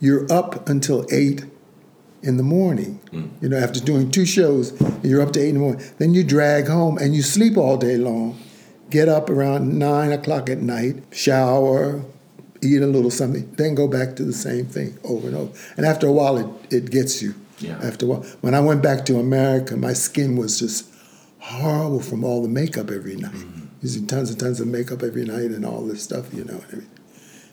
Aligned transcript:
you're 0.00 0.30
up 0.32 0.68
until 0.68 1.06
eight 1.12 1.44
in 2.22 2.36
the 2.36 2.42
morning. 2.42 3.00
Mm. 3.12 3.30
You 3.40 3.48
know, 3.50 3.56
after 3.56 3.80
doing 3.80 4.10
two 4.10 4.26
shows, 4.26 4.78
you're 5.02 5.22
up 5.22 5.32
to 5.32 5.40
eight 5.40 5.50
in 5.50 5.54
the 5.54 5.60
morning. 5.60 5.84
Then 5.98 6.14
you 6.14 6.24
drag 6.24 6.68
home 6.68 6.98
and 6.98 7.14
you 7.14 7.22
sleep 7.22 7.56
all 7.56 7.76
day 7.76 7.96
long. 7.96 8.38
Get 8.90 9.08
up 9.08 9.30
around 9.30 9.78
nine 9.78 10.10
o'clock 10.10 10.50
at 10.50 10.58
night, 10.58 11.04
shower, 11.12 12.02
eat 12.62 12.82
a 12.82 12.86
little 12.86 13.10
something, 13.10 13.50
then 13.52 13.74
go 13.74 13.88
back 13.88 14.16
to 14.16 14.24
the 14.24 14.32
same 14.32 14.66
thing 14.66 14.98
over 15.04 15.28
and 15.28 15.36
over. 15.36 15.52
And 15.76 15.86
after 15.86 16.06
a 16.06 16.12
while, 16.12 16.36
it, 16.36 16.74
it 16.74 16.90
gets 16.90 17.22
you. 17.22 17.34
Yeah. 17.58 17.78
After 17.82 18.06
a 18.06 18.08
while, 18.08 18.22
when 18.40 18.54
I 18.54 18.60
went 18.60 18.82
back 18.82 19.04
to 19.06 19.18
America, 19.18 19.76
my 19.76 19.92
skin 19.92 20.36
was 20.36 20.58
just 20.58 20.86
horrible 21.38 22.00
from 22.00 22.24
all 22.24 22.42
the 22.42 22.48
makeup 22.48 22.90
every 22.90 23.16
night, 23.16 23.32
mm-hmm. 23.32 23.66
using 23.82 24.06
tons 24.06 24.30
and 24.30 24.40
tons 24.40 24.60
of 24.60 24.66
makeup 24.66 25.02
every 25.02 25.24
night 25.24 25.50
and 25.50 25.64
all 25.64 25.84
this 25.86 26.02
stuff, 26.02 26.32
you 26.32 26.44
know. 26.44 26.54
And, 26.54 26.64
everything. 26.64 26.90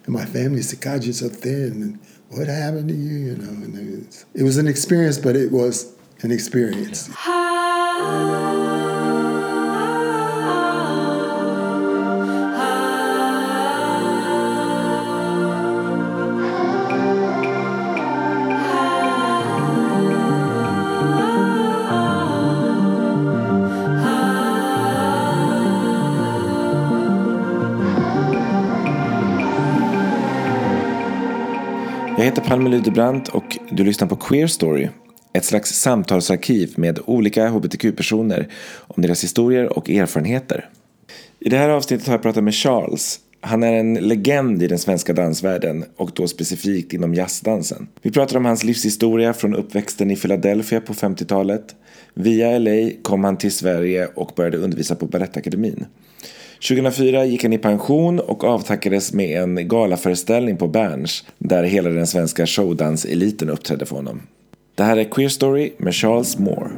and 0.06 0.14
my 0.14 0.26
family 0.26 0.62
said, 0.62 0.82
"God, 0.82 1.04
you're 1.04 1.14
so 1.14 1.30
thin." 1.30 1.82
And 1.82 2.00
what 2.30 2.48
happened 2.48 2.90
to 2.90 2.96
you? 2.96 3.18
You 3.18 3.36
know. 3.36 3.50
And 3.50 4.08
it 4.34 4.44
was, 4.44 4.58
an 4.58 4.68
experience, 4.68 5.18
but 5.18 5.36
it 5.36 5.52
was 5.52 5.96
an 6.22 6.32
experience. 6.32 7.10
Heter 32.38 32.50
Palme 32.50 32.70
Lydebrant 32.70 33.30
och 33.30 33.58
du 33.72 33.84
lyssnar 33.84 34.08
på 34.08 34.16
Queer 34.16 34.48
Story. 34.48 34.88
Ett 35.34 35.46
slags 35.46 35.70
samtalsarkiv 35.70 36.74
med 36.76 37.00
olika 37.06 37.48
hbtq-personer 37.50 38.48
om 38.78 39.02
deras 39.02 39.24
historier 39.24 39.78
och 39.78 39.90
erfarenheter. 39.90 40.70
I 41.40 41.50
det 41.50 41.58
här 41.58 41.70
avsnittet 41.70 42.08
har 42.08 42.14
jag 42.14 42.22
pratat 42.22 42.44
med 42.44 42.54
Charles. 42.54 43.20
Han 43.42 43.64
är 43.64 43.74
en 43.74 43.94
legend 43.94 44.64
i 44.64 44.68
den 44.68 44.80
svenska 44.80 45.14
dansvärlden 45.14 45.86
och 45.96 46.12
då 46.14 46.28
specifikt 46.28 46.94
inom 46.94 47.14
jazzdansen. 47.14 47.88
Vi 48.02 48.12
pratar 48.12 48.38
om 48.38 48.46
hans 48.46 48.64
livshistoria 48.64 49.34
från 49.34 49.56
uppväxten 49.56 50.12
i 50.12 50.16
Philadelphia 50.16 50.82
på 50.82 50.94
50-talet. 50.94 51.76
Via 52.14 52.60
LA 52.60 52.90
kom 53.02 53.24
han 53.24 53.38
till 53.38 53.52
Sverige 53.52 54.08
och 54.16 54.32
började 54.36 54.58
undervisa 54.58 54.96
på 54.96 55.06
Balettakademin. 55.06 55.86
2004 56.62 57.26
gick 57.26 57.44
han 57.44 57.54
i 57.54 57.58
pension 57.58 58.20
och 58.20 58.44
avtackades 58.44 59.14
med 59.14 59.42
en 59.44 59.68
galaföreställning 59.68 60.58
på 60.58 60.68
Berns 60.68 61.24
där 61.40 61.64
hela 61.64 61.90
den 61.90 62.08
svenska 62.08 62.46
showdanseliten 62.48 63.50
uppträdde 63.50 63.86
för 63.86 63.96
honom. 63.96 64.22
Det 64.76 64.84
här 64.84 64.98
är 64.98 65.04
Queer 65.04 65.30
Story 65.30 65.72
med 65.78 65.96
Charles 65.96 66.38
Moore. 66.38 66.70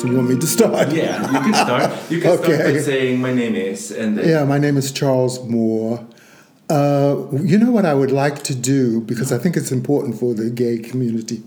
So 0.00 0.06
you 0.08 0.16
want 0.16 0.30
me 0.30 0.36
to 0.36 0.46
start? 0.46 0.92
Yeah, 0.94 1.20
you 1.32 1.40
can 1.40 1.54
start. 1.66 1.90
You 2.10 2.20
can 2.22 2.38
start 2.38 2.48
Okay. 2.50 2.72
by 2.72 2.78
saying 2.80 3.20
my 3.20 3.32
name 3.34 3.54
is 3.56 3.90
and 3.90 4.16
then 4.18 4.28
Yeah, 4.28 4.44
my 4.46 4.58
name 4.58 4.78
is 4.78 4.92
Charles 4.92 5.40
Moore. 5.44 5.98
Uh, 6.70 7.16
you 7.44 7.58
know 7.58 7.70
what 7.72 7.84
I 7.84 7.94
would 7.94 8.12
like 8.12 8.42
to 8.44 8.54
do, 8.54 9.00
because 9.00 9.32
I 9.32 9.38
think 9.38 9.56
it's 9.56 9.72
important 9.72 10.18
for 10.20 10.32
the 10.34 10.48
gay 10.50 10.78
community, 10.78 11.42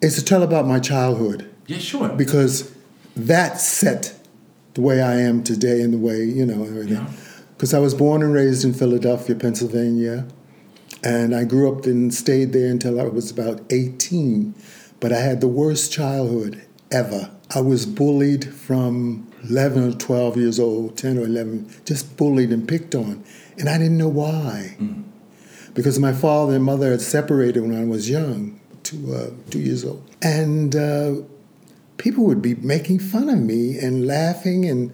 is 0.00 0.14
to 0.14 0.24
tell 0.24 0.42
about 0.42 0.66
my 0.66 0.78
childhood, 0.78 1.44
Yeah, 1.68 1.78
sure. 1.78 2.08
because 2.08 2.74
that 3.14 3.60
set 3.60 4.18
the 4.74 4.80
way 4.80 5.00
I 5.00 5.20
am 5.20 5.44
today 5.44 5.80
and 5.80 5.92
the 5.92 5.98
way, 5.98 6.24
you 6.24 6.44
know, 6.44 6.64
everything. 6.64 6.94
Yeah. 6.94 7.12
Because 7.56 7.74
I 7.74 7.78
was 7.78 7.94
born 7.94 8.22
and 8.22 8.32
raised 8.32 8.64
in 8.64 8.72
Philadelphia, 8.72 9.34
Pennsylvania, 9.36 10.26
and 11.02 11.34
I 11.34 11.44
grew 11.44 11.72
up 11.72 11.84
and 11.84 12.12
stayed 12.12 12.52
there 12.52 12.70
until 12.70 13.00
I 13.00 13.04
was 13.04 13.30
about 13.30 13.60
18. 13.70 14.54
But 15.00 15.12
I 15.12 15.18
had 15.18 15.40
the 15.40 15.48
worst 15.48 15.92
childhood 15.92 16.64
ever. 16.90 17.30
I 17.54 17.60
was 17.60 17.86
bullied 17.86 18.52
from 18.52 19.30
11 19.48 19.92
or 19.92 19.92
12 19.96 20.36
years 20.36 20.58
old, 20.60 20.96
10 20.96 21.18
or 21.18 21.22
11, 21.22 21.70
just 21.84 22.16
bullied 22.16 22.50
and 22.50 22.66
picked 22.66 22.94
on. 22.94 23.24
And 23.58 23.68
I 23.68 23.78
didn't 23.78 23.98
know 23.98 24.08
why. 24.08 24.76
Because 25.74 25.98
my 25.98 26.12
father 26.12 26.54
and 26.54 26.64
mother 26.64 26.90
had 26.90 27.00
separated 27.00 27.60
when 27.60 27.76
I 27.76 27.84
was 27.84 28.08
young, 28.10 28.60
two, 28.82 29.14
uh, 29.14 29.30
two 29.50 29.60
years 29.60 29.84
old. 29.84 30.08
And 30.22 30.74
uh, 30.74 31.16
people 31.98 32.24
would 32.24 32.40
be 32.42 32.54
making 32.56 32.98
fun 33.00 33.28
of 33.28 33.38
me 33.40 33.78
and 33.78 34.06
laughing 34.06 34.64
and 34.64 34.92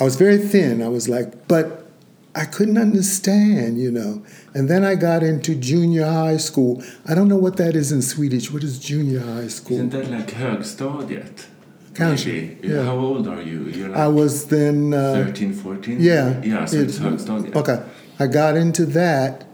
I 0.00 0.04
was 0.04 0.16
very 0.16 0.38
thin. 0.38 0.82
I 0.82 0.88
was 0.88 1.08
like, 1.08 1.48
but 1.48 1.90
I 2.34 2.44
couldn't 2.44 2.78
understand, 2.78 3.80
you 3.80 3.90
know. 3.90 4.22
And 4.54 4.68
then 4.70 4.84
I 4.84 4.94
got 4.94 5.22
into 5.24 5.54
junior 5.56 6.06
high 6.06 6.36
school. 6.36 6.82
I 7.08 7.14
don't 7.14 7.26
know 7.28 7.36
what 7.36 7.56
that 7.56 7.74
is 7.74 7.90
in 7.90 8.00
Swedish. 8.02 8.50
What 8.52 8.62
is 8.62 8.78
junior 8.78 9.20
high 9.20 9.48
school? 9.48 9.76
Isn't 9.78 9.90
that 9.90 10.08
like 10.10 10.28
högstadiet? 10.30 11.46
Kanske, 11.94 12.26
Maybe. 12.32 12.68
yeah. 12.68 12.84
How 12.84 12.96
old 12.96 13.26
are 13.26 13.42
you? 13.42 13.64
You're 13.64 13.88
like 13.88 13.98
I 13.98 14.06
was 14.08 14.46
then 14.46 14.94
uh, 14.94 15.14
13, 15.26 15.52
14? 15.52 15.96
Yeah. 16.00 16.40
Yeah, 16.44 16.64
so 16.64 16.76
it's 16.78 16.96
It- 16.98 17.02
högstadiet. 17.02 17.56
Okay. 17.56 17.82
I 18.20 18.26
got 18.28 18.56
into 18.56 18.86
that, 18.86 19.44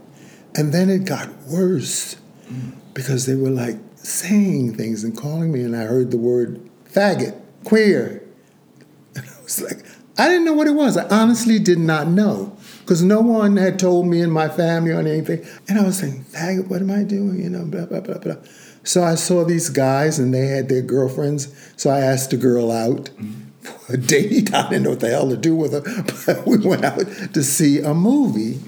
and 0.54 0.72
then 0.72 0.90
it 0.90 1.04
got 1.06 1.28
worse 1.48 2.16
because 2.92 3.24
they 3.26 3.34
were 3.34 3.50
like 3.50 3.78
saying 3.96 4.74
things 4.76 5.04
and 5.04 5.16
calling 5.16 5.50
me, 5.52 5.62
and 5.62 5.74
I 5.74 5.84
heard 5.84 6.10
the 6.10 6.18
word 6.18 6.60
faggot, 6.94 7.38
queer. 7.64 8.22
And 9.14 9.24
I 9.28 9.42
was 9.42 9.60
like, 9.60 9.84
I 10.16 10.28
didn't 10.28 10.44
know 10.44 10.52
what 10.52 10.68
it 10.68 10.74
was. 10.74 10.96
I 10.96 11.08
honestly 11.08 11.58
did 11.58 11.78
not 11.78 12.06
know 12.06 12.56
because 12.80 13.02
no 13.02 13.20
one 13.20 13.56
had 13.56 13.78
told 13.78 14.06
me 14.06 14.20
in 14.20 14.30
my 14.30 14.48
family 14.48 14.92
or 14.92 15.00
anything. 15.00 15.44
And 15.68 15.78
I 15.78 15.82
was 15.84 15.98
saying, 15.98 16.24
faggot, 16.30 16.68
what 16.68 16.80
am 16.80 16.90
I 16.90 17.02
doing? 17.02 17.42
You 17.42 17.50
know, 17.50 17.64
blah, 17.64 17.86
blah, 17.86 18.00
blah, 18.00 18.18
blah. 18.18 18.36
So 18.84 19.02
I 19.02 19.16
saw 19.16 19.44
these 19.44 19.70
guys 19.70 20.18
and 20.18 20.32
they 20.32 20.46
had 20.46 20.68
their 20.68 20.82
girlfriends. 20.82 21.52
So 21.76 21.90
I 21.90 22.00
asked 22.00 22.32
a 22.32 22.36
girl 22.36 22.70
out 22.70 23.10
for 23.62 23.94
a 23.94 23.96
date. 23.96 24.54
I 24.54 24.68
didn't 24.68 24.84
know 24.84 24.90
what 24.90 25.00
the 25.00 25.08
hell 25.08 25.28
to 25.30 25.36
do 25.36 25.56
with 25.56 25.72
her, 25.72 25.80
but 26.34 26.46
we 26.46 26.58
went 26.58 26.84
out 26.84 27.06
to 27.32 27.42
see 27.42 27.80
a 27.80 27.94
movie. 27.94 28.60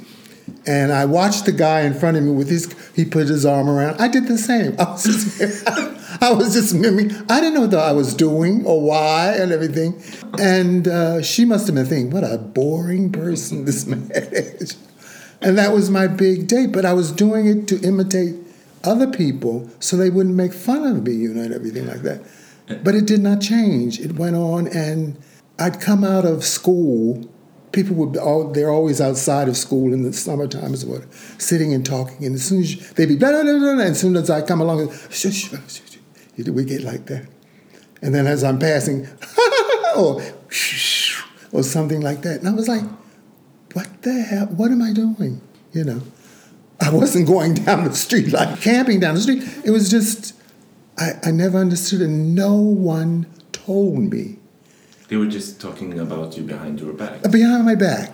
And 0.67 0.93
I 0.93 1.05
watched 1.05 1.45
the 1.45 1.53
guy 1.53 1.83
in 1.83 1.95
front 1.95 2.17
of 2.17 2.25
me 2.25 2.33
with 2.33 2.49
his, 2.49 2.75
he 2.95 3.05
put 3.05 3.29
his 3.29 3.47
arm 3.47 3.69
around. 3.69 4.01
I 4.01 4.09
did 4.09 4.27
the 4.27 4.39
same. 4.39 4.75
I 4.79 4.91
was 4.91 5.05
just, 5.05 5.41
I 6.21 6.33
was 6.33 6.55
just 6.55 6.75
mimicking. 6.75 7.17
I 7.29 7.41
didn't 7.41 7.55
know 7.55 7.67
what 7.67 7.75
I 7.75 7.93
was 7.93 8.15
doing 8.15 8.65
or 8.65 8.81
why 8.81 9.33
and 9.33 9.53
everything. 9.53 10.01
And 10.39 10.89
uh, 10.89 11.23
she 11.23 11.45
must 11.45 11.67
have 11.67 11.75
been 11.75 11.87
thinking, 11.87 12.11
what 12.11 12.25
a 12.25 12.39
boring 12.39 13.13
person 13.13 13.65
this 13.65 13.87
man 13.87 14.11
is. 14.13 14.77
And 15.41 15.59
that 15.59 15.73
was 15.73 15.91
my 15.91 16.07
big 16.07 16.47
date. 16.47 16.73
But 16.73 16.85
I 16.85 16.93
was 16.93 17.13
doing 17.13 17.47
it 17.47 17.69
to 17.69 17.81
imitate 17.83 18.37
other 18.85 19.07
people 19.11 19.69
so 19.81 19.97
they 19.97 20.11
wouldn't 20.11 20.35
make 20.35 20.53
fun 20.53 20.85
of 20.85 21.07
me, 21.07 21.13
you 21.13 21.35
know, 21.35 21.43
and 21.43 21.55
everything 21.55 21.87
like 21.87 22.03
that. 22.03 22.23
But 22.83 22.95
it 22.95 23.07
did 23.07 23.21
not 23.21 23.41
change. 23.41 24.01
It 24.01 24.17
went 24.17 24.37
on, 24.37 24.67
and 24.69 25.17
I'd 25.59 25.81
come 25.81 26.05
out 26.05 26.25
of 26.25 26.45
school. 26.45 27.29
People 27.73 27.97
would 27.97 28.13
be 28.13 28.19
all, 28.19 28.51
they're 28.51 28.71
always 28.71 29.01
outside 29.01 29.49
of 29.49 29.57
school 29.57 29.93
in 29.93 30.03
the 30.03 30.13
summertime 30.13 30.73
as 30.73 30.85
well, 30.85 31.03
sitting 31.39 31.75
and 31.75 31.85
talking. 31.85 32.25
And 32.27 32.35
as 32.35 32.45
soon 32.45 32.61
as 32.61 32.75
you, 32.75 32.83
they'd 32.95 33.07
be 33.07 33.25
and 33.25 33.81
as 33.81 34.01
soon 34.01 34.17
as 34.17 34.31
I 34.31 34.43
come 34.43 34.61
along, 34.61 34.91
we 36.39 36.65
get 36.65 36.83
like 36.83 37.07
that. 37.07 37.27
And 38.03 38.15
then 38.15 38.27
as 38.27 38.45
I'm 38.45 38.59
passing, 38.59 39.09
or 39.97 40.23
or 41.53 41.63
something 41.63 42.01
like 42.01 42.23
that. 42.23 42.41
And 42.41 42.49
I 42.49 42.53
was 42.53 42.69
like, 42.69 42.83
what 43.73 44.03
the 44.03 44.13
hell? 44.23 44.47
What 44.47 44.71
am 44.71 44.83
I 44.83 44.93
doing? 44.93 45.41
You 45.73 45.85
know, 45.85 46.03
I 46.81 46.91
wasn't 46.91 47.27
going 47.27 47.55
down 47.65 47.85
the 47.85 47.95
street 47.95 48.33
like 48.33 48.61
camping 48.61 49.01
down 49.01 49.15
the 49.15 49.21
street. 49.21 49.43
It 49.65 49.71
was 49.71 49.91
just, 49.91 50.35
I, 50.99 51.13
I 51.25 51.31
never 51.31 51.59
understood 51.59 52.01
and 52.03 52.35
No 52.35 52.55
one 52.57 53.27
told 53.53 53.99
me 54.13 54.37
They 55.09 55.17
were 55.17 55.27
just 55.27 55.61
talking 55.61 55.99
about 55.99 56.37
you 56.37 56.43
behind 56.45 56.81
your 56.81 56.93
back. 56.93 57.23
behind 57.31 57.65
my 57.65 57.75
back. 57.75 58.13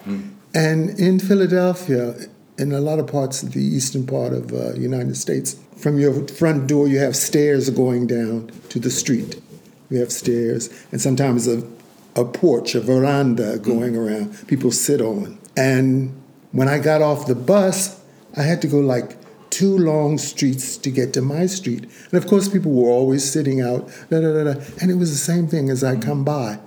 And 0.55 0.99
in 1.01 1.19
Philadelphia, 1.19 2.15
in 2.59 2.73
a 2.73 2.81
lot 2.81 2.99
of 2.99 3.07
parts 3.07 3.43
of 3.43 3.53
the 3.53 3.63
eastern 3.63 4.07
part 4.07 4.33
of 4.35 4.53
uh, 4.53 4.75
United 4.75 5.17
States, 5.17 5.57
from 5.83 5.99
your 5.99 6.27
front 6.29 6.69
door, 6.69 6.87
you 6.87 7.01
have 7.01 7.17
stairs 7.17 7.69
going 7.69 8.07
down 8.07 8.53
to 8.69 8.79
the 8.79 8.91
street. 8.91 9.43
You 9.91 9.99
have 9.99 10.13
stairs, 10.13 10.71
and 10.93 11.01
sometimes 11.01 11.49
a, 11.49 11.69
a 12.15 12.25
porch, 12.25 12.77
a 12.77 12.81
veranda 12.81 13.59
mm. 13.59 13.63
going 13.63 13.97
around. 13.97 14.47
People 14.47 14.71
sit 14.71 15.01
on. 15.01 15.39
And 15.57 16.15
when 16.53 16.69
I 16.69 16.79
got 16.79 17.03
off 17.03 17.27
the 17.27 17.35
bus, 17.35 18.01
I 18.37 18.43
had 18.43 18.63
to 18.63 18.69
go 18.69 18.79
like 18.79 19.17
two 19.51 19.77
long 19.77 20.19
streets 20.19 20.77
to 20.79 20.91
get 20.91 21.13
to 21.15 21.21
my 21.21 21.47
street. 21.47 21.83
And 21.83 22.15
of 22.15 22.27
course, 22.27 22.49
people 22.49 22.73
were 22.73 22.89
always 22.89 23.29
sitting 23.31 23.61
out, 23.61 23.89
da, 24.09 24.21
da, 24.21 24.33
da, 24.33 24.55
da. 24.55 24.61
and 24.81 24.91
it 24.91 24.95
was 24.95 25.11
the 25.11 25.19
same 25.19 25.49
thing 25.49 25.69
as 25.69 25.85
I 25.85 25.97
come 25.97 26.25
by. 26.25 26.59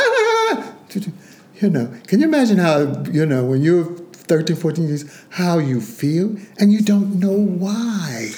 you 1.62 1.70
know, 1.70 1.94
can 2.08 2.20
you 2.20 2.26
imagine 2.28 2.58
how, 2.58 3.04
you 3.04 3.26
know, 3.26 3.46
when 3.46 3.62
you're 3.62 4.03
13, 4.28 4.56
14 4.56 4.88
years, 4.88 5.26
how 5.32 5.58
you 5.58 5.82
feel 5.82 6.36
and 6.60 6.72
you 6.72 6.82
don't 6.82 7.20
know 7.20 7.34
why? 7.34 8.32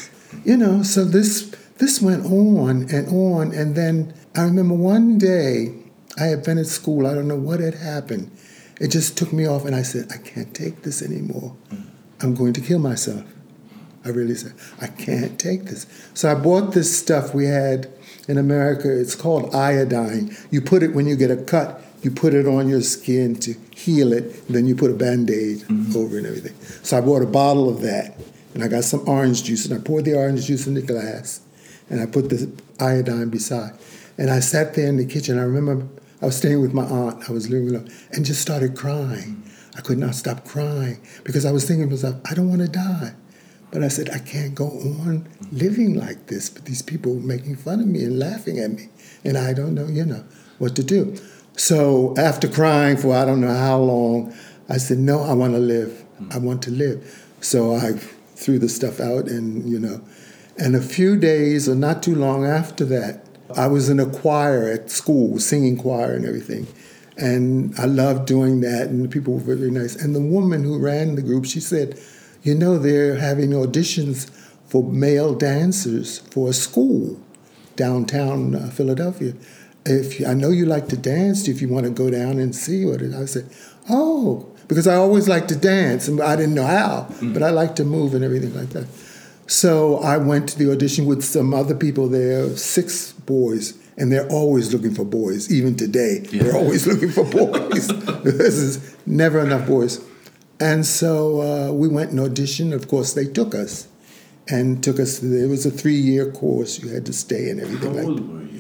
You 0.44 0.58
know, 0.58 0.84
so 0.84 1.06
this 1.06 1.54
this 1.78 2.02
went 2.02 2.26
on 2.26 2.90
and 2.90 3.08
on 3.10 3.54
and 3.54 3.76
then 3.76 4.14
I 4.36 4.44
remember 4.44 4.76
one 4.76 5.18
day 5.18 5.74
I 6.18 6.26
had 6.26 6.44
been 6.44 6.58
at 6.58 6.68
school, 6.68 7.08
I 7.08 7.14
don't 7.14 7.28
know 7.28 7.36
what 7.36 7.60
had 7.60 7.76
happened, 7.76 8.32
it 8.80 8.90
just 8.90 9.18
took 9.18 9.32
me 9.32 9.46
off, 9.48 9.66
and 9.66 9.76
I 9.76 9.82
said, 9.84 10.08
I 10.12 10.18
can't 10.18 10.54
take 10.54 10.82
this 10.82 11.02
anymore. 11.02 11.56
I'm 12.22 12.36
going 12.36 12.54
to 12.54 12.62
kill 12.62 12.80
myself. 12.80 13.24
I 14.04 14.10
really 14.10 14.36
said, 14.36 14.54
I 14.82 14.88
can't 14.88 15.40
take 15.40 15.66
this. 15.66 15.86
So 16.14 16.30
I 16.32 16.36
bought 16.36 16.74
this 16.74 16.98
stuff 16.98 17.34
we 17.34 17.46
had 17.46 17.90
in 18.28 18.38
America. 18.38 18.92
It's 18.92 19.16
called 19.16 19.56
iodine. 19.56 20.36
You 20.52 20.62
put 20.62 20.84
it 20.84 20.94
when 20.94 21.08
you 21.08 21.16
get 21.16 21.32
a 21.32 21.38
cut, 21.38 21.82
you 22.02 22.12
put 22.12 22.34
it 22.34 22.48
on 22.48 22.68
your 22.68 22.82
skin 22.82 23.36
to 23.38 23.56
heal 23.76 24.14
it, 24.14 24.48
then 24.48 24.66
you 24.68 24.76
put 24.76 24.92
a 24.92 24.94
band 24.94 25.30
aid 25.30 25.60
mm-hmm. 25.60 25.98
over 25.98 26.18
and 26.18 26.26
everything. 26.26 26.56
So 26.84 26.98
I 26.98 27.02
bought 27.02 27.22
a 27.22 27.28
bottle 27.28 27.70
of 27.70 27.82
that, 27.82 28.18
and 28.54 28.64
I 28.64 28.68
got 28.68 28.84
some 28.84 29.08
orange 29.08 29.44
juice, 29.44 29.66
and 29.66 29.74
I 29.74 29.84
poured 29.84 30.06
the 30.06 30.16
orange 30.16 30.46
juice 30.46 30.68
in 30.68 30.74
the 30.74 30.82
glass, 30.82 31.42
and 31.90 32.02
I 32.02 32.06
put 32.06 32.30
the 32.30 32.52
iodine 32.80 33.30
beside. 33.30 33.74
And 34.18 34.30
I 34.30 34.40
sat 34.40 34.76
there 34.76 34.88
in 34.88 34.98
the 34.98 35.06
kitchen. 35.06 35.38
I 35.38 35.44
remember 35.44 35.88
I 36.22 36.26
was 36.28 36.38
staying 36.38 36.62
with 36.62 36.74
my 36.74 36.86
aunt. 36.86 37.30
I 37.30 37.34
was 37.34 37.50
living 37.50 37.66
with 37.66 37.90
her, 37.90 37.96
and 38.12 38.26
just 38.26 38.42
started 38.42 38.76
crying. 38.78 39.44
I 39.78 39.82
could 39.82 39.98
not 39.98 40.16
stop 40.16 40.46
crying 40.46 41.02
because 41.24 41.46
I 41.46 41.52
was 41.52 41.68
thinking 41.68 41.90
to 41.90 41.96
myself, 41.96 42.16
I 42.30 42.34
don't 42.34 42.48
want 42.48 42.62
to 42.62 42.68
die. 42.68 43.14
But 43.72 43.84
I 43.84 43.90
said, 43.90 44.10
I 44.10 44.20
can't 44.20 44.56
go 44.56 44.68
on 44.68 45.28
living 45.52 45.96
like 45.96 46.28
this. 46.28 46.50
But 46.50 46.64
these 46.64 46.82
people 46.82 47.16
making 47.16 47.58
fun 47.58 47.82
of 47.82 47.88
me 47.88 48.06
and 48.06 48.18
laughing 48.18 48.58
at 48.58 48.72
me. 48.72 48.88
And 49.26 49.38
I 49.38 49.52
don't 49.52 49.74
know, 49.74 49.88
you 49.88 50.06
know, 50.06 50.24
what 50.60 50.78
to 50.78 50.84
do. 50.84 51.18
So 51.58 52.14
after 52.18 52.48
crying 52.48 52.98
for 52.98 53.16
I 53.16 53.26
don't 53.26 53.42
know 53.42 53.54
how 53.54 53.80
long, 53.80 54.34
I 54.68 54.78
said, 54.78 54.98
no, 54.98 55.22
I 55.22 55.34
want 55.34 55.54
to 55.54 55.60
live. 55.60 56.04
I 56.32 56.38
want 56.38 56.62
to 56.64 56.72
live. 56.72 57.26
So 57.42 57.76
I 57.76 57.94
threw 58.36 58.60
the 58.60 58.70
stuff 58.70 59.00
out 59.00 59.28
and, 59.28 59.70
you 59.70 59.80
know, 59.80 60.02
and 60.58 60.76
a 60.76 60.82
few 60.82 61.18
days 61.18 61.68
or 61.68 61.76
not 61.76 62.02
too 62.02 62.16
long 62.16 62.46
after 62.46 62.86
that, 62.86 63.26
I 63.56 63.68
was 63.68 63.90
in 63.90 64.00
a 64.00 64.06
choir 64.06 64.72
at 64.72 64.90
school, 64.90 65.40
singing 65.40 65.78
choir 65.78 66.14
and 66.14 66.26
everything. 66.26 66.68
And 67.18 67.78
I 67.78 67.86
loved 67.86 68.26
doing 68.26 68.62
that, 68.62 68.88
and 68.88 69.04
the 69.04 69.08
people 69.08 69.36
were 69.36 69.56
very 69.56 69.72
nice. 69.72 69.96
And 69.96 70.14
the 70.16 70.22
woman 70.22 70.64
who 70.64 70.80
ran 70.80 71.16
the 71.16 71.22
group, 71.22 71.46
she 71.46 71.62
said, 71.62 72.00
You 72.44 72.56
know, 72.56 72.78
they're 72.78 73.16
having 73.16 73.52
auditions 73.52 74.30
for 74.68 74.84
male 74.84 75.34
dancers 75.34 76.20
for 76.20 76.50
a 76.50 76.54
school 76.54 77.20
downtown 77.76 78.56
uh, 78.56 78.70
Philadelphia. 78.70 79.34
If 79.86 80.20
you, 80.20 80.26
I 80.26 80.34
know 80.34 80.50
you 80.50 80.66
like 80.66 80.88
to 80.90 80.98
dance, 80.98 81.48
if 81.48 81.62
you 81.62 81.68
want 81.70 81.86
to 81.86 81.92
go 81.92 82.10
down 82.10 82.40
and 82.40 82.56
see 82.56 82.86
what 82.86 83.02
it, 83.02 83.14
I 83.14 83.26
said, 83.26 83.50
Oh, 83.90 84.48
because 84.68 84.88
I 84.88 84.96
always 84.96 85.28
like 85.28 85.48
to 85.50 85.56
dance, 85.56 86.08
and 86.08 86.20
I 86.22 86.36
didn't 86.36 86.56
know 86.56 86.66
how, 86.66 87.08
but 87.22 87.44
I 87.44 87.52
like 87.52 87.76
to 87.76 87.84
move 87.84 88.16
and 88.16 88.24
everything 88.24 88.56
like 88.56 88.70
that. 88.70 88.88
So 89.48 90.00
I 90.00 90.18
went 90.18 90.50
to 90.50 90.58
the 90.58 90.72
audition 90.72 91.06
with 91.06 91.24
some 91.24 91.54
other 91.54 91.76
people 91.76 92.08
there, 92.10 92.50
six 92.58 93.12
boys, 93.14 93.78
and 93.96 94.12
they're 94.12 94.28
always 94.30 94.74
looking 94.74 94.96
for 94.96 95.06
boys. 95.06 95.54
Even 95.54 95.76
today, 95.76 96.20
they're 96.20 96.56
always 96.56 96.88
looking 96.92 97.12
for 97.12 97.24
boys. 97.26 97.88
this 98.24 98.56
is 98.56 98.96
never 99.06 99.40
enough 99.40 99.68
boys. 99.68 100.04
And 100.60 100.84
so 100.84 101.42
uh, 101.42 101.72
we 101.74 101.88
went 101.88 102.10
and 102.10 102.20
auditioned. 102.20 102.74
Of 102.74 102.88
course, 102.88 103.14
they 103.14 103.26
took 103.26 103.54
us 103.54 103.88
and 104.50 104.84
took 104.84 105.00
us. 105.00 105.22
It 105.22 105.48
was 105.48 105.66
a 105.68 105.72
three-year 105.72 106.32
course. 106.32 106.82
You 106.82 106.90
had 106.90 107.06
to 107.06 107.14
stay 107.14 107.50
and 107.52 107.60
How 107.60 107.68
everything 107.68 107.94
like. 107.96 108.06
old 108.06 108.28
were 108.28 108.42
you? 108.42 108.55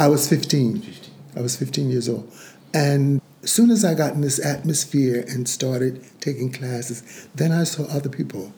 I 0.00 0.08
was 0.08 0.26
15. 0.26 0.80
15. 0.80 1.12
I 1.36 1.42
was 1.42 1.56
15 1.56 1.90
years 1.90 2.08
old. 2.08 2.32
And 2.72 3.20
as 3.42 3.52
soon 3.52 3.70
as 3.70 3.84
I 3.84 3.92
got 3.92 4.14
in 4.14 4.22
this 4.22 4.42
atmosphere 4.44 5.26
and 5.28 5.46
started 5.46 6.02
taking 6.22 6.50
classes, 6.50 7.28
then 7.34 7.52
I 7.52 7.64
saw 7.64 7.84
other 7.84 8.08
people 8.08 8.54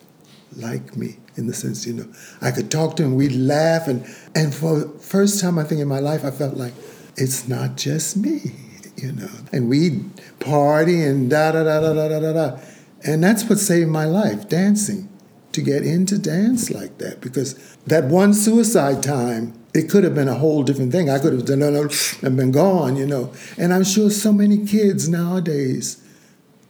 like 0.56 0.96
me 0.96 1.16
in 1.36 1.48
the 1.48 1.54
sense, 1.54 1.84
you 1.84 1.94
know, 1.94 2.06
I 2.40 2.52
could 2.52 2.70
talk 2.70 2.94
to 2.96 3.02
them, 3.02 3.16
we'd 3.16 3.32
laugh. 3.32 3.88
And, 3.88 4.06
and 4.36 4.54
for 4.54 4.78
the 4.78 4.88
first 5.00 5.40
time, 5.40 5.58
I 5.58 5.64
think, 5.64 5.80
in 5.80 5.88
my 5.88 5.98
life, 5.98 6.24
I 6.24 6.30
felt 6.30 6.56
like 6.56 6.74
it's 7.16 7.48
not 7.48 7.76
just 7.76 8.16
me, 8.16 8.52
you 8.96 9.10
know. 9.10 9.30
And 9.50 9.68
we'd 9.68 10.10
party 10.38 11.02
and 11.02 11.28
da 11.28 11.50
da 11.50 11.64
da 11.64 11.80
da 11.80 12.08
da 12.08 12.20
da 12.20 12.32
da. 12.32 12.60
And 13.04 13.24
that's 13.24 13.48
what 13.48 13.58
saved 13.58 13.88
my 13.88 14.04
life 14.04 14.48
dancing, 14.48 15.08
to 15.52 15.60
get 15.60 15.82
into 15.82 16.18
dance 16.18 16.70
like 16.70 16.98
that. 16.98 17.20
Because 17.20 17.54
that 17.86 18.04
one 18.04 18.32
suicide 18.32 19.02
time, 19.02 19.54
it 19.74 19.88
could 19.88 20.04
have 20.04 20.14
been 20.14 20.28
a 20.28 20.34
whole 20.34 20.62
different 20.62 20.92
thing. 20.92 21.08
I 21.08 21.19
could 21.19 21.32
have 21.32 21.46
done 21.46 21.62
and 21.62 22.36
been 22.36 22.52
gone, 22.52 22.96
you 22.96 23.06
know. 23.06 23.32
And 23.56 23.72
I'm 23.72 23.84
sure 23.84 24.10
so 24.10 24.32
many 24.32 24.66
kids 24.66 25.08
nowadays 25.08 26.02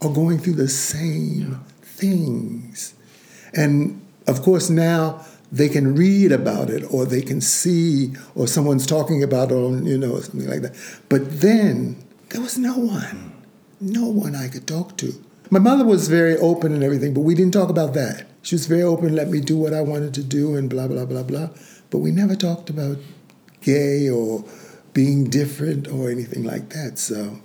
are 0.00 0.12
going 0.12 0.38
through 0.38 0.54
the 0.54 0.69
same 0.69 1.60
things. 1.82 2.94
And 3.54 4.00
of 4.26 4.43
course, 4.43 4.70
now 4.70 5.25
they 5.50 5.69
can 5.69 5.94
read 5.94 6.32
about 6.32 6.70
it 6.70 6.82
or 6.93 7.04
they 7.04 7.20
can 7.20 7.40
see 7.40 8.14
or 8.34 8.46
someone's 8.46 8.87
talking 8.87 9.22
about 9.22 9.50
it 9.50 9.55
on, 9.55 9.84
you 9.84 9.98
know, 9.98 10.19
something 10.20 10.48
like 10.48 10.62
that. 10.62 10.75
But 11.08 11.40
then 11.40 12.02
there 12.31 12.40
was 12.40 12.56
no 12.56 12.75
one, 12.75 13.32
no 13.81 14.06
one 14.06 14.34
I 14.34 14.48
could 14.48 14.66
talk 14.66 14.96
to. 14.98 15.12
My 15.50 15.58
mother 15.58 15.84
was 15.84 16.08
very 16.08 16.37
open 16.38 16.72
and 16.72 16.82
everything, 16.82 17.12
but 17.12 17.20
we 17.20 17.34
didn't 17.34 17.52
talk 17.52 17.69
about 17.69 17.93
that. 17.94 18.26
She 18.40 18.55
was 18.55 18.66
very 18.66 18.82
open, 18.82 19.14
let 19.14 19.28
me 19.28 19.40
do 19.40 19.56
what 19.56 19.75
I 19.75 19.82
wanted 19.82 20.14
to 20.14 20.22
do 20.22 20.56
and 20.56 20.70
blah, 20.70 20.88
blah, 20.88 21.05
blah, 21.05 21.22
blah. 21.22 21.50
But 21.93 21.99
we 21.99 22.11
never 22.11 22.35
talked 22.35 22.71
about 22.71 22.97
gay 23.61 24.09
or 24.09 24.44
being 24.94 25.25
different 25.29 25.87
or 25.89 26.11
anything 26.11 26.43
like 26.43 26.71
that. 26.71 26.99
So, 26.99 27.39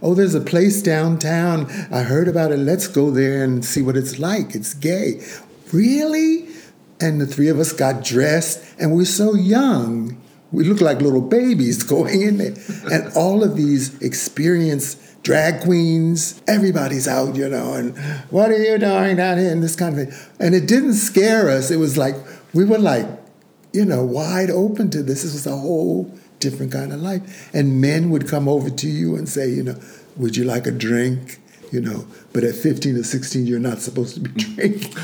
oh, 0.00 0.14
there's 0.14 0.36
a 0.36 0.40
place 0.40 0.82
downtown. 0.82 1.66
I 1.92 2.02
heard 2.02 2.28
about 2.28 2.52
it. 2.52 2.58
Let's 2.58 2.86
go 2.86 3.10
there 3.10 3.42
and 3.42 3.64
see 3.64 3.82
what 3.82 3.96
it's 3.96 4.20
like. 4.20 4.54
It's 4.54 4.72
gay. 4.72 5.20
Really? 5.72 6.48
And 7.00 7.20
the 7.20 7.26
three 7.26 7.48
of 7.48 7.58
us 7.58 7.72
got 7.72 8.04
dressed, 8.04 8.64
and 8.78 8.94
we're 8.94 9.04
so 9.04 9.34
young. 9.34 10.20
We 10.52 10.62
looked 10.62 10.80
like 10.80 11.02
little 11.02 11.20
babies 11.20 11.82
going 11.94 12.22
in 12.22 12.38
there. 12.38 12.54
and 12.92 13.12
all 13.16 13.42
of 13.42 13.56
these 13.56 14.00
experienced 14.00 15.00
drag 15.24 15.62
queens, 15.62 16.40
everybody's 16.46 17.08
out, 17.08 17.34
you 17.34 17.48
know, 17.48 17.72
and 17.72 17.96
what 18.30 18.50
are 18.50 18.62
you 18.62 18.78
doing 18.78 19.16
down 19.16 19.38
here? 19.38 19.50
And 19.50 19.62
this 19.62 19.74
kind 19.74 19.98
of 19.98 20.08
thing. 20.08 20.30
And 20.38 20.54
it 20.54 20.68
didn't 20.68 20.94
scare 20.94 21.48
us. 21.48 21.70
It 21.70 21.78
was 21.78 21.98
like, 21.98 22.14
we 22.52 22.64
were 22.64 22.78
like, 22.78 23.06
you 23.74 23.84
know, 23.84 24.04
wide 24.04 24.50
open 24.50 24.88
to 24.90 25.02
this. 25.02 25.24
This 25.24 25.34
was 25.34 25.46
a 25.46 25.56
whole 25.56 26.04
different 26.38 26.72
kind 26.72 26.92
of 26.92 27.00
life. 27.00 27.52
And 27.52 27.80
men 27.80 28.08
would 28.10 28.28
come 28.28 28.48
over 28.48 28.70
to 28.70 28.88
you 28.88 29.16
and 29.16 29.28
say, 29.28 29.50
you 29.50 29.64
know, 29.64 29.78
would 30.16 30.36
you 30.36 30.44
like 30.44 30.66
a 30.66 30.70
drink? 30.70 31.40
You 31.72 31.80
know, 31.80 32.06
but 32.32 32.44
at 32.44 32.54
15 32.54 32.96
or 32.96 33.02
16, 33.02 33.46
you're 33.46 33.58
not 33.58 33.80
supposed 33.80 34.14
to 34.14 34.20
be 34.20 34.30
drinking. 34.54 34.94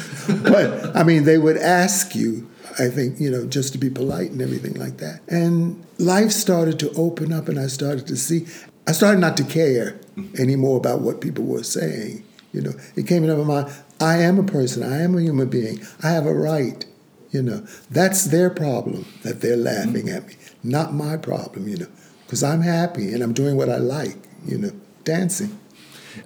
but 0.45 0.97
I 0.97 1.03
mean, 1.03 1.25
they 1.25 1.37
would 1.37 1.57
ask 1.57 2.15
you, 2.15 2.49
I 2.79 2.87
think, 2.89 3.19
you 3.19 3.29
know, 3.29 3.45
just 3.45 3.73
to 3.73 3.79
be 3.79 3.91
polite 3.91 4.31
and 4.31 4.41
everything 4.41 4.75
like 4.75 4.99
that. 4.99 5.21
And 5.27 5.85
life 5.99 6.31
started 6.31 6.79
to 6.79 6.93
open 6.93 7.33
up, 7.33 7.49
and 7.49 7.59
I 7.59 7.67
started 7.67 8.07
to 8.07 8.17
see, 8.17 8.47
I 8.87 8.93
started 8.93 9.19
not 9.19 9.37
to 9.39 9.45
care 9.45 9.99
anymore 10.39 10.77
about 10.77 11.01
what 11.01 11.21
people 11.21 11.45
were 11.45 11.65
saying. 11.65 12.23
You 12.53 12.61
know, 12.63 12.73
it 12.95 13.09
came 13.09 13.25
into 13.25 13.37
my 13.37 13.63
mind, 13.63 13.75
I 14.01 14.19
am 14.19 14.39
a 14.39 14.45
person, 14.45 14.85
I 14.85 15.03
am 15.03 15.19
a 15.19 15.23
human 15.23 15.49
being, 15.49 15.81
I 16.05 16.11
have 16.11 16.27
a 16.27 16.35
right. 16.35 16.85
You 17.31 17.43
know, 17.43 17.67
that's 17.91 18.25
their 18.25 18.51
problem 18.51 19.07
that 19.23 19.41
they're 19.41 19.57
laughing 19.57 20.09
at 20.09 20.27
me, 20.27 20.35
not 20.65 20.93
my 20.93 21.17
problem, 21.17 21.69
you 21.69 21.77
know, 21.77 21.87
because 22.27 22.43
I'm 22.43 22.63
happy 22.63 23.13
and 23.13 23.23
I'm 23.23 23.33
doing 23.33 23.57
what 23.57 23.69
I 23.69 23.77
like, 23.77 24.17
you 24.45 24.59
know, 24.59 24.73
dancing. 25.05 25.57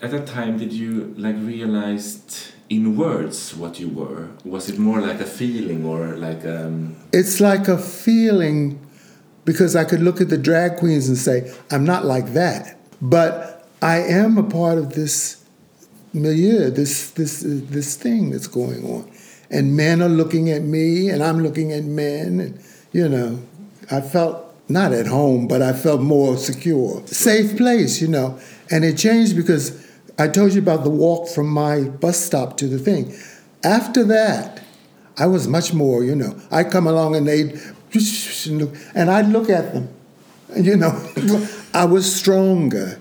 At 0.00 0.12
that 0.12 0.26
time, 0.26 0.56
did 0.56 0.72
you 0.72 1.14
like 1.18 1.36
realized 1.36 2.54
in 2.70 2.96
words 2.96 3.54
what 3.54 3.78
you 3.78 3.88
were? 3.88 4.30
Was 4.44 4.70
it 4.70 4.78
more 4.78 5.00
like 5.02 5.20
a 5.20 5.26
feeling 5.26 5.84
or 5.84 6.16
like 6.16 6.44
um? 6.46 6.96
It's 7.12 7.38
like 7.38 7.68
a 7.68 7.76
feeling 7.76 8.80
because 9.44 9.76
I 9.76 9.84
could 9.84 10.00
look 10.00 10.20
at 10.20 10.30
the 10.30 10.38
drag 10.38 10.76
queens 10.78 11.08
and 11.08 11.18
say, 11.18 11.52
I'm 11.70 11.84
not 11.84 12.04
like 12.04 12.32
that. 12.32 12.78
But 13.00 13.68
I 13.82 13.98
am 13.98 14.38
a 14.38 14.42
part 14.42 14.78
of 14.78 14.94
this 14.94 15.44
milieu, 16.12 16.70
this, 16.70 17.10
this, 17.10 17.44
uh, 17.44 17.60
this 17.64 17.96
thing 17.96 18.30
that's 18.30 18.46
going 18.46 18.84
on. 18.84 19.10
And 19.50 19.76
men 19.76 20.02
are 20.02 20.08
looking 20.08 20.50
at 20.50 20.62
me, 20.62 21.10
and 21.10 21.22
I'm 21.22 21.42
looking 21.42 21.72
at 21.72 21.84
men. 21.84 22.40
And, 22.40 22.64
you 22.92 23.08
know, 23.08 23.40
I 23.90 24.00
felt 24.00 24.44
not 24.68 24.92
at 24.92 25.06
home, 25.06 25.46
but 25.46 25.62
I 25.62 25.72
felt 25.72 26.00
more 26.00 26.36
secure. 26.36 27.06
Safe 27.06 27.56
place, 27.56 28.00
you 28.00 28.08
know. 28.08 28.38
And 28.70 28.84
it 28.84 28.96
changed 28.96 29.36
because 29.36 29.86
I 30.18 30.28
told 30.28 30.54
you 30.54 30.62
about 30.62 30.84
the 30.84 30.90
walk 30.90 31.28
from 31.28 31.48
my 31.48 31.82
bus 31.82 32.18
stop 32.18 32.56
to 32.58 32.68
the 32.68 32.78
thing. 32.78 33.14
After 33.62 34.04
that, 34.04 34.62
I 35.18 35.26
was 35.26 35.46
much 35.46 35.72
more, 35.72 36.02
you 36.02 36.14
know. 36.14 36.40
I'd 36.50 36.70
come 36.70 36.86
along 36.86 37.16
and 37.16 37.26
they'd, 37.28 37.60
and 38.94 39.10
I'd 39.10 39.28
look 39.28 39.50
at 39.50 39.72
them. 39.72 39.88
You 40.56 40.76
know, 40.76 41.48
I 41.74 41.84
was 41.84 42.12
stronger 42.12 42.98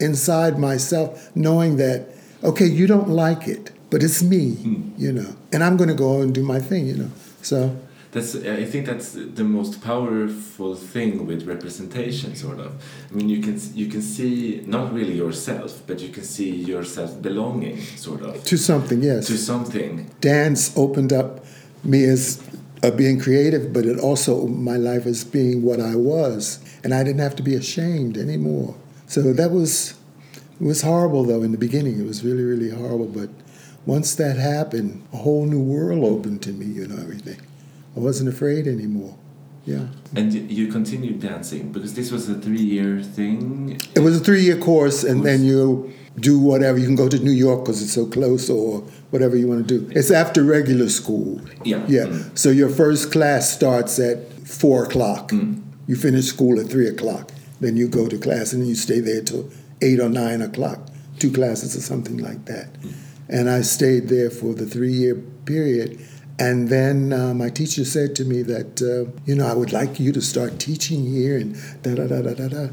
inside 0.00 0.58
myself, 0.58 1.34
knowing 1.34 1.76
that, 1.76 2.08
okay, 2.42 2.66
you 2.66 2.86
don't 2.86 3.08
like 3.08 3.48
it, 3.48 3.70
but 3.92 4.02
it's 4.02 4.22
me, 4.22 4.56
you 4.96 5.12
know, 5.12 5.36
and 5.52 5.62
I'm 5.62 5.76
going 5.76 5.90
to 5.90 5.94
go 6.06 6.22
and 6.22 6.34
do 6.34 6.42
my 6.42 6.58
thing, 6.58 6.86
you 6.86 6.96
know. 6.96 7.10
So 7.42 7.58
That's. 8.12 8.34
I 8.34 8.64
think 8.64 8.86
that's 8.86 9.08
the 9.40 9.44
most 9.44 9.82
powerful 9.82 10.74
thing 10.74 11.26
with 11.26 11.40
representation, 11.54 12.34
sort 12.34 12.58
of. 12.66 12.70
I 13.10 13.14
mean, 13.16 13.28
you 13.28 13.40
can 13.46 13.56
you 13.74 13.86
can 13.94 14.02
see 14.14 14.62
not 14.66 14.94
really 14.96 15.16
yourself, 15.24 15.82
but 15.86 16.00
you 16.00 16.08
can 16.16 16.24
see 16.24 16.50
yourself 16.72 17.10
belonging, 17.28 17.76
sort 18.06 18.22
of, 18.22 18.42
to 18.50 18.56
something, 18.56 19.02
yes. 19.02 19.26
to 19.26 19.36
something. 19.36 20.10
dance 20.20 20.60
opened 20.84 21.12
up 21.12 21.28
me 21.84 22.00
as 22.14 22.22
uh, 22.82 22.90
being 23.02 23.20
creative, 23.26 23.64
but 23.74 23.84
it 23.84 23.98
also 24.08 24.46
my 24.46 24.78
life 24.90 25.04
as 25.12 25.22
being 25.24 25.62
what 25.68 25.80
I 25.80 25.96
was, 25.96 26.60
and 26.82 26.94
I 26.98 27.04
didn't 27.04 27.24
have 27.28 27.36
to 27.36 27.44
be 27.50 27.54
ashamed 27.54 28.16
anymore. 28.16 28.74
So 29.06 29.20
that 29.40 29.50
was 29.50 29.94
it 30.60 30.66
was 30.72 30.80
horrible 30.80 31.24
though 31.24 31.42
in 31.42 31.52
the 31.52 31.62
beginning. 31.66 32.00
It 32.00 32.06
was 32.12 32.24
really 32.24 32.46
really 32.52 32.70
horrible, 32.70 33.10
but 33.20 33.28
once 33.86 34.14
that 34.16 34.36
happened, 34.36 35.02
a 35.12 35.16
whole 35.18 35.44
new 35.46 35.60
world 35.60 36.04
opened 36.04 36.42
to 36.42 36.52
me. 36.52 36.66
You 36.66 36.86
know 36.86 37.00
everything. 37.02 37.40
I 37.96 38.00
wasn't 38.00 38.28
afraid 38.28 38.66
anymore. 38.66 39.16
Yeah. 39.64 39.86
And 40.16 40.32
you- 40.32 40.68
continued 40.68 41.20
dancing 41.20 41.70
because 41.72 41.94
this 41.94 42.10
was 42.10 42.28
a 42.28 42.34
three-year 42.34 43.02
thing. 43.02 43.78
It 43.94 44.00
was 44.00 44.16
a 44.20 44.24
three-year 44.24 44.56
course, 44.56 45.04
and 45.04 45.24
then 45.24 45.44
you 45.44 45.92
do 46.18 46.38
whatever. 46.38 46.78
You 46.78 46.86
can 46.86 46.96
go 46.96 47.08
to 47.08 47.18
New 47.18 47.30
York 47.32 47.64
because 47.64 47.80
it's 47.82 47.92
so 47.92 48.06
close, 48.06 48.50
or 48.50 48.82
whatever 49.10 49.36
you 49.36 49.46
want 49.46 49.66
to 49.68 49.78
do. 49.78 49.90
It's 49.98 50.10
after 50.10 50.42
regular 50.42 50.88
school. 50.88 51.40
Yeah. 51.64 51.84
Yeah. 51.88 52.06
Mm. 52.06 52.36
So 52.38 52.50
your 52.50 52.68
first 52.70 53.12
class 53.12 53.52
starts 53.52 53.98
at 53.98 54.18
four 54.46 54.84
o'clock. 54.84 55.32
You 55.86 55.96
finish 55.96 56.26
school 56.26 56.58
at 56.60 56.66
three 56.66 56.88
o'clock. 56.88 57.30
Then 57.60 57.76
you 57.76 57.86
go 57.88 58.08
to 58.08 58.18
class, 58.18 58.52
and 58.52 58.66
you 58.66 58.74
stay 58.74 59.00
there 59.00 59.22
till 59.22 59.48
eight 59.80 60.00
or 60.00 60.08
nine 60.08 60.42
o'clock. 60.42 60.80
Two 61.20 61.30
classes 61.30 61.76
or 61.76 61.80
something 61.80 62.18
like 62.18 62.46
that. 62.46 62.68
And 63.32 63.50
I 63.50 63.62
stayed 63.62 64.08
there 64.08 64.30
for 64.30 64.54
the 64.54 64.66
three-year 64.66 65.16
period. 65.46 65.98
And 66.38 66.68
then 66.68 67.12
uh, 67.12 67.34
my 67.34 67.48
teacher 67.48 67.84
said 67.84 68.14
to 68.16 68.24
me 68.24 68.42
that, 68.42 68.82
uh, 68.82 69.10
you 69.24 69.34
know, 69.34 69.46
I 69.46 69.54
would 69.54 69.72
like 69.72 69.98
you 69.98 70.12
to 70.12 70.20
start 70.20 70.60
teaching 70.60 71.04
here 71.04 71.38
and 71.38 71.56
da 71.82 71.94
da 71.94 72.06
da 72.06 72.22
da 72.22 72.34
da 72.34 72.48
da. 72.48 72.68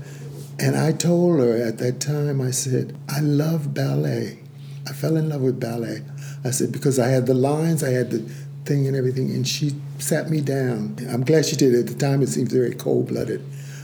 And 0.60 0.76
I 0.76 0.92
told 0.92 1.40
her 1.40 1.56
at 1.56 1.78
that 1.78 2.02
time, 2.02 2.42
I 2.42 2.52
said, 2.52 2.98
I 3.08 3.22
love 3.22 3.74
ballet. 3.74 4.40
I 4.88 4.92
fell 4.92 5.16
in 5.16 5.30
love 5.30 5.42
with 5.42 5.60
ballet. 5.60 6.04
I 6.44 6.52
said, 6.52 6.72
because 6.72 7.00
I 7.00 7.08
had 7.08 7.26
the 7.26 7.34
lines, 7.34 7.84
I 7.84 7.92
had 7.92 8.12
the 8.12 8.20
thing 8.66 8.88
and 8.88 8.96
everything, 8.96 9.32
and 9.32 9.48
she 9.48 9.72
sat 9.98 10.30
me 10.30 10.42
down. 10.42 10.96
I'm 11.10 11.24
glad 11.24 11.46
she 11.46 11.56
did. 11.56 11.74
At 11.74 11.88
the 11.88 11.96
time, 11.96 12.22
it 12.22 12.28
seemed 12.28 12.52
very 12.52 12.76
cold 12.76 13.08
blooded. 13.08 13.44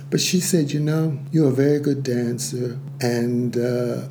But 0.10 0.22
she 0.22 0.40
said, 0.40 0.72
You 0.72 0.80
know, 0.80 1.20
you're 1.32 1.50
a 1.50 1.54
very 1.54 1.80
good 1.80 2.04
dancer, 2.04 2.80
and 3.02 3.58
uh, 3.58 4.08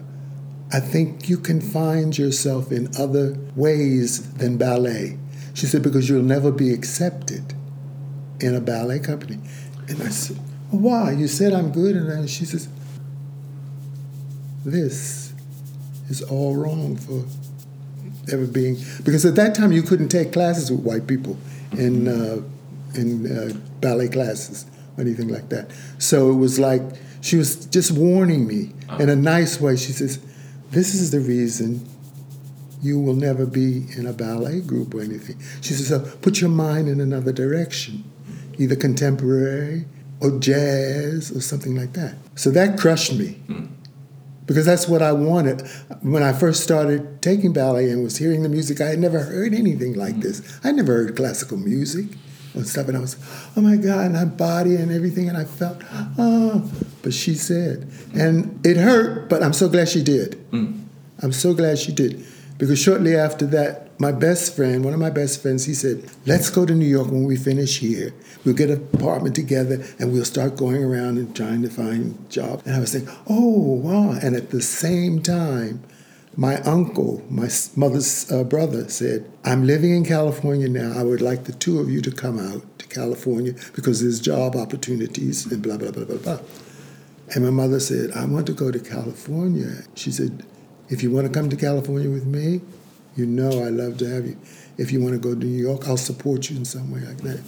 I 0.75 0.81
think 0.81 1.29
you 1.29 1.39
can 1.39 1.61
find 1.61 2.19
yourself 2.19 2.73
in 2.73 2.89
other 2.99 3.39
ways 3.55 4.33
than 4.33 4.59
ballet. 4.59 5.17
She 5.55 5.67
said, 5.67 5.85
Because 5.85 6.09
you'll 6.09 6.25
never 6.25 6.51
be 6.51 6.73
accepted 6.73 7.55
in 8.41 8.57
a 8.57 8.61
ballet 8.61 8.99
company. 8.99 9.39
And 9.89 10.03
I 10.03 10.09
said, 10.09 10.37
well, 10.73 10.81
Why? 10.83 11.13
You 11.13 11.29
said 11.29 11.53
I'm 11.53 11.71
good. 11.71 11.95
And 11.95 12.29
she 12.29 12.45
says, 12.45 12.69
This 14.65 15.33
is 16.09 16.23
all 16.23 16.57
wrong 16.57 16.97
for 16.97 17.25
ever 18.33 18.49
being. 18.49 18.77
Because 19.05 19.25
at 19.25 19.37
that 19.37 19.55
time, 19.55 19.71
you 19.71 19.83
couldn't 19.83 20.09
take 20.09 20.33
classes 20.33 20.73
with 20.73 20.81
white 20.81 21.07
people 21.07 21.39
in, 21.79 22.09
uh, 22.09 22.43
in 22.97 23.31
uh, 23.31 23.57
ballet 23.81 24.09
classes 24.09 24.67
or 24.97 25.03
anything 25.03 25.29
like 25.29 25.51
that. 25.51 25.71
So 25.99 26.31
it 26.31 26.35
was 26.35 26.59
like 26.59 26.83
she 27.21 27.37
was 27.37 27.65
just 27.67 27.93
warning 27.93 28.45
me 28.49 28.73
in 28.99 29.09
a 29.09 29.15
nice 29.15 29.61
way. 29.61 29.77
She 29.77 29.93
says, 29.93 30.19
This 30.75 30.93
is 30.93 31.13
the 31.13 31.21
reason 31.21 31.87
you 32.83 32.99
will 32.99 33.15
never 33.15 33.47
be 33.47 33.87
in 33.97 34.07
a 34.07 34.13
ballet 34.13 34.61
group 34.61 34.93
or 34.93 35.03
anything. 35.03 35.41
She 35.61 35.73
says, 35.73 35.87
so 35.89 36.01
put 36.19 36.41
your 36.41 36.51
mind 36.51 36.89
in 36.89 37.01
another 37.01 37.33
direction, 37.33 38.03
either 38.59 38.75
contemporary 38.75 39.87
or 40.21 40.39
jazz 40.41 41.31
or 41.31 41.41
something 41.41 41.77
like 41.77 41.93
that. 41.93 42.17
So 42.35 42.51
that 42.51 42.77
crushed 42.79 43.15
me 43.15 43.41
because 44.47 44.67
that's 44.67 44.89
what 44.89 45.01
I 45.01 45.13
wanted. 45.13 45.63
When 46.03 46.25
I 46.25 46.33
first 46.33 46.65
started 46.65 47.23
taking 47.23 47.53
ballet 47.53 47.89
and 47.91 48.03
was 48.03 48.17
hearing 48.17 48.43
the 48.43 48.49
music, 48.49 48.81
I 48.81 48.89
had 48.89 48.99
never 48.99 49.21
heard 49.21 49.55
anything 49.55 49.95
like 49.95 50.17
this. 50.21 50.43
I 50.65 50.73
never 50.73 50.93
heard 50.93 51.17
classical 51.17 51.57
music 51.57 52.07
and 52.55 52.67
stuff, 52.67 52.89
and 52.89 52.97
I 52.97 53.01
was, 53.01 53.17
oh 53.57 53.61
my 53.61 53.77
God, 53.77 54.07
and 54.07 54.17
I 54.17 54.25
body 54.25 54.77
and 54.77 54.91
everything, 54.91 55.29
and 55.29 55.37
I 55.37 55.45
felt, 55.45 55.83
oh. 56.19 56.71
But 57.03 57.13
she 57.13 57.35
said, 57.35 57.91
and 58.15 58.65
it 58.65 58.77
hurt, 58.77 59.29
but 59.29 59.43
I'm 59.43 59.53
so 59.53 59.69
glad 59.69 59.89
she 59.89 60.03
did. 60.03 60.51
Mm. 60.51 60.85
I'm 61.23 61.33
so 61.33 61.55
glad 61.55 61.79
she 61.79 61.93
did. 61.93 62.25
Because 62.59 62.79
shortly 62.79 63.17
after 63.17 63.47
that, 63.47 63.85
my 64.01 64.13
best 64.13 64.55
friend, 64.57 64.85
one 64.85 64.95
of 64.95 65.01
my 65.01 65.11
best 65.11 65.43
friends, 65.43 65.65
he 65.65 65.75
said, 65.75 66.09
Let's 66.27 66.51
go 66.51 66.67
to 66.67 66.75
New 66.75 66.87
York 66.87 67.09
when 67.09 67.25
we 67.25 67.37
finish 67.37 67.79
here. 67.79 68.13
We'll 68.45 68.55
get 68.55 68.71
an 68.71 68.89
apartment 68.95 69.35
together 69.35 69.85
and 69.99 70.13
we'll 70.13 70.25
start 70.25 70.57
going 70.57 70.83
around 70.83 71.19
and 71.19 71.35
trying 71.35 71.63
to 71.63 71.71
find 71.71 72.29
jobs. 72.31 72.67
And 72.67 72.75
I 72.77 72.81
was 72.81 72.93
thinking, 72.93 73.15
Oh, 73.29 73.59
wow. 73.59 74.19
And 74.23 74.37
at 74.37 74.51
the 74.51 74.63
same 74.63 75.23
time, 75.23 75.83
my 76.37 76.57
uncle, 76.63 77.23
my 77.31 77.49
mother's 77.77 78.31
uh, 78.31 78.45
brother, 78.45 78.89
said, 78.89 79.31
I'm 79.45 79.67
living 79.67 79.95
in 79.95 80.05
California 80.05 80.69
now. 80.69 80.93
I 80.99 81.03
would 81.05 81.23
like 81.23 81.45
the 81.45 81.53
two 81.53 81.79
of 81.79 81.89
you 81.89 82.01
to 82.03 82.11
come 82.11 82.39
out 82.39 82.63
to 82.79 82.87
California 82.87 83.55
because 83.75 84.01
there's 84.01 84.21
job 84.21 84.57
opportunities 84.57 85.51
and 85.51 85.63
blah, 85.63 85.77
blah, 85.77 85.91
blah, 85.91 86.05
blah, 86.05 86.17
blah. 86.17 86.39
And 87.35 87.45
my 87.45 87.51
mother 87.51 87.81
said, 87.81 88.11
I 88.13 88.25
want 88.25 88.47
to 88.47 88.53
go 88.53 88.71
to 88.71 88.79
California. 88.79 89.85
She 89.95 90.11
said, 90.11 90.45
if 90.89 91.03
you 91.03 91.11
want 91.11 91.27
to 91.27 91.33
come 91.33 91.49
to 91.51 91.57
California 91.57 92.11
with 92.11 92.27
me, 92.27 92.61
you 93.17 93.27
know 93.27 93.65
I 93.65 93.69
love 93.69 93.99
to 93.99 94.09
have 94.09 94.27
you. 94.27 94.37
If 94.77 94.91
you 94.91 95.01
want 95.01 95.15
to 95.15 95.21
go 95.21 95.35
to 95.35 95.47
New 95.47 95.63
York, 95.63 95.89
I'll 95.89 95.97
support 95.97 96.51
you 96.51 96.57
in 96.57 96.65
some 96.65 96.91
way 96.91 97.01
like 97.01 97.19
that. 97.19 97.43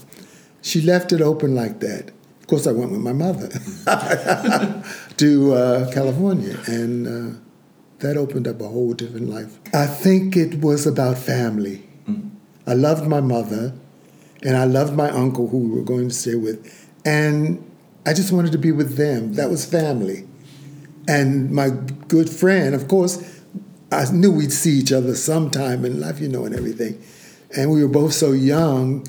She 0.63 0.81
left 0.81 1.13
it 1.13 1.21
open 1.21 1.55
like 1.55 1.81
that. 1.81 2.11
Of 2.41 2.47
course, 2.47 2.67
I 2.67 2.73
went 2.73 2.93
with 2.93 3.01
my 3.01 3.13
mother 3.13 3.49
to 5.17 5.53
uh, 5.53 5.93
California, 5.93 6.57
and 6.67 7.07
uh, 7.07 7.39
that 8.01 8.17
opened 8.17 8.47
up 8.47 8.61
a 8.61 8.69
whole 8.69 8.93
different 8.93 9.29
life. 9.29 9.59
I 9.73 9.87
think 9.87 10.37
it 10.37 10.61
was 10.61 10.87
about 10.87 11.19
family. 11.19 11.83
I 12.67 12.75
loved 12.75 13.07
my 13.07 13.21
mother, 13.21 13.73
and 14.43 14.57
I 14.57 14.65
loved 14.65 14.95
my 14.95 15.09
uncle 15.09 15.49
who 15.49 15.59
we 15.59 15.71
were 15.71 15.85
going 15.85 16.09
to 16.09 16.15
stay 16.15 16.35
with, 16.35 16.91
and 17.05 17.65
I 18.05 18.13
just 18.13 18.33
wanted 18.33 18.53
to 18.53 18.59
be 18.59 18.73
with 18.73 18.97
them. 18.97 19.35
That 19.35 19.51
was 19.51 19.65
family. 19.65 20.27
And 21.09 21.51
my 21.51 21.71
good 22.09 22.29
friend, 22.29 22.75
of 22.75 22.89
course, 22.89 23.43
I 23.93 24.11
knew 24.11 24.33
we'd 24.33 24.53
see 24.53 24.79
each 24.79 24.93
other 24.93 25.15
sometime 25.15 25.85
in 25.85 26.01
life, 26.01 26.21
you 26.21 26.29
know, 26.29 26.45
and 26.45 26.55
everything. 26.55 27.01
And 27.57 27.71
we 27.71 27.83
were 27.83 27.89
both 27.89 28.13
so 28.13 28.33
young. 28.33 29.07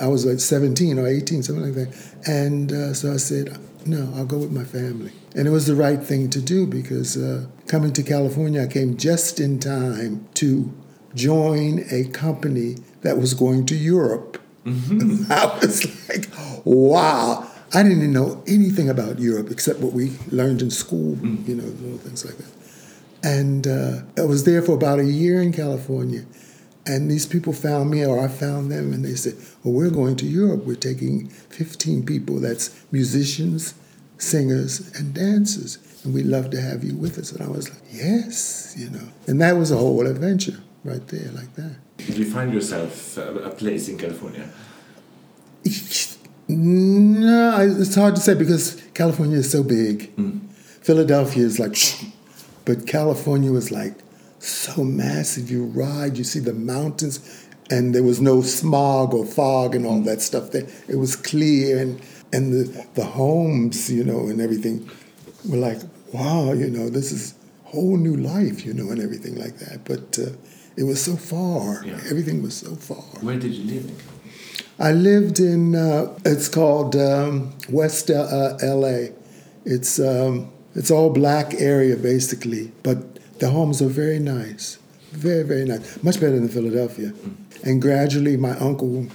I 0.00 0.08
was 0.08 0.24
like 0.24 0.40
17 0.40 0.98
or 0.98 1.06
18, 1.06 1.42
something 1.42 1.64
like 1.64 1.74
that. 1.74 2.14
And 2.26 2.72
uh, 2.72 2.94
so 2.94 3.12
I 3.12 3.18
said, 3.18 3.58
no, 3.86 4.10
I'll 4.16 4.26
go 4.26 4.38
with 4.38 4.52
my 4.52 4.64
family. 4.64 5.12
And 5.34 5.46
it 5.46 5.50
was 5.50 5.66
the 5.66 5.74
right 5.74 6.02
thing 6.02 6.30
to 6.30 6.40
do 6.40 6.66
because 6.66 7.16
uh, 7.16 7.46
coming 7.68 7.92
to 7.92 8.02
California, 8.02 8.62
I 8.62 8.66
came 8.66 8.96
just 8.96 9.38
in 9.38 9.60
time 9.60 10.26
to 10.34 10.72
join 11.14 11.84
a 11.90 12.04
company 12.04 12.76
that 13.02 13.18
was 13.18 13.34
going 13.34 13.66
to 13.66 13.76
Europe. 13.76 14.42
I 14.66 15.58
was 15.60 16.08
like, 16.08 16.28
wow. 16.64 17.48
I 17.74 17.82
didn't 17.82 17.98
even 17.98 18.12
know 18.14 18.42
anything 18.46 18.88
about 18.88 19.18
Europe 19.18 19.50
except 19.50 19.80
what 19.80 19.92
we 19.92 20.16
learned 20.30 20.62
in 20.62 20.70
school, 20.70 21.18
you 21.18 21.54
know, 21.54 21.64
little 21.64 21.98
things 21.98 22.24
like 22.24 22.36
that. 22.38 22.50
And 23.22 23.66
uh, 23.66 24.02
I 24.16 24.24
was 24.24 24.44
there 24.44 24.62
for 24.62 24.72
about 24.72 24.98
a 25.00 25.04
year 25.04 25.42
in 25.42 25.52
California. 25.52 26.24
And 26.86 27.10
these 27.10 27.26
people 27.26 27.52
found 27.52 27.90
me, 27.90 28.06
or 28.06 28.24
I 28.24 28.28
found 28.28 28.70
them, 28.70 28.94
and 28.94 29.04
they 29.04 29.14
said, 29.14 29.34
Well, 29.62 29.74
we're 29.74 29.90
going 29.90 30.16
to 30.16 30.26
Europe. 30.26 30.64
We're 30.64 30.76
taking 30.76 31.28
15 31.28 32.06
people 32.06 32.40
that's 32.40 32.82
musicians, 32.90 33.74
singers, 34.16 34.90
and 34.98 35.12
dancers. 35.12 35.76
And 36.04 36.14
we'd 36.14 36.26
love 36.26 36.50
to 36.50 36.60
have 36.60 36.84
you 36.84 36.96
with 36.96 37.18
us. 37.18 37.32
And 37.32 37.42
I 37.42 37.48
was 37.48 37.68
like, 37.70 37.82
Yes, 37.90 38.74
you 38.76 38.90
know. 38.90 39.08
And 39.26 39.40
that 39.40 39.56
was 39.56 39.70
a 39.70 39.76
whole 39.76 40.06
adventure 40.06 40.60
right 40.84 41.06
there, 41.08 41.30
like 41.32 41.54
that. 41.56 41.76
Did 41.98 42.16
you 42.16 42.30
find 42.30 42.52
yourself 42.52 43.18
uh, 43.18 43.34
a 43.40 43.50
place 43.50 43.88
in 43.88 43.98
California? 43.98 44.48
No, 46.50 47.60
it's 47.60 47.94
hard 47.94 48.14
to 48.16 48.22
say 48.22 48.34
because 48.34 48.82
California 48.94 49.36
is 49.38 49.50
so 49.50 49.62
big. 49.62 50.10
Philadelphia 50.80 51.44
is 51.44 51.58
like, 51.58 51.76
but 52.64 52.86
California 52.86 53.52
was 53.52 53.70
like 53.70 53.94
so 54.38 54.82
massive. 54.82 55.50
You 55.50 55.66
ride, 55.66 56.16
you 56.16 56.24
see 56.24 56.38
the 56.40 56.54
mountains, 56.54 57.46
and 57.70 57.94
there 57.94 58.02
was 58.02 58.20
no 58.22 58.40
smog 58.40 59.12
or 59.12 59.26
fog 59.26 59.74
and 59.74 59.84
all 59.84 60.00
that 60.02 60.22
stuff 60.22 60.52
there. 60.52 60.66
It 60.88 60.96
was 60.96 61.16
clear, 61.16 61.78
and 61.78 62.00
and 62.32 62.52
the 62.52 62.86
the 62.94 63.04
homes, 63.04 63.90
you 63.92 64.04
know, 64.04 64.28
and 64.28 64.40
everything 64.40 64.88
were 65.48 65.56
like, 65.56 65.78
wow, 66.12 66.52
you 66.52 66.70
know, 66.70 66.88
this 66.88 67.12
is 67.12 67.34
whole 67.64 67.96
new 67.96 68.16
life, 68.16 68.64
you 68.64 68.72
know, 68.72 68.90
and 68.90 69.00
everything 69.00 69.36
like 69.36 69.58
that. 69.58 69.84
But 69.84 70.18
uh, 70.18 70.32
it 70.76 70.84
was 70.84 71.02
so 71.02 71.16
far. 71.16 71.84
Yeah. 71.84 71.94
Everything 72.10 72.42
was 72.42 72.56
so 72.56 72.74
far. 72.74 73.02
Where 73.20 73.38
did 73.38 73.52
you 73.52 73.74
live 73.74 73.84
in? 73.84 73.96
I 74.80 74.92
lived 74.92 75.40
in, 75.40 75.74
uh, 75.74 76.16
it's 76.24 76.48
called 76.48 76.94
um, 76.94 77.52
West 77.68 78.10
uh, 78.10 78.56
LA. 78.62 79.08
It's, 79.64 79.98
um, 79.98 80.52
it's 80.74 80.90
all 80.90 81.10
black 81.10 81.54
area 81.54 81.96
basically, 81.96 82.70
but 82.84 83.18
the 83.40 83.50
homes 83.50 83.82
are 83.82 83.88
very 83.88 84.20
nice. 84.20 84.78
Very, 85.10 85.42
very 85.42 85.64
nice. 85.64 86.00
Much 86.02 86.20
better 86.20 86.38
than 86.38 86.48
Philadelphia. 86.48 87.12
And 87.64 87.82
gradually, 87.82 88.36
my 88.36 88.56
uncle 88.58 89.08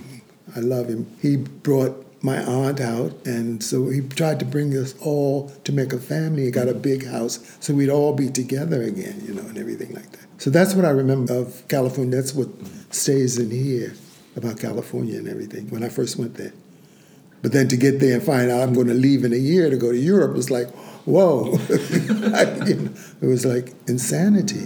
I 0.55 0.59
love 0.59 0.87
him. 0.87 1.07
He 1.21 1.37
brought 1.37 2.02
my 2.23 2.41
aunt 2.41 2.79
out, 2.79 3.13
and 3.25 3.61
so 3.61 3.89
he 3.89 3.99
tried 3.99 4.39
to 4.39 4.45
bring 4.45 4.75
us 4.77 4.95
all 5.01 5.49
to 5.65 5.73
make 5.73 5.91
a 5.91 5.99
family. 5.99 6.45
He 6.45 6.51
got 6.51 6.69
a 6.69 6.73
big 6.73 7.05
house, 7.05 7.57
so 7.59 7.73
we'd 7.73 7.89
all 7.89 8.13
be 8.13 8.29
together 8.29 8.81
again, 8.81 9.21
you 9.27 9.33
know, 9.33 9.41
and 9.41 9.57
everything 9.57 9.93
like 9.93 10.09
that. 10.13 10.25
So 10.37 10.49
that's 10.49 10.73
what 10.73 10.85
I 10.85 10.91
remember 10.91 11.33
of 11.33 11.67
California. 11.67 12.15
That's 12.15 12.33
what 12.33 12.47
stays 12.91 13.37
in 13.37 13.51
here 13.51 13.93
about 14.37 14.57
California 14.57 15.17
and 15.17 15.27
everything 15.27 15.69
when 15.69 15.83
I 15.83 15.89
first 15.89 16.17
went 16.17 16.35
there. 16.35 16.53
But 17.41 17.51
then 17.51 17.67
to 17.67 17.75
get 17.75 17.99
there 17.99 18.13
and 18.13 18.23
find 18.23 18.49
out 18.49 18.61
I'm 18.61 18.73
going 18.73 18.87
to 18.87 18.93
leave 18.93 19.25
in 19.25 19.33
a 19.33 19.37
year 19.37 19.69
to 19.69 19.75
go 19.75 19.91
to 19.91 19.97
Europe 19.97 20.33
was 20.33 20.49
like, 20.49 20.69
whoa. 21.05 21.57
I, 21.69 22.65
you 22.65 22.75
know, 22.75 22.91
it 23.21 23.25
was 23.27 23.45
like 23.45 23.73
insanity. 23.89 24.63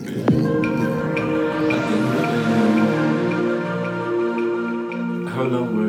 How 5.28 5.44
long 5.44 5.76
were? 5.76 5.87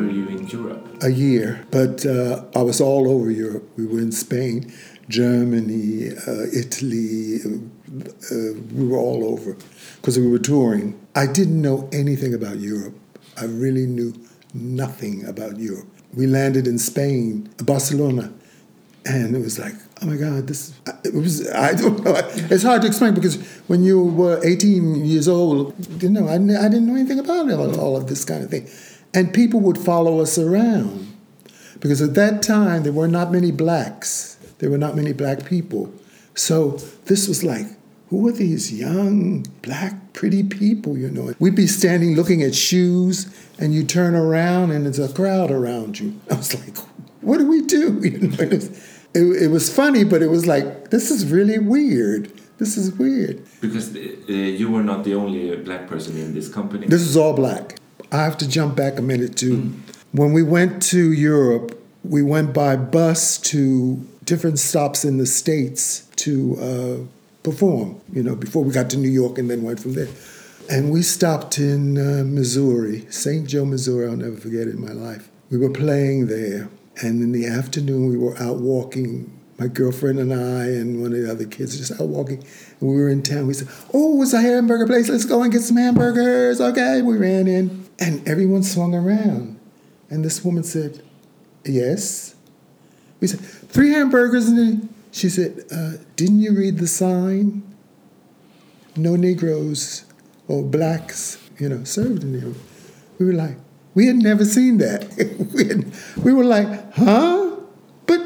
A 1.01 1.09
year, 1.09 1.65
but 1.71 2.05
uh, 2.05 2.43
I 2.55 2.61
was 2.61 2.81
all 2.81 3.09
over 3.09 3.29
Europe. 3.29 3.69
We 3.77 3.85
were 3.85 3.99
in 3.99 4.11
Spain, 4.11 4.71
Germany, 5.07 6.09
uh, 6.27 6.45
Italy. 6.53 7.39
Uh, 7.43 8.09
uh, 8.31 8.53
we 8.73 8.87
were 8.87 8.97
all 8.97 9.25
over 9.25 9.57
because 9.95 10.17
we 10.19 10.27
were 10.27 10.39
touring. 10.39 10.99
I 11.15 11.25
didn't 11.27 11.61
know 11.61 11.89
anything 11.91 12.33
about 12.33 12.57
Europe. 12.57 12.95
I 13.37 13.45
really 13.45 13.85
knew 13.85 14.13
nothing 14.53 15.25
about 15.25 15.57
Europe. 15.57 15.87
We 16.13 16.27
landed 16.27 16.67
in 16.67 16.77
Spain, 16.79 17.49
Barcelona, 17.57 18.33
and 19.05 19.35
it 19.35 19.39
was 19.39 19.57
like, 19.59 19.73
oh 20.01 20.05
my 20.05 20.15
God, 20.15 20.47
this. 20.47 20.73
It 21.03 21.13
was. 21.13 21.49
I 21.49 21.73
don't 21.81 22.03
know. 22.03 22.15
It's 22.15 22.63
hard 22.63 22.81
to 22.81 22.87
explain 22.87 23.13
because 23.13 23.37
when 23.67 23.83
you 23.83 24.03
were 24.03 24.39
18 24.43 25.05
years 25.05 25.27
old, 25.27 25.73
you 26.01 26.09
know, 26.09 26.27
I, 26.27 26.35
I 26.35 26.37
didn't 26.69 26.87
know 26.87 26.95
anything 26.95 27.19
about 27.19 27.49
all 27.77 27.95
of 27.95 28.07
this 28.07 28.25
kind 28.25 28.43
of 28.43 28.49
thing. 28.49 28.67
And 29.13 29.33
people 29.33 29.59
would 29.61 29.77
follow 29.77 30.19
us 30.19 30.37
around 30.37 31.15
because 31.79 32.01
at 32.01 32.13
that 32.15 32.43
time 32.43 32.83
there 32.83 32.93
were 32.93 33.07
not 33.07 33.31
many 33.31 33.51
blacks. 33.51 34.37
There 34.59 34.69
were 34.69 34.77
not 34.77 34.95
many 34.95 35.13
black 35.13 35.45
people. 35.45 35.91
So 36.35 36.71
this 37.05 37.27
was 37.27 37.43
like, 37.43 37.65
who 38.09 38.27
are 38.27 38.31
these 38.31 38.73
young, 38.73 39.43
black, 39.61 40.13
pretty 40.13 40.43
people, 40.43 40.97
you 40.97 41.09
know? 41.09 41.33
We'd 41.39 41.55
be 41.55 41.67
standing 41.67 42.15
looking 42.15 42.41
at 42.41 42.55
shoes 42.55 43.27
and 43.59 43.73
you 43.73 43.83
turn 43.83 44.15
around 44.15 44.71
and 44.71 44.85
there's 44.85 44.99
a 44.99 45.13
crowd 45.13 45.51
around 45.51 45.99
you. 45.99 46.19
I 46.29 46.35
was 46.35 46.53
like, 46.53 46.77
what 47.21 47.37
do 47.37 47.47
we 47.47 47.61
do? 47.61 47.99
You 48.03 48.27
know, 48.29 48.37
it, 48.39 48.51
was, 48.51 48.69
it, 49.13 49.43
it 49.43 49.51
was 49.51 49.73
funny, 49.73 50.03
but 50.03 50.21
it 50.21 50.29
was 50.29 50.47
like, 50.47 50.89
this 50.89 51.11
is 51.11 51.31
really 51.31 51.59
weird. 51.59 52.31
This 52.57 52.77
is 52.77 52.91
weird. 52.93 53.45
Because 53.61 53.95
uh, 53.95 54.31
you 54.31 54.69
were 54.69 54.83
not 54.83 55.03
the 55.03 55.15
only 55.15 55.55
black 55.57 55.87
person 55.87 56.17
in 56.17 56.33
this 56.33 56.49
company. 56.49 56.87
This 56.87 57.01
is 57.01 57.15
all 57.15 57.33
black. 57.33 57.78
I 58.11 58.23
have 58.23 58.37
to 58.39 58.47
jump 58.47 58.75
back 58.75 58.97
a 58.97 59.01
minute 59.01 59.35
too. 59.35 59.73
When 60.11 60.33
we 60.33 60.41
went 60.41 60.81
to 60.83 61.11
Europe, 61.11 61.79
we 62.03 62.23
went 62.23 62.53
by 62.53 62.75
bus 62.75 63.37
to 63.37 63.97
different 64.23 64.57
stops 64.57 65.05
in 65.05 65.17
the 65.17 65.25
states 65.25 66.07
to 66.17 66.57
uh, 66.59 66.97
perform. 67.43 68.01
You 68.11 68.23
know, 68.23 68.35
before 68.35 68.63
we 68.63 68.73
got 68.73 68.89
to 68.91 68.97
New 68.97 69.09
York 69.09 69.37
and 69.37 69.49
then 69.49 69.63
went 69.63 69.79
from 69.79 69.93
there. 69.93 70.07
And 70.69 70.91
we 70.91 71.01
stopped 71.01 71.57
in 71.57 71.97
uh, 71.97 72.23
Missouri, 72.25 73.05
St. 73.09 73.47
Joe, 73.47 73.65
Missouri. 73.65 74.07
I'll 74.07 74.15
never 74.15 74.37
forget 74.37 74.67
it 74.67 74.75
in 74.75 74.81
my 74.81 74.91
life. 74.91 75.29
We 75.49 75.57
were 75.57 75.71
playing 75.71 76.27
there, 76.27 76.69
and 77.01 77.23
in 77.23 77.31
the 77.31 77.47
afternoon 77.47 78.07
we 78.07 78.17
were 78.17 78.37
out 78.37 78.57
walking. 78.57 79.35
My 79.57 79.67
girlfriend 79.67 80.19
and 80.19 80.31
I 80.31 80.65
and 80.67 81.01
one 81.01 81.11
of 81.11 81.21
the 81.21 81.29
other 81.29 81.45
kids 81.45 81.77
just 81.77 81.99
out 81.99 82.07
walking. 82.07 82.37
And 82.79 82.89
we 82.89 82.95
were 82.95 83.09
in 83.09 83.23
town. 83.23 83.47
We 83.47 83.53
said, 83.55 83.67
"Oh, 83.93 84.21
it's 84.21 84.31
a 84.31 84.41
hamburger 84.41 84.85
place. 84.85 85.09
Let's 85.09 85.25
go 85.25 85.41
and 85.43 85.51
get 85.51 85.63
some 85.63 85.77
hamburgers." 85.77 86.61
Okay, 86.61 87.01
we 87.01 87.17
ran 87.17 87.47
in. 87.47 87.88
And 87.99 88.27
everyone 88.27 88.63
swung 88.63 88.95
around. 88.95 89.59
And 90.09 90.23
this 90.23 90.43
woman 90.43 90.63
said, 90.63 91.03
Yes. 91.65 92.35
We 93.19 93.27
said, 93.27 93.41
Three 93.41 93.91
hamburgers. 93.91 94.47
And 94.47 94.93
she 95.11 95.29
said, 95.29 95.65
uh, 95.71 95.93
Didn't 96.15 96.39
you 96.39 96.55
read 96.55 96.77
the 96.77 96.87
sign? 96.87 97.63
No 98.95 99.15
Negroes 99.15 100.05
or 100.47 100.63
blacks, 100.63 101.37
you 101.57 101.69
know, 101.69 101.83
served 101.83 102.23
in 102.23 102.39
here. 102.39 102.53
We 103.19 103.25
were 103.27 103.33
like, 103.33 103.57
we 103.93 104.07
had 104.07 104.17
never 104.17 104.45
seen 104.45 104.77
that. 104.79 105.07
we, 105.53 105.67
had, 105.67 105.93
we 106.23 106.33
were 106.33 106.43
like, 106.43 106.93
huh? 106.93 107.55
But 108.05 108.21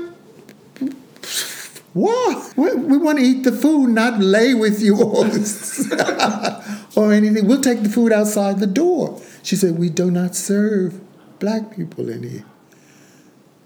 what? 1.94 2.58
We, 2.58 2.76
we 2.76 2.98
want 2.98 3.20
to 3.20 3.24
eat 3.24 3.44
the 3.44 3.52
food, 3.52 3.90
not 3.90 4.20
lay 4.20 4.54
with 4.54 4.82
you 4.82 5.02
or, 5.02 5.26
or 6.96 7.12
anything. 7.12 7.48
We'll 7.48 7.62
take 7.62 7.84
the 7.84 7.90
food 7.90 8.12
outside 8.12 8.60
the 8.60 8.68
door. 8.68 9.22
She 9.42 9.56
said, 9.56 9.78
We 9.78 9.90
do 9.90 10.12
not 10.12 10.36
serve 10.36 11.00
black 11.40 11.76
people 11.76 12.10
in 12.10 12.24
here. 12.24 12.46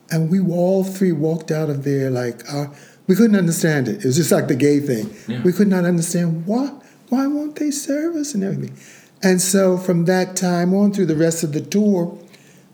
And 0.09 0.31
we 0.31 0.39
all 0.39 0.83
three 0.83 1.11
walked 1.11 1.51
out 1.51 1.69
of 1.69 1.83
there 1.83 2.09
like, 2.09 2.41
uh, 2.51 2.67
we 3.07 3.15
couldn't 3.15 3.35
understand 3.35 3.87
it. 3.87 3.97
It 3.97 4.05
was 4.05 4.15
just 4.15 4.31
like 4.31 4.47
the 4.47 4.55
gay 4.55 4.79
thing. 4.79 5.13
Yeah. 5.27 5.41
We 5.43 5.51
could 5.51 5.67
not 5.67 5.85
understand 5.85 6.45
why, 6.45 6.71
why 7.09 7.27
won't 7.27 7.55
they 7.57 7.71
serve 7.71 8.15
us 8.15 8.33
and 8.33 8.43
everything. 8.43 8.77
And 9.21 9.41
so 9.41 9.77
from 9.77 10.05
that 10.05 10.35
time 10.35 10.73
on 10.73 10.93
through 10.93 11.07
the 11.07 11.15
rest 11.15 11.43
of 11.43 11.53
the 11.53 11.61
tour, 11.61 12.17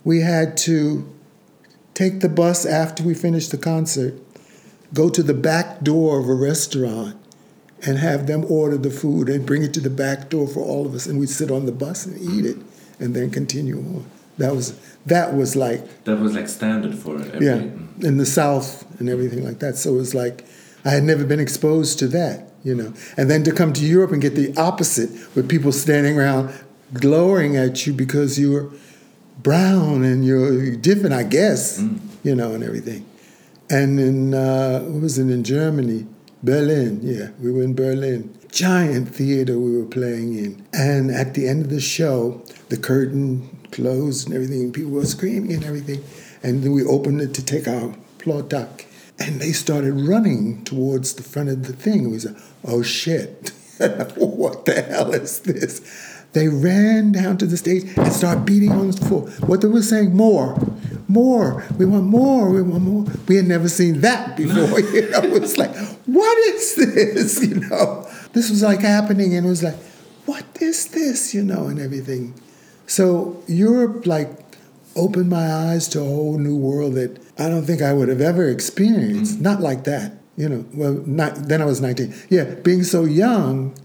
we 0.03 0.21
had 0.21 0.57
to 0.57 1.09
take 1.93 2.19
the 2.19 2.29
bus 2.29 2.65
after 2.65 3.03
we 3.03 3.13
finished 3.13 3.51
the 3.51 3.57
concert, 3.57 4.15
go 4.93 5.09
to 5.09 5.23
the 5.23 5.33
back 5.33 5.81
door 5.81 6.19
of 6.19 6.27
a 6.27 6.33
restaurant 6.33 7.22
and 7.85 7.97
have 7.97 8.27
them 8.27 8.45
order 8.49 8.77
the 8.77 8.89
food 8.89 9.29
and 9.29 9.45
bring 9.45 9.63
it 9.63 9.73
to 9.73 9.79
the 9.81 9.89
back 9.89 10.29
door 10.29 10.47
for 10.47 10.61
all 10.61 10.85
of 10.85 10.93
us. 10.93 11.05
And 11.05 11.19
we'd 11.19 11.29
sit 11.29 11.51
on 11.51 11.65
the 11.65 11.71
bus 11.71 12.05
and 12.05 12.17
eat 12.19 12.45
it 12.45 12.57
and 12.99 13.15
then 13.15 13.29
continue 13.29 13.77
on. 13.79 14.05
That 14.37 14.55
was 14.55 14.73
that 15.05 15.35
was 15.35 15.55
like 15.55 16.03
That 16.05 16.17
was 16.19 16.33
like 16.33 16.47
standard 16.47 16.95
for 16.95 17.17
every. 17.21 17.45
yeah 17.45 17.61
in 18.01 18.17
the 18.17 18.25
South 18.25 18.85
and 18.99 19.07
everything 19.09 19.43
like 19.45 19.59
that. 19.59 19.75
So 19.77 19.93
it 19.93 19.97
was 19.97 20.15
like 20.15 20.45
I 20.85 20.89
had 20.89 21.03
never 21.03 21.23
been 21.25 21.39
exposed 21.39 21.99
to 21.99 22.07
that, 22.09 22.51
you 22.63 22.75
know. 22.75 22.93
And 23.15 23.29
then 23.29 23.43
to 23.43 23.51
come 23.51 23.71
to 23.73 23.85
Europe 23.85 24.11
and 24.11 24.21
get 24.21 24.35
the 24.35 24.53
opposite, 24.57 25.09
with 25.35 25.47
people 25.47 25.71
standing 25.71 26.17
around 26.19 26.51
glowering 26.93 27.55
at 27.55 27.85
you 27.87 27.93
because 27.93 28.39
you're 28.39 28.71
brown 29.41 30.03
and 30.03 30.25
you're 30.25 30.75
different, 30.75 31.13
I 31.13 31.23
guess, 31.23 31.79
you 32.23 32.35
know, 32.35 32.53
and 32.53 32.63
everything. 32.63 33.05
And 33.69 33.99
in 33.99 34.33
uh, 34.33 34.81
what 34.81 35.01
was 35.01 35.17
it 35.17 35.29
in 35.29 35.43
Germany? 35.43 36.05
Berlin, 36.43 36.99
yeah, 37.01 37.29
we 37.39 37.53
were 37.53 37.63
in 37.63 37.73
Berlin. 37.73 38.37
Giant 38.51 39.15
theater 39.15 39.57
we 39.57 39.77
were 39.77 39.87
playing 39.87 40.37
in. 40.37 40.67
And 40.73 41.09
at 41.09 41.35
the 41.35 41.47
end 41.47 41.63
of 41.63 41.69
the 41.69 41.79
show, 41.79 42.43
the 42.67 42.75
curtain 42.75 43.57
closed 43.71 44.27
and 44.27 44.35
everything, 44.35 44.63
and 44.63 44.73
people 44.73 44.91
were 44.91 45.05
screaming 45.05 45.53
and 45.53 45.63
everything. 45.63 46.03
And 46.43 46.61
then 46.61 46.73
we 46.73 46.83
opened 46.83 47.21
it 47.21 47.33
to 47.35 47.45
take 47.45 47.65
our 47.65 47.95
plautak. 48.17 48.85
And 49.17 49.39
they 49.39 49.53
started 49.53 49.93
running 49.93 50.65
towards 50.65 51.13
the 51.13 51.23
front 51.23 51.47
of 51.47 51.65
the 51.65 51.73
thing. 51.73 52.11
We 52.11 52.19
said, 52.19 52.35
oh 52.65 52.81
shit, 52.83 53.53
what 54.17 54.65
the 54.65 54.81
hell 54.81 55.13
is 55.13 55.39
this? 55.39 55.79
They 56.33 56.47
ran 56.47 57.11
down 57.11 57.37
to 57.37 57.45
the 57.45 57.57
stage 57.57 57.83
and 57.95 58.11
started 58.11 58.45
beating 58.45 58.71
on 58.71 58.89
the 58.89 58.97
floor. 58.97 59.21
What 59.47 59.61
they 59.61 59.67
were 59.67 59.83
saying, 59.83 60.15
more, 60.15 60.59
more, 61.07 61.63
we 61.77 61.85
want 61.85 62.05
more, 62.05 62.49
we 62.49 62.61
want 62.63 62.83
more. 62.83 63.05
We 63.27 63.35
had 63.35 63.45
never 63.45 63.69
seen 63.69 64.01
that 64.01 64.35
before. 64.35 64.79
You 64.93 65.09
know, 65.09 65.19
it 65.23 65.41
was 65.41 65.57
like, 65.57 65.75
what 66.05 66.37
is 66.49 66.75
this? 66.75 67.43
You 67.47 67.59
know, 67.61 68.09
this 68.33 68.49
was 68.49 68.63
like 68.63 68.81
happening, 68.81 69.35
and 69.35 69.45
it 69.45 69.49
was 69.49 69.63
like, 69.63 69.75
what 70.25 70.45
is 70.59 70.87
this? 70.87 71.33
You 71.33 71.43
know, 71.43 71.67
and 71.67 71.79
everything. 71.79 72.33
So 72.87 73.41
Europe, 73.47 74.05
like, 74.05 74.57
opened 74.95 75.29
my 75.29 75.51
eyes 75.51 75.87
to 75.89 75.99
a 75.99 76.03
whole 76.03 76.37
new 76.37 76.55
world 76.55 76.93
that 76.95 77.19
I 77.37 77.49
don't 77.49 77.65
think 77.65 77.81
I 77.81 77.93
would 77.93 78.09
have 78.09 78.21
ever 78.21 78.49
experienced. 78.49 79.35
Mm-hmm. 79.35 79.43
Not 79.43 79.61
like 79.61 79.83
that, 79.85 80.13
you 80.37 80.49
know. 80.49 80.65
Well, 80.73 80.93
not 81.05 81.47
then 81.47 81.61
I 81.61 81.65
was 81.65 81.81
nineteen. 81.81 82.13
Yeah, 82.29 82.43
being 82.43 82.83
so 82.83 83.05
young, 83.05 83.75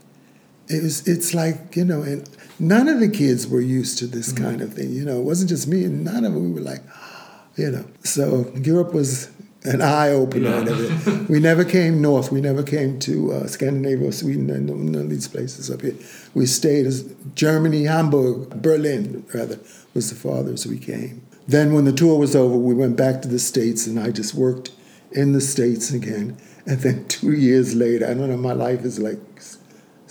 it 0.69 0.83
was. 0.83 1.07
It's 1.07 1.35
like 1.35 1.77
you 1.77 1.85
know, 1.85 2.03
and 2.03 2.29
none 2.59 2.89
of 2.89 3.01
the 3.01 3.09
kids 3.09 3.47
were 3.47 3.61
used 3.61 3.99
to 3.99 4.07
this 4.07 4.33
kind 4.33 4.61
of 4.61 4.75
thing. 4.75 4.91
You 4.91 5.05
know, 5.05 5.19
it 5.19 5.25
wasn't 5.25 5.51
just 5.51 5.69
me, 5.69 5.85
and 5.85 6.05
none 6.05 6.25
of 6.25 6.35
them. 6.35 6.45
We 6.45 6.61
were 6.61 6.67
like, 6.67 6.83
you 7.57 7.71
know. 7.71 7.85
So 8.05 8.53
Europe 8.57 8.93
was 8.93 9.31
an 9.65 9.83
eye 9.83 10.11
opener. 10.11 10.55
and 10.55 10.69
everything. 10.69 11.27
we 11.29 11.41
never 11.41 11.65
came 11.65 12.01
north. 12.01 12.31
We 12.31 12.41
never 12.41 12.63
came 12.63 12.99
to 13.01 13.33
uh, 13.33 13.47
Scandinavia, 13.47 14.13
Sweden, 14.13 14.51
and 14.51 14.93
none 14.93 15.03
of 15.03 15.11
these 15.11 15.29
places 15.29 15.71
up 15.71 15.83
here. 15.83 15.95
We 16.35 16.47
stayed 16.47 16.87
as 16.87 17.13
Germany, 17.35 17.85
Hamburg, 17.85 18.63
Berlin, 18.63 19.25
rather, 19.35 19.59
was 19.95 20.11
the 20.11 20.17
farthest 20.17 20.67
we 20.67 20.79
came. 20.79 21.23
Then, 21.47 21.73
when 21.73 21.85
the 21.85 21.93
tour 21.93 22.19
was 22.19 22.37
over, 22.37 22.57
we 22.57 22.75
went 22.75 22.97
back 22.97 23.23
to 23.23 23.29
the 23.29 23.39
States, 23.39 23.87
and 23.87 23.99
I 23.99 24.11
just 24.11 24.35
worked 24.35 24.71
in 25.13 25.33
the 25.33 25.41
States 25.41 25.91
again. 25.91 26.37
And 26.67 26.81
then 26.81 27.05
two 27.09 27.33
years 27.33 27.75
later, 27.75 28.07
I 28.07 28.15
don't 28.15 28.29
know, 28.29 28.37
my 28.37 28.53
life 28.53 28.85
is 28.85 28.99
like 28.99 29.19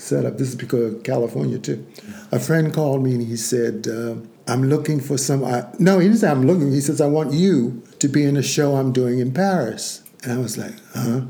set 0.08 0.26
up. 0.26 0.38
This 0.38 0.50
is 0.50 0.56
because 0.56 0.96
of 0.96 1.04
California, 1.04 1.60
too. 1.60 1.86
A 2.32 2.39
friend 2.39 2.74
called 2.74 3.04
me 3.04 3.13
and 3.13 3.22
he 3.22 3.36
said, 3.36 3.88
uh, 3.88 4.15
I'm 4.48 4.63
looking 4.63 5.00
for 5.00 5.17
some. 5.17 5.43
I, 5.43 5.65
no, 5.78 6.00
he 6.00 6.08
didn't 6.08 6.20
say 6.20 6.30
I'm 6.30 6.46
looking. 6.46 6.72
He 6.72 6.82
says, 6.82 7.02
I 7.02 7.08
want 7.08 7.34
you 7.34 7.84
to 8.00 8.08
be 8.08 8.24
in 8.24 8.38
a 8.38 8.43
show 8.43 8.76
I'm 8.76 8.93
doing 8.93 9.20
in 9.20 9.34
Paris. 9.34 10.04
And 10.24 10.32
I 10.32 10.38
was 10.38 10.58
like, 10.58 10.74
huh? 10.96 11.22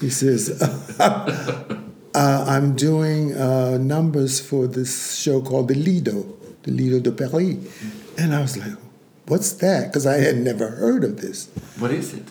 He 0.00 0.10
says, 0.10 0.60
uh, 1.00 1.80
I'm 2.14 2.74
doing 2.74 3.36
uh, 3.36 3.78
numbers 3.78 4.40
for 4.40 4.66
this 4.66 5.16
show 5.18 5.40
called 5.40 5.68
the 5.68 5.74
Lido, 5.74 6.22
the 6.64 6.72
Lido 6.72 6.98
de 6.98 7.12
Paris. 7.12 7.56
And 8.18 8.34
I 8.34 8.40
was 8.40 8.56
like, 8.56 8.72
what's 9.26 9.52
that? 9.54 9.86
Because 9.88 10.06
I 10.06 10.18
had 10.18 10.36
never 10.36 10.68
heard 10.68 11.04
of 11.04 11.20
this. 11.20 11.48
What 11.78 11.92
is 11.92 12.14
it? 12.14 12.24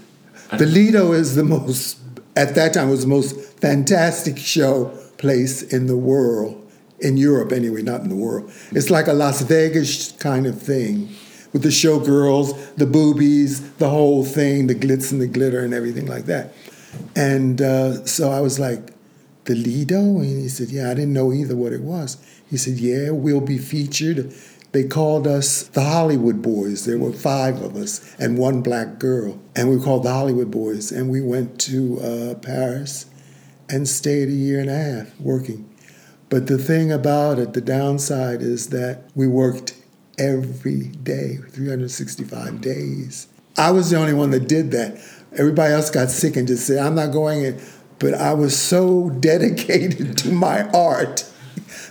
The 0.57 0.65
Lido 0.65 1.13
is 1.13 1.35
the 1.35 1.43
most, 1.43 1.99
at 2.35 2.55
that 2.55 2.73
time, 2.73 2.89
was 2.89 3.01
the 3.01 3.07
most 3.07 3.59
fantastic 3.59 4.37
show 4.37 4.97
place 5.17 5.61
in 5.61 5.87
the 5.87 5.97
world, 5.97 6.63
in 6.99 7.17
Europe 7.17 7.51
anyway, 7.51 7.81
not 7.81 8.01
in 8.01 8.09
the 8.09 8.15
world. 8.15 8.51
It's 8.71 8.89
like 8.89 9.07
a 9.07 9.13
Las 9.13 9.41
Vegas 9.41 10.11
kind 10.13 10.45
of 10.45 10.61
thing 10.61 11.09
with 11.53 11.63
the 11.63 11.69
showgirls, 11.69 12.75
the 12.75 12.85
boobies, 12.85 13.71
the 13.73 13.89
whole 13.89 14.23
thing, 14.23 14.67
the 14.67 14.75
glitz 14.75 15.11
and 15.11 15.21
the 15.21 15.27
glitter 15.27 15.63
and 15.63 15.73
everything 15.73 16.05
like 16.05 16.25
that. 16.25 16.53
And 17.15 17.61
uh, 17.61 18.05
so 18.05 18.31
I 18.31 18.41
was 18.41 18.59
like, 18.59 18.93
the 19.47 19.55
Lido? 19.55 19.97
And 19.97 20.41
he 20.41 20.49
said, 20.49 20.69
yeah, 20.69 20.91
I 20.91 20.93
didn't 20.93 21.13
know 21.13 21.33
either 21.33 21.55
what 21.55 21.73
it 21.73 21.81
was. 21.81 22.17
He 22.49 22.57
said, 22.57 22.77
yeah, 22.77 23.09
we'll 23.09 23.41
be 23.41 23.57
featured. 23.57 24.33
They 24.73 24.83
called 24.83 25.25
us 25.25 25.63
the 25.63 25.83
Hollywood 25.83 26.41
Boys. 26.41 26.85
There 26.85 26.97
were 26.97 27.13
five 27.13 27.61
of 27.61 27.75
us 27.75 28.15
and 28.19 28.37
one 28.37 28.61
black 28.61 28.99
girl. 28.99 29.39
And 29.55 29.69
we 29.69 29.77
were 29.77 29.83
called 29.83 30.03
the 30.03 30.11
Hollywood 30.11 30.51
Boys. 30.51 30.91
And 30.91 31.09
we 31.09 31.21
went 31.21 31.59
to 31.61 31.99
uh, 31.99 32.35
Paris 32.35 33.05
and 33.69 33.87
stayed 33.87 34.29
a 34.29 34.31
year 34.31 34.59
and 34.59 34.69
a 34.69 34.75
half 34.75 35.19
working. 35.19 35.69
But 36.29 36.47
the 36.47 36.57
thing 36.57 36.91
about 36.91 37.39
it, 37.39 37.53
the 37.53 37.61
downside 37.61 38.41
is 38.41 38.69
that 38.69 39.09
we 39.15 39.27
worked 39.27 39.75
every 40.17 40.87
day, 40.87 41.37
365 41.51 42.59
days. 42.59 43.27
I 43.57 43.71
was 43.71 43.89
the 43.89 43.97
only 43.97 44.13
one 44.13 44.31
that 44.31 44.47
did 44.47 44.71
that. 44.71 45.01
Everybody 45.37 45.73
else 45.73 45.89
got 45.89 46.09
sick 46.09 46.35
and 46.35 46.47
just 46.47 46.67
said, 46.67 46.79
I'm 46.79 46.95
not 46.95 47.11
going 47.11 47.43
in. 47.43 47.61
But 47.99 48.13
I 48.13 48.33
was 48.33 48.57
so 48.57 49.09
dedicated 49.19 50.17
to 50.19 50.31
my 50.31 50.67
art 50.69 51.31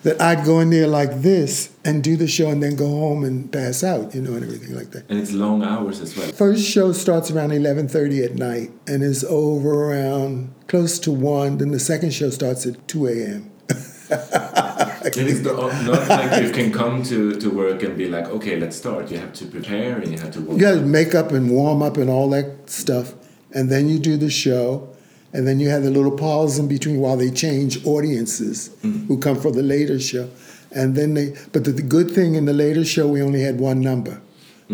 that 0.02 0.20
I'd 0.20 0.44
go 0.44 0.60
in 0.60 0.70
there 0.70 0.86
like 0.86 1.22
this 1.22 1.70
and 1.84 2.02
do 2.02 2.16
the 2.16 2.28
show 2.28 2.50
and 2.50 2.62
then 2.62 2.76
go 2.76 2.88
home 2.88 3.24
and 3.24 3.50
pass 3.52 3.82
out, 3.82 4.14
you 4.14 4.22
know, 4.22 4.34
and 4.34 4.44
everything 4.44 4.74
like 4.74 4.90
that. 4.92 5.08
And 5.08 5.18
it's 5.18 5.32
long 5.32 5.62
hours 5.62 6.00
as 6.00 6.16
well. 6.16 6.28
First 6.32 6.64
show 6.64 6.92
starts 6.92 7.30
around 7.30 7.50
11:30 7.50 8.24
at 8.24 8.34
night 8.34 8.70
and 8.86 9.02
is 9.02 9.24
over 9.24 9.90
around 9.90 10.54
close 10.68 10.98
to 11.00 11.10
1. 11.10 11.58
Then 11.58 11.70
the 11.70 11.80
second 11.80 12.12
show 12.12 12.30
starts 12.30 12.66
at 12.66 12.88
2 12.88 13.06
a.m. 13.08 13.50
It 15.06 15.18
is 15.18 15.40
not, 15.42 15.58
uh, 15.58 15.82
not 15.82 16.08
like 16.08 16.42
you 16.42 16.50
can 16.50 16.72
come 16.72 17.02
to, 17.04 17.32
to 17.36 17.48
work 17.48 17.82
and 17.82 17.96
be 17.96 18.08
like, 18.08 18.26
okay, 18.26 18.58
let's 18.58 18.76
start. 18.76 19.10
You 19.10 19.18
have 19.18 19.32
to 19.34 19.46
prepare 19.46 19.98
and 19.98 20.10
you 20.10 20.18
have 20.18 20.32
to 20.32 20.40
work. 20.40 20.54
You 20.54 20.60
got 20.60 20.74
to 20.74 20.80
make 20.80 21.14
up 21.14 21.30
and 21.30 21.50
warm 21.50 21.80
up 21.80 21.96
and 21.96 22.10
all 22.10 22.28
that 22.30 22.68
stuff, 22.68 23.14
and 23.52 23.70
then 23.70 23.88
you 23.88 23.98
do 23.98 24.16
the 24.16 24.30
show, 24.30 24.94
and 25.32 25.46
then 25.46 25.60
you 25.60 25.68
have 25.68 25.82
the 25.82 25.90
little 25.90 26.16
pause 26.16 26.58
in 26.58 26.68
between 26.68 27.00
while 27.00 27.16
they 27.16 27.30
change 27.30 27.84
audiences 27.86 28.70
who 28.82 29.18
come 29.18 29.36
for 29.40 29.50
the 29.52 29.62
later 29.62 29.98
show, 29.98 30.30
and 30.70 30.94
then 30.96 31.14
they. 31.14 31.34
But 31.52 31.64
the, 31.64 31.72
the 31.72 31.82
good 31.82 32.10
thing 32.10 32.34
in 32.34 32.44
the 32.44 32.52
later 32.52 32.84
show, 32.84 33.06
we 33.08 33.20
only 33.22 33.42
had 33.42 33.58
one 33.60 33.80
number, 33.80 34.20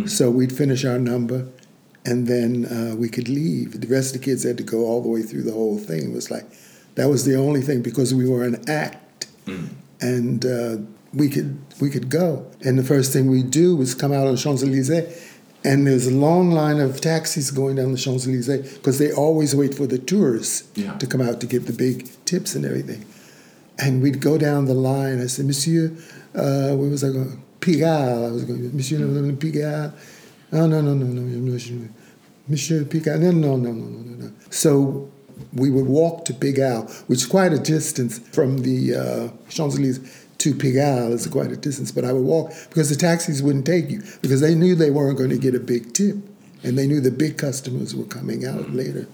so 0.07 0.31
we'd 0.31 0.53
finish 0.53 0.85
our 0.85 0.99
number, 0.99 1.47
and 2.05 2.27
then 2.27 2.67
uh, 2.67 2.95
we 2.97 3.09
could 3.09 3.29
leave. 3.29 3.81
The 3.81 3.87
rest 3.89 4.15
of 4.15 4.21
the 4.21 4.25
kids 4.25 4.45
had 4.45 4.57
to 4.59 4.63
go 4.65 4.87
all 4.87 5.03
the 5.03 5.09
way 5.09 5.23
through 5.23 5.43
the 5.43 5.53
whole 5.53 5.79
thing. 5.79 6.11
It 6.11 6.15
was 6.15 6.31
like 6.31 6.47
that 6.95 7.09
was 7.09 7.25
the 7.25 7.37
only 7.37 7.61
thing 7.61 7.83
because 7.83 8.15
we 8.15 8.29
were 8.29 8.45
an 8.45 8.69
act, 8.69 9.27
and 10.01 10.45
uh, 10.45 10.77
we 11.15 11.29
could 11.29 11.59
we 11.81 11.91
could 11.91 12.09
go. 12.09 12.47
And 12.65 12.79
the 12.79 12.85
first 12.85 13.13
thing 13.13 13.31
we 13.31 13.43
do 13.43 13.77
was 13.77 13.95
come 13.95 14.13
out 14.13 14.27
on 14.27 14.37
Champs 14.37 14.63
Elysees, 14.63 15.32
and 15.65 15.87
there's 15.87 16.07
a 16.07 16.15
long 16.15 16.51
line 16.51 16.81
of 16.81 17.01
taxis 17.01 17.51
going 17.51 17.77
down 17.77 17.93
the 17.93 17.99
Champs 17.99 18.27
Elysees 18.27 18.73
because 18.75 18.99
they 18.99 19.13
always 19.13 19.55
wait 19.55 19.75
for 19.75 19.87
the 19.87 19.99
tourists 19.99 20.65
Yeah. 20.75 20.95
to 20.99 21.07
come 21.07 21.21
out 21.21 21.41
to 21.41 21.47
give 21.47 21.67
the 21.67 21.73
big 21.73 22.09
tips 22.25 22.55
and 22.55 22.65
everything. 22.65 23.05
And 23.79 24.03
we'd 24.03 24.21
go 24.21 24.37
down 24.39 24.67
the 24.67 24.75
line. 24.75 25.21
I 25.21 25.27
said, 25.27 25.47
Monsieur, 25.47 25.93
uh, 26.35 26.75
where 26.75 26.91
was 26.91 27.03
I 27.05 27.09
going? 27.09 27.43
Pigalle. 27.61 28.29
I 28.29 28.31
was 28.33 28.45
going, 28.45 28.75
Monsieur 28.77 28.99
Pigalle. 28.99 29.93
Oh, 30.53 30.67
no, 30.67 30.81
no, 30.81 30.95
no, 30.95 31.07
no, 31.07 31.23
Monsieur, 31.53 31.89
Monsieur 32.49 32.85
Pigalle. 32.85 33.21
No, 33.21 33.31
no, 33.31 33.57
no, 33.57 33.73
no, 33.73 33.73
no, 33.73 33.99
no, 34.03 34.25
no. 34.27 34.33
So 34.51 35.09
we 35.55 35.71
would 35.71 35.87
walk 35.87 36.25
to 36.27 36.35
Pigalle, 36.35 36.91
which 37.09 37.21
is 37.21 37.27
quite 37.27 37.53
a 37.53 37.59
distance 37.59 38.19
from 38.19 38.59
the 38.59 38.95
uh, 38.95 39.29
Champs 39.49 39.77
Elysees 39.77 40.22
to 40.43 40.55
Pigalle. 40.55 41.13
is 41.13 41.27
quite 41.27 41.53
a 41.53 41.57
distance, 41.57 41.91
but 41.93 42.05
I 42.05 42.13
would 42.13 42.25
walk 42.25 42.53
because 42.69 42.91
the 42.91 42.97
taxis 42.97 43.43
wouldn't 43.43 43.67
take 43.67 43.89
you 43.91 44.03
because 44.23 44.41
they 44.41 44.55
knew 44.55 44.75
they 44.75 44.91
weren't 44.91 45.17
going 45.19 45.31
to 45.31 45.39
get 45.39 45.55
a 45.55 45.61
big 45.61 45.93
tip, 45.93 46.17
and 46.65 46.77
they 46.77 46.87
knew 46.87 47.01
the 47.01 47.11
big 47.13 47.39
customers 47.39 47.95
were 47.95 48.05
coming 48.05 48.45
out 48.45 48.71
later. 48.73 49.07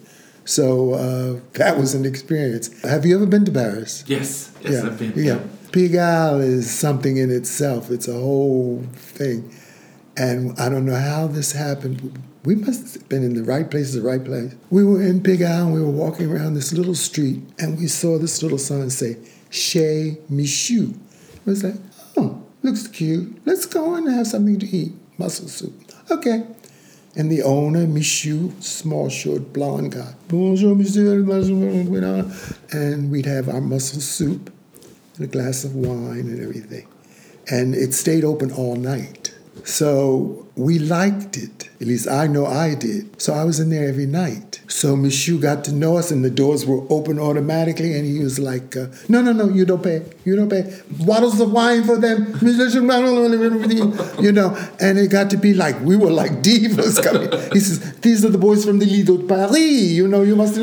So 0.44 0.94
uh, 0.94 1.40
that 1.54 1.76
was 1.76 1.94
an 1.94 2.06
experience. 2.06 2.82
Have 2.82 3.04
you 3.04 3.14
ever 3.16 3.26
been 3.26 3.44
to 3.44 3.52
Paris? 3.52 4.04
Yes, 4.06 4.50
yes, 4.62 4.72
yeah, 4.72 4.90
I've 4.90 4.98
been. 4.98 5.12
yeah. 5.16 5.40
Pigalle 5.72 6.40
is 6.40 6.70
something 6.70 7.18
in 7.18 7.30
itself. 7.30 7.90
It's 7.90 8.08
a 8.08 8.14
whole 8.14 8.82
thing, 8.94 9.54
and 10.16 10.58
I 10.58 10.70
don't 10.70 10.86
know 10.86 10.94
how 10.96 11.26
this 11.26 11.52
happened. 11.52 12.18
We 12.44 12.54
must 12.54 12.94
have 12.94 13.08
been 13.10 13.22
in 13.22 13.34
the 13.34 13.44
right 13.44 13.70
place, 13.70 13.92
the 13.92 14.00
right 14.00 14.24
place. 14.24 14.54
We 14.70 14.82
were 14.82 15.02
in 15.02 15.20
Pigalle, 15.22 15.66
and 15.66 15.74
we 15.74 15.82
were 15.82 15.90
walking 15.90 16.30
around 16.32 16.54
this 16.54 16.72
little 16.72 16.94
street, 16.94 17.42
and 17.58 17.76
we 17.78 17.86
saw 17.88 18.16
this 18.18 18.42
little 18.42 18.56
sign 18.56 18.88
say 18.88 19.18
"Chez 19.50 20.16
Michu." 20.30 20.94
It 21.38 21.46
was 21.46 21.64
like, 21.64 21.77
oh, 22.16 22.42
looks 22.62 22.87
cute. 22.87 23.40
Let's 23.44 23.66
go 23.66 23.94
and 23.94 24.09
have 24.09 24.27
something 24.27 24.59
to 24.59 24.66
eat. 24.66 24.92
Mussel 25.18 25.48
soup. 25.48 25.74
Okay. 26.11 26.44
And 27.16 27.33
the 27.33 27.42
owner, 27.42 27.87
Michu, 27.87 28.53
small, 28.61 29.09
short, 29.09 29.53
blonde 29.53 29.92
guy. 29.92 30.14
Bonjour, 30.29 30.74
monsieur. 30.74 31.18
And 32.70 33.11
we'd 33.11 33.27
have 33.27 33.48
our 33.48 33.61
mussel 33.61 34.01
soup 34.01 34.53
and 35.16 35.24
a 35.24 35.29
glass 35.29 35.64
of 35.64 35.74
wine 35.74 36.20
and 36.20 36.40
everything. 36.40 36.87
And 37.51 37.74
it 37.74 37.94
stayed 37.94 38.24
open 38.24 38.53
all 38.53 38.77
night. 38.77 39.35
So 39.64 40.46
we 40.59 40.81
liked 40.81 41.37
it. 41.37 41.71
At 41.81 41.87
least 41.87 42.09
I 42.09 42.27
know 42.27 42.44
I 42.44 42.75
did. 42.75 43.23
So 43.23 43.33
I 43.33 43.44
was 43.44 43.61
in 43.61 43.71
there 43.71 43.88
every 43.88 44.07
night. 44.07 44.61
So 44.66 44.97
Michu 44.97 45.38
got 45.38 45.64
to 45.64 45.73
know 45.73 45.97
us, 45.97 46.11
and 46.11 46.25
the 46.25 46.31
doors 46.31 46.66
were 46.66 46.85
open 46.90 47.21
automatically. 47.21 47.94
And 47.94 48.05
he 48.05 48.18
was 48.18 48.40
like, 48.40 48.77
uh, 48.77 48.88
"No, 49.09 49.23
no, 49.23 49.33
no, 49.33 49.49
you 49.49 49.64
don't 49.64 49.83
pay. 49.83 50.03
You 50.25 50.35
don't 50.35 50.51
pay. 50.51 50.64
Bottles 50.90 51.38
of 51.40 51.53
wine 51.53 51.85
for 51.85 51.97
them, 51.97 52.37
you 54.21 54.33
know." 54.33 54.57
And 54.81 54.99
it 54.99 55.11
got 55.11 55.31
to 55.31 55.37
be 55.37 55.55
like 55.55 55.81
we 55.81 55.97
were 55.97 56.11
like 56.11 56.42
divas 56.42 57.01
coming. 57.03 57.31
He 57.53 57.61
says, 57.61 57.79
"These 58.01 58.25
are 58.25 58.31
the 58.31 58.38
boys 58.38 58.64
from 58.64 58.81
the 58.81 58.87
Lido 58.87 59.16
de 59.16 59.27
Paris. 59.29 59.57
You 59.57 60.09
know, 60.09 60.23
you 60.23 60.35
must." 60.35 60.57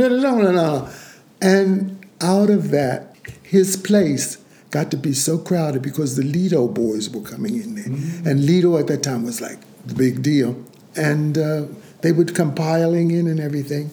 And 1.42 2.06
out 2.22 2.50
of 2.50 2.72
that, 2.72 3.16
his 3.44 3.78
place 3.78 4.38
got 4.72 4.92
to 4.92 4.98
be 4.98 5.14
so 5.14 5.38
crowded 5.38 5.82
because 5.82 6.18
the 6.18 6.24
Lido 6.24 6.68
boys 6.68 7.10
were 7.10 7.22
coming 7.22 7.56
in 7.56 7.76
there. 7.76 7.86
And 8.30 8.46
Lido 8.46 8.78
at 8.78 8.88
that 8.88 9.04
time 9.04 9.24
was 9.24 9.40
like 9.40 9.60
the 9.86 9.96
big 9.96 10.22
deal. 10.22 10.62
And 10.96 11.38
uh, 11.38 11.66
they 12.02 12.12
would 12.12 12.36
come 12.36 12.56
piling 12.56 13.12
in 13.12 13.28
and 13.28 13.40
everything. 13.40 13.90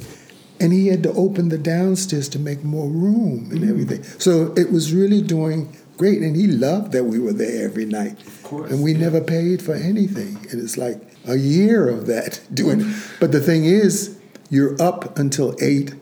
And 0.60 0.72
he 0.72 0.88
had 0.88 1.02
to 1.02 1.12
open 1.12 1.48
the 1.48 1.58
downstairs 1.58 2.28
to 2.30 2.38
make 2.38 2.62
more 2.62 2.88
room 2.88 3.48
and 3.50 3.68
everything. 3.68 4.02
So 4.04 4.52
it 4.56 4.70
was 4.70 4.92
really 4.94 5.20
doing 5.20 5.76
great. 5.96 6.22
And 6.22 6.36
he 6.36 6.46
loved 6.46 6.92
that 6.92 7.04
we 7.04 7.18
were 7.18 7.32
there 7.32 7.64
every 7.64 7.84
night. 7.84 8.20
Of 8.24 8.42
course, 8.44 8.70
And 8.70 8.82
we 8.82 8.92
yeah. 8.92 9.00
never 9.00 9.20
paid 9.20 9.60
for 9.60 9.74
anything. 9.74 10.36
And 10.50 10.60
it's 10.62 10.76
like 10.76 11.00
a 11.26 11.36
year 11.36 11.88
of 11.88 12.06
that 12.06 12.40
doing. 12.54 12.92
But 13.18 13.32
the 13.32 13.40
thing 13.40 13.64
is, 13.64 14.18
you're 14.50 14.80
up 14.80 15.18
until 15.18 15.56
eight 15.60 15.94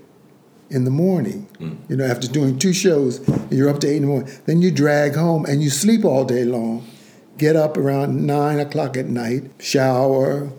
in 0.68 0.84
the 0.84 0.90
morning. 0.90 1.46
You 1.88 1.96
know, 1.96 2.04
after 2.04 2.28
doing 2.28 2.58
two 2.58 2.72
shows, 2.72 3.20
you're 3.50 3.68
up 3.68 3.80
to 3.80 3.88
eight 3.88 3.96
in 3.96 4.02
the 4.02 4.08
morning. 4.08 4.32
Then 4.46 4.60
you 4.62 4.70
drag 4.70 5.14
home 5.14 5.44
and 5.46 5.62
you 5.62 5.70
sleep 5.70 6.04
all 6.04 6.24
day 6.24 6.44
long. 6.44 6.86
Get 7.40 7.56
up 7.56 7.78
around 7.78 8.26
nine 8.26 8.60
o'clock 8.60 8.98
at 8.98 9.06
night, 9.06 9.44
shower, 9.60 10.52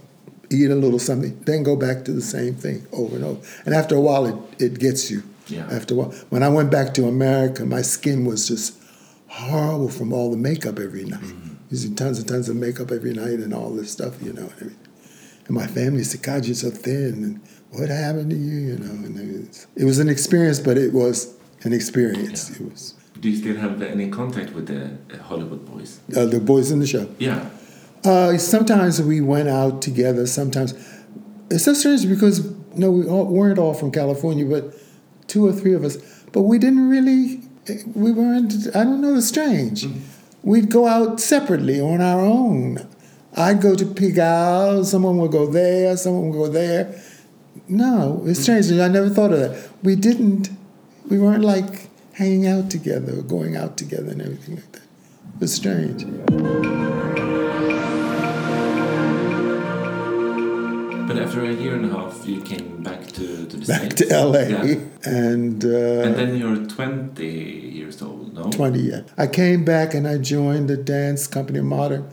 eat 0.50 0.72
a 0.72 0.74
little 0.74 0.98
something, 0.98 1.40
then 1.42 1.62
go 1.62 1.76
back 1.76 2.04
to 2.06 2.12
the 2.12 2.24
same 2.24 2.56
thing 2.56 2.88
over 2.92 3.18
and 3.18 3.24
over. 3.24 3.48
And 3.66 3.76
after 3.76 3.94
a 3.94 4.02
while, 4.02 4.26
it, 4.26 4.36
it 4.60 4.80
gets 4.80 5.12
you. 5.12 5.22
Yeah. 5.48 5.68
After 5.72 5.94
a 5.94 5.98
while, 5.98 6.12
when 6.30 6.42
I 6.42 6.50
went 6.50 6.72
back 6.72 6.96
to 6.96 7.06
America, 7.06 7.68
my 7.68 7.84
skin 7.84 8.26
was 8.26 8.48
just 8.48 8.82
horrible 9.28 9.90
from 9.90 10.12
all 10.12 10.32
the 10.32 10.38
makeup 10.38 10.80
every 10.80 11.06
night. 11.06 11.22
Mm-hmm. 11.22 11.54
Using 11.70 11.96
tons 11.96 12.18
and 12.18 12.28
tons 12.28 12.50
of 12.50 12.56
makeup 12.56 12.90
every 12.90 13.14
night 13.14 13.38
and 13.46 13.54
all 13.54 13.70
this 13.70 13.92
stuff, 13.92 14.20
you 14.20 14.34
know, 14.34 14.42
and 14.42 14.54
everything. 14.54 14.88
And 15.46 15.56
my 15.56 15.68
family 15.68 16.04
said, 16.04 16.24
God, 16.24 16.46
you're 16.46 16.56
so 16.56 16.72
thin. 16.72 17.24
And 17.24 17.42
what 17.70 17.90
happened 17.90 18.32
to 18.32 18.36
you? 18.36 18.58
You 18.70 18.78
know, 18.80 18.92
and 19.06 19.20
it 19.20 19.48
was, 19.48 19.68
it 19.76 19.86
was 19.86 20.00
an 20.00 20.10
experience, 20.10 20.60
but 20.60 20.80
it 20.80 20.94
was 20.94 21.38
an 21.62 21.74
experience. 21.74 22.50
It 22.50 22.72
was 22.72 22.96
Do 23.22 23.30
you 23.30 23.36
still 23.36 23.56
have 23.56 23.80
any 23.84 24.10
contact 24.10 24.54
with 24.54 24.68
the 24.68 24.98
uh, 25.14 25.22
Hollywood 25.22 25.64
boys? 25.64 26.00
uh, 26.18 26.26
the 26.26 26.40
boys 26.40 26.72
in 26.72 26.80
the 26.80 26.88
show. 26.88 27.08
Yeah. 27.20 27.50
Uh, 28.04 28.36
sometimes 28.40 29.00
we 29.00 29.22
went 29.22 29.48
out 29.48 29.80
together. 29.84 30.26
Sometimes 30.26 30.74
it's 31.52 31.64
so 31.64 31.76
strange 31.76 32.10
because 32.10 32.52
no, 32.76 32.90
we 32.90 33.06
all, 33.06 33.26
weren't 33.26 33.60
all 33.60 33.76
from 33.76 33.92
California, 33.92 34.44
but 34.44 34.74
two 35.28 35.46
or 35.46 35.54
three 35.54 35.74
of 35.76 35.84
us. 35.84 35.98
But 36.32 36.44
we 36.44 36.58
didn't 36.58 36.90
really. 36.90 37.42
We 37.94 38.12
weren't. 38.12 38.54
I 38.76 38.84
don't 38.84 39.02
know. 39.02 39.16
It's 39.16 39.28
strange. 39.28 39.86
We'd 40.42 40.72
go 40.72 40.88
out 40.88 41.20
separately 41.20 41.80
on 41.80 42.02
our 42.02 42.22
own. 42.22 42.88
I'd 43.38 43.62
go 43.62 43.76
to 43.76 43.86
Pigalle. 43.86 44.84
Someone 44.84 45.18
would 45.18 45.32
go 45.32 45.46
there. 45.46 45.96
Someone 45.96 46.30
would 46.30 46.38
go 46.38 46.48
there. 46.48 47.00
No, 47.68 48.24
it's 48.26 48.40
strange. 48.40 48.72
I 48.72 48.88
never 48.88 49.10
thought 49.10 49.32
of 49.32 49.40
that. 49.40 49.70
We 49.84 49.96
didn't. 49.96 50.50
We 51.08 51.20
weren't 51.20 51.44
like 51.44 51.91
hanging 52.22 52.46
out 52.46 52.70
together 52.70 53.18
or 53.18 53.24
going 53.24 53.56
out 53.56 53.78
together 53.78 54.12
and 54.12 54.22
everything 54.22 54.56
like 54.58 54.72
that. 54.74 54.84
It 55.36 55.40
was 55.40 55.54
strange. 55.54 56.06
But 61.08 61.18
after 61.20 61.44
a 61.44 61.52
year 61.54 61.76
and 61.76 61.86
a 61.92 61.94
half, 61.98 62.26
you 62.28 62.42
came 62.42 62.84
back 62.84 63.02
to, 63.18 63.46
to 63.48 63.58
the 63.58 63.66
back 63.66 63.92
States. 63.92 64.08
to 64.10 64.26
LA, 64.26 64.44
Yeah. 64.44 64.76
and, 65.04 65.66
uh, 65.66 66.06
And 66.08 66.16
then 66.16 66.38
you're 66.38 66.58
20 66.68 67.26
years 67.26 68.02
old, 68.04 68.34
no? 68.36 68.44
20 68.52 68.80
yeah. 68.80 69.02
I 69.18 69.26
came 69.28 69.66
back 69.66 69.94
and 69.96 70.08
I 70.08 70.20
joined 70.20 70.70
the 70.70 70.78
dance 70.78 71.26
company, 71.28 71.60
modern 71.62 72.06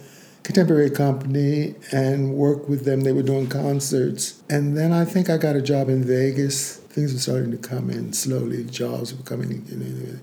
contemporary 0.43 0.91
company, 0.91 1.75
and 1.93 2.33
worked 2.35 2.69
with 2.69 2.87
them. 2.87 3.03
They 3.03 3.13
were 3.13 3.23
doing 3.23 3.47
concerts. 3.49 4.43
And 4.49 4.77
then 4.77 4.93
I 4.93 5.05
think 5.05 5.29
I 5.29 5.37
got 5.37 5.55
a 5.55 5.63
job 5.63 5.91
in 5.91 6.03
Vegas. 6.03 6.81
Things 6.99 7.13
were 7.13 7.21
starting 7.21 7.53
to 7.53 7.59
come 7.59 7.91
in 7.91 8.13
slowly. 8.13 8.65
Jobs 8.65 9.15
were 9.15 9.23
coming 9.23 9.53
in. 9.53 10.21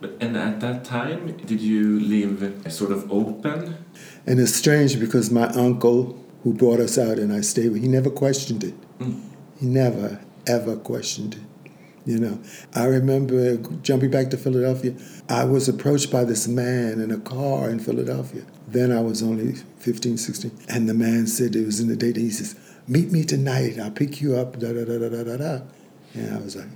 But, 0.00 0.12
and 0.20 0.36
at 0.36 0.60
that 0.60 0.84
time, 0.84 1.36
did 1.38 1.60
you 1.60 1.98
live 1.98 2.72
sort 2.72 2.92
of 2.92 3.10
open? 3.10 3.76
And 4.24 4.38
it's 4.38 4.54
strange 4.54 5.00
because 5.00 5.32
my 5.32 5.48
uncle, 5.48 6.16
who 6.44 6.54
brought 6.54 6.78
us 6.78 6.96
out 6.96 7.18
and 7.18 7.32
I 7.32 7.40
stayed 7.40 7.72
with, 7.72 7.82
he 7.82 7.88
never 7.88 8.08
questioned 8.08 8.62
it. 8.62 8.74
Mm. 9.00 9.20
He 9.58 9.66
never, 9.66 10.20
ever 10.46 10.76
questioned 10.76 11.34
it. 11.34 11.40
You 12.08 12.20
know, 12.20 12.38
I 12.72 12.84
remember 12.84 13.56
jumping 13.82 14.12
back 14.12 14.30
to 14.30 14.36
Philadelphia. 14.36 14.94
I 15.28 15.42
was 15.42 15.68
approached 15.68 16.12
by 16.12 16.22
this 16.22 16.46
man 16.46 17.00
in 17.00 17.10
a 17.10 17.18
car 17.18 17.68
in 17.68 17.80
Philadelphia. 17.80 18.44
Then 18.68 18.92
I 18.92 19.00
was 19.00 19.24
only 19.24 19.54
15, 19.80 20.18
16. 20.18 20.56
And 20.68 20.88
the 20.88 20.94
man 20.94 21.26
said, 21.26 21.56
it 21.56 21.66
was 21.66 21.80
in 21.80 21.88
the 21.88 21.96
date, 21.96 22.14
he 22.14 22.30
says, 22.30 22.54
Meet 22.86 23.10
me 23.10 23.24
tonight. 23.24 23.80
I'll 23.80 23.90
pick 23.90 24.20
you 24.20 24.36
up. 24.36 24.60
Da 24.60 24.72
da 24.72 24.84
da 24.84 24.98
da 24.98 25.08
da 25.08 25.24
da 25.24 25.36
da. 25.36 25.60
And 26.16 26.36
I 26.36 26.40
was 26.40 26.56
like, 26.56 26.66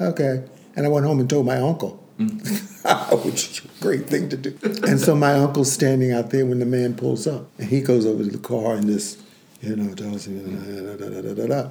Okay. 0.00 0.42
And 0.76 0.86
I 0.86 0.88
went 0.88 1.04
home 1.04 1.20
and 1.20 1.28
told 1.28 1.46
my 1.46 1.56
uncle, 1.56 2.02
mm. 2.18 3.24
which 3.24 3.50
is 3.50 3.64
a 3.64 3.82
great 3.82 4.06
thing 4.06 4.28
to 4.30 4.36
do. 4.36 4.56
And 4.86 4.98
so 4.98 5.14
my 5.14 5.34
uncle's 5.34 5.70
standing 5.70 6.12
out 6.12 6.30
there 6.30 6.46
when 6.46 6.58
the 6.58 6.66
man 6.66 6.94
pulls 6.94 7.26
up. 7.26 7.46
And 7.58 7.68
he 7.68 7.80
goes 7.80 8.06
over 8.06 8.24
to 8.24 8.30
the 8.30 8.38
car 8.38 8.76
and 8.76 8.86
just, 8.86 9.20
you 9.60 9.76
know, 9.76 9.94
tells 9.94 10.26
da 10.26 10.96
da 10.96 11.08
da 11.10 11.20
da 11.20 11.34
da 11.34 11.46
da. 11.46 11.70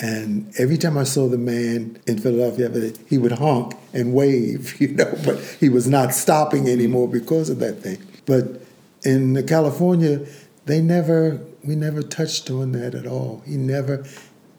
And 0.00 0.52
every 0.58 0.78
time 0.78 0.96
I 0.96 1.04
saw 1.04 1.28
the 1.28 1.38
man 1.38 2.00
in 2.06 2.18
Philadelphia, 2.18 2.92
he 3.08 3.18
would 3.18 3.32
honk 3.32 3.74
and 3.92 4.12
wave, 4.12 4.80
you 4.80 4.88
know, 4.88 5.14
but 5.24 5.38
he 5.60 5.68
was 5.68 5.86
not 5.86 6.14
stopping 6.14 6.68
anymore 6.68 7.08
because 7.08 7.48
of 7.48 7.58
that 7.60 7.80
thing. 7.80 8.02
But 8.26 8.62
in 9.04 9.46
California, 9.46 10.26
they 10.66 10.80
never, 10.80 11.40
we 11.64 11.76
never 11.76 12.02
touched 12.02 12.50
on 12.50 12.72
that 12.72 12.94
at 12.94 13.06
all. 13.06 13.42
He 13.46 13.56
never, 13.56 14.04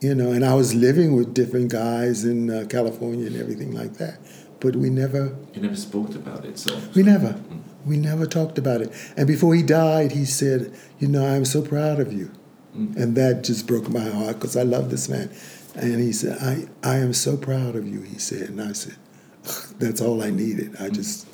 you 0.03 0.13
know, 0.13 0.31
and 0.31 0.45
I 0.45 0.53
was 0.53 0.75
living 0.75 1.15
with 1.15 1.33
different 1.33 1.71
guys 1.71 2.25
in 2.25 2.49
uh, 2.49 2.65
California 2.69 3.27
and 3.27 3.37
everything 3.37 3.71
like 3.71 3.93
that. 3.93 4.19
But 4.59 4.75
we 4.75 4.89
never, 4.89 5.35
You 5.53 5.61
never 5.61 5.75
spoke 5.75 6.13
about 6.15 6.45
it, 6.45 6.59
so. 6.59 6.77
we 6.93 7.03
never, 7.03 7.33
mm. 7.33 7.61
we 7.85 7.97
never 7.97 8.25
talked 8.25 8.57
about 8.57 8.81
it. 8.81 8.91
And 9.15 9.27
before 9.27 9.55
he 9.55 9.63
died, 9.63 10.11
he 10.11 10.25
said, 10.25 10.73
You 10.99 11.07
know, 11.07 11.25
I'm 11.25 11.45
so 11.45 11.61
proud 11.61 11.99
of 11.99 12.11
you. 12.11 12.31
Mm. 12.77 12.95
And 12.97 13.15
that 13.15 13.43
just 13.43 13.65
broke 13.65 13.89
my 13.89 14.09
heart 14.09 14.35
because 14.35 14.57
I 14.57 14.63
love 14.63 14.89
this 14.89 15.07
man. 15.07 15.29
And 15.75 16.01
he 16.01 16.11
said, 16.11 16.37
I, 16.41 16.67
I 16.87 16.97
am 16.97 17.13
so 17.13 17.37
proud 17.37 17.75
of 17.75 17.87
you, 17.87 18.01
he 18.01 18.19
said. 18.19 18.49
And 18.49 18.61
I 18.61 18.73
said, 18.73 18.95
That's 19.79 20.01
all 20.01 20.21
I 20.21 20.31
needed. 20.31 20.75
I 20.79 20.89
mm. 20.89 20.93
just, 20.93 21.27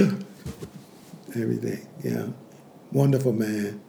everything, 1.36 1.86
yeah. 2.02 2.28
Wonderful 2.90 3.32
man, 3.32 3.80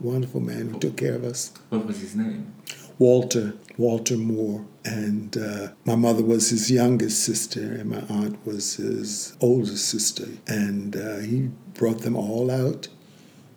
wonderful 0.00 0.40
man 0.40 0.68
who 0.68 0.78
took 0.78 0.96
care 0.96 1.14
of 1.14 1.24
us. 1.24 1.52
What 1.70 1.86
was 1.86 2.00
his 2.00 2.14
name? 2.14 2.52
Walter, 2.98 3.54
Walter 3.78 4.16
Moore. 4.16 4.64
And 4.84 5.36
uh, 5.36 5.68
my 5.84 5.94
mother 5.94 6.24
was 6.24 6.50
his 6.50 6.70
youngest 6.70 7.22
sister, 7.22 7.60
and 7.60 7.90
my 7.90 8.00
aunt 8.08 8.44
was 8.44 8.76
his 8.76 9.36
oldest 9.40 9.88
sister. 9.88 10.26
And 10.48 10.96
uh, 10.96 11.18
he 11.18 11.50
brought 11.74 12.00
them 12.00 12.16
all 12.16 12.50
out, 12.50 12.88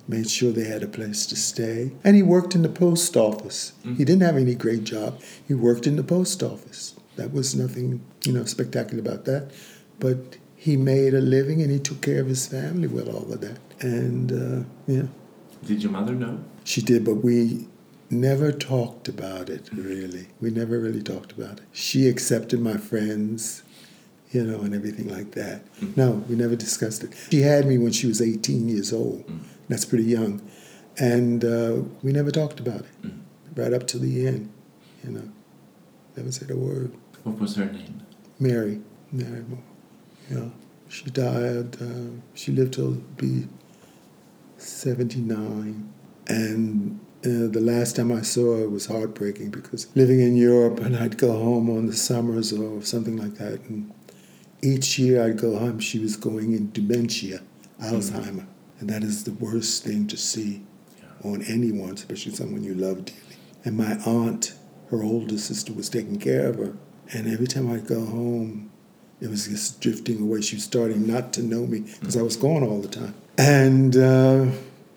made 0.08 0.30
sure 0.30 0.52
they 0.52 0.65
had 0.65 0.84
a 0.84 0.88
place 0.88 1.26
to 1.28 1.36
stay. 1.36 1.93
And 2.04 2.15
he 2.15 2.21
worked 2.21 2.54
in 2.54 2.62
the 2.62 2.69
post 2.69 3.17
office. 3.17 3.74
He 3.84 4.06
didn't 4.06 4.21
have 4.21 4.38
any 4.38 4.54
great 4.54 4.84
job. 4.84 5.19
He 5.48 5.56
worked 5.56 5.88
in 5.88 5.95
the 5.95 6.04
post 6.04 6.43
office. 6.43 6.95
That 7.15 7.34
was 7.34 7.56
nothing, 7.56 8.06
you 8.24 8.34
know, 8.34 8.45
spectacular 8.45 9.02
about 9.02 9.26
that. 9.26 9.52
But 10.00 10.38
he 10.56 10.78
made 10.78 11.13
a 11.13 11.21
living 11.21 11.62
and 11.62 11.71
he 11.71 11.80
took 11.80 12.02
care 12.02 12.21
of 12.21 12.28
his 12.28 12.48
family 12.48 12.88
with 12.88 13.08
all 13.08 13.32
of 13.32 13.41
that. 13.41 13.60
And 13.82 14.32
uh, 14.32 14.65
yeah. 14.86 15.08
Did 15.65 15.82
your 15.82 15.91
mother 15.91 16.13
know? 16.13 16.43
She 16.63 16.82
did, 16.82 17.04
but 17.04 17.15
we 17.15 17.67
never 18.21 18.51
talked 18.51 19.08
about 19.08 19.49
it 19.49 19.69
really. 19.73 20.28
We 20.41 20.49
never 20.49 20.80
really 20.80 21.04
talked 21.04 21.32
about 21.32 21.60
it. 21.60 21.65
She 21.71 22.08
accepted 22.08 22.60
my 22.60 22.78
friends, 22.78 23.63
you 24.32 24.43
know, 24.43 24.62
and 24.62 24.73
everything 24.73 25.08
like 25.10 25.32
that. 25.32 25.63
No, 25.95 26.23
we 26.28 26.36
never 26.36 26.56
discussed 26.56 27.04
it. 27.04 27.13
She 27.30 27.41
had 27.41 27.65
me 27.65 27.78
when 27.78 27.91
she 27.91 28.08
was 28.08 28.21
18 28.21 28.67
years 28.69 28.91
old. 28.93 29.23
That's 29.69 29.86
pretty 29.86 30.06
young. 30.06 30.41
And 30.97 31.43
uh, 31.43 31.82
we 32.04 32.12
never 32.12 32.32
talked 32.32 32.60
about 32.60 32.82
it 32.82 33.12
right 33.56 33.73
up 33.73 33.88
to 33.88 33.99
the 33.99 34.28
end, 34.28 34.51
you 35.04 35.12
know. 35.12 35.30
Never 36.15 36.32
said 36.32 36.51
a 36.51 36.56
word. 36.56 36.93
What 37.23 37.39
was 37.39 37.56
her 37.58 37.65
name? 37.65 38.01
Mary, 38.39 38.82
Mary 39.12 39.43
Moore. 39.49 39.60
Yeah, 40.30 40.49
she 40.88 41.06
died. 41.06 41.82
Uh, 41.82 42.21
she 42.34 42.51
lived 42.51 42.73
till 42.73 42.91
be 43.17 43.47
seventy 44.58 45.19
nine, 45.19 45.91
and 46.28 46.99
uh, 47.26 47.48
the 47.52 47.62
last 47.62 47.96
time 47.96 48.12
I 48.12 48.22
saw 48.22 48.58
her 48.58 48.70
was 48.70 48.86
heartbreaking 48.86 49.52
because 49.52 49.88
living 49.96 50.20
in 50.20 50.36
Europe, 50.36 50.80
and 50.80 50.96
I'd 50.96 51.18
go 51.18 51.32
home 51.34 51.70
on 51.70 51.88
the 51.88 51.96
summers 51.96 52.54
or 52.54 52.82
something 52.82 53.18
like 53.18 53.36
that, 53.36 53.62
and 53.70 53.92
each 54.62 54.98
year 55.00 55.24
I'd 55.24 55.38
go 55.38 55.58
home. 55.58 55.80
She 55.80 56.00
was 56.00 56.16
going 56.16 56.54
in 56.54 56.72
dementia, 56.72 57.42
Alzheimer, 57.82 58.46
and 58.80 58.90
that 58.90 59.04
is 59.04 59.24
the 59.24 59.34
worst 59.34 59.84
thing 59.84 60.08
to 60.08 60.18
see 60.18 60.64
on 61.24 61.42
anyone, 61.44 61.94
especially 61.94 62.34
someone 62.34 62.64
you 62.64 62.76
love 62.76 63.06
dearly. 63.06 63.22
And 63.64 63.78
my 63.78 63.98
aunt, 64.06 64.54
her 64.92 65.04
older 65.04 65.38
sister, 65.38 65.74
was 65.74 65.90
taking 65.90 66.20
care 66.20 66.48
of 66.48 66.58
her. 66.58 66.78
And 67.14 67.28
every 67.28 67.48
time 67.48 67.72
I'd 67.72 67.88
go 67.88 68.06
home, 68.06 68.72
it 69.22 69.30
was 69.30 69.48
just 69.48 69.82
drifting 69.82 70.22
away. 70.22 70.42
She 70.42 70.56
was 70.58 70.64
starting 70.64 71.08
not 71.08 71.34
to 71.34 71.42
know 71.42 71.66
me 71.66 71.80
because 72.00 72.18
I 72.18 72.22
was 72.22 72.36
gone 72.36 72.64
all 72.64 72.80
the 72.80 72.88
time. 72.88 73.16
And 73.38 73.96
uh, 73.98 74.52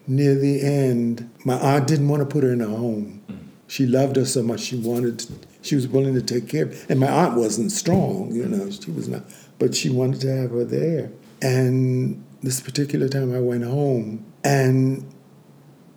near 0.08 0.34
the 0.34 0.62
end, 0.62 1.30
my 1.44 1.58
aunt 1.58 1.86
didn't 1.86 2.08
want 2.08 2.20
to 2.20 2.26
put 2.26 2.42
her 2.44 2.52
in 2.52 2.60
a 2.60 2.66
home. 2.66 3.22
She 3.66 3.86
loved 3.86 4.16
her 4.16 4.24
so 4.24 4.42
much. 4.42 4.60
She 4.60 4.76
wanted, 4.76 5.18
to, 5.20 5.32
she 5.60 5.74
was 5.74 5.86
willing 5.86 6.14
to 6.14 6.22
take 6.22 6.48
care 6.48 6.64
of. 6.64 6.72
her. 6.72 6.86
And 6.88 7.00
my 7.00 7.08
aunt 7.08 7.36
wasn't 7.36 7.70
strong, 7.70 8.34
you 8.34 8.46
know. 8.46 8.70
She 8.70 8.90
was 8.90 9.08
not, 9.08 9.24
but 9.58 9.74
she 9.74 9.90
wanted 9.90 10.20
to 10.22 10.34
have 10.34 10.50
her 10.52 10.64
there. 10.64 11.10
And 11.42 12.24
this 12.42 12.60
particular 12.60 13.08
time, 13.08 13.34
I 13.34 13.40
went 13.40 13.64
home, 13.64 14.24
and 14.42 15.12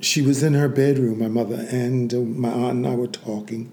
she 0.02 0.22
was 0.22 0.44
in 0.44 0.54
her 0.54 0.68
bedroom, 0.68 1.20
my 1.20 1.28
mother, 1.28 1.66
and 1.70 2.14
uh, 2.14 2.18
my 2.18 2.50
aunt 2.50 2.78
and 2.78 2.88
I 2.88 2.96
were 2.96 3.08
talking. 3.08 3.72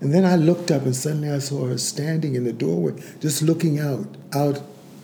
And 0.00 0.14
then 0.14 0.24
I 0.24 0.36
looked 0.36 0.70
up 0.70 0.82
and 0.82 0.96
suddenly 0.96 1.30
I 1.30 1.38
saw 1.40 1.66
her 1.66 1.76
standing 1.76 2.34
in 2.34 2.44
the 2.44 2.52
doorway, 2.52 3.02
just 3.20 3.42
looking 3.42 3.78
out, 3.78 4.16
out 4.32 4.62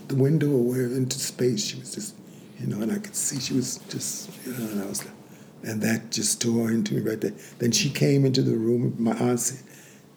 the 0.09 0.15
window 0.15 0.51
or 0.51 0.63
where 0.63 0.85
into 0.85 1.19
space. 1.19 1.67
She 1.67 1.79
was 1.79 1.95
just, 1.95 2.15
you 2.59 2.67
know, 2.67 2.81
and 2.83 2.93
I 2.93 2.99
could 2.99 3.15
see 3.15 3.39
she 3.39 3.55
was 3.55 3.79
just, 3.89 4.31
you 4.47 4.53
know, 4.53 4.67
and 4.71 4.83
I 4.83 4.87
was 4.87 5.05
like, 5.05 5.15
and 5.63 5.83
that 5.83 6.11
just 6.11 6.41
tore 6.41 6.71
into 6.71 6.95
me 6.95 7.01
right 7.01 7.21
there. 7.21 7.33
Then 7.59 7.73
she 7.73 7.91
came 7.91 8.25
into 8.25 8.43
the 8.43 8.57
room. 8.57 8.95
My 8.99 9.13
aunt 9.13 9.41
said, 9.41 9.67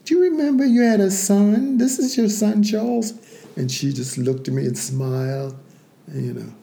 Do 0.05 0.15
you 0.15 0.23
remember 0.23 0.65
you 0.65 0.81
had 0.81 0.99
a 0.99 1.11
son? 1.11 1.77
This 1.77 1.97
is 1.97 2.17
your 2.17 2.29
son, 2.29 2.63
Charles. 2.63 3.13
And 3.55 3.71
she 3.71 3.91
just 3.91 4.17
looked 4.17 4.47
at 4.47 4.53
me 4.53 4.65
and 4.65 4.77
smiled. 4.77 5.57
And, 6.07 6.25
you 6.25 6.33
know, 6.33 6.53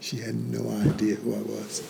she 0.00 0.18
had 0.18 0.34
no 0.34 0.68
idea 0.88 1.16
who 1.16 1.34
I 1.34 1.38
was. 1.38 1.82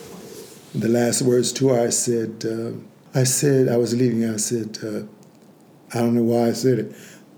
The 0.75 0.89
last 0.89 1.23
words 1.23 1.53
to 1.55 1.69
her, 1.69 1.87
I 1.87 1.91
said, 1.91 2.45
uh, 2.45 2.73
I 3.19 3.25
said, 3.25 3.69
I 3.69 3.77
was 3.79 3.95
leaving, 3.97 4.29
I 4.29 4.37
said, 4.37 4.79
uh, 4.85 5.03
I 5.97 6.01
don't 6.01 6.15
know 6.15 6.23
why 6.23 6.49
I 6.49 6.53
said 6.53 6.79
it. 6.81 6.97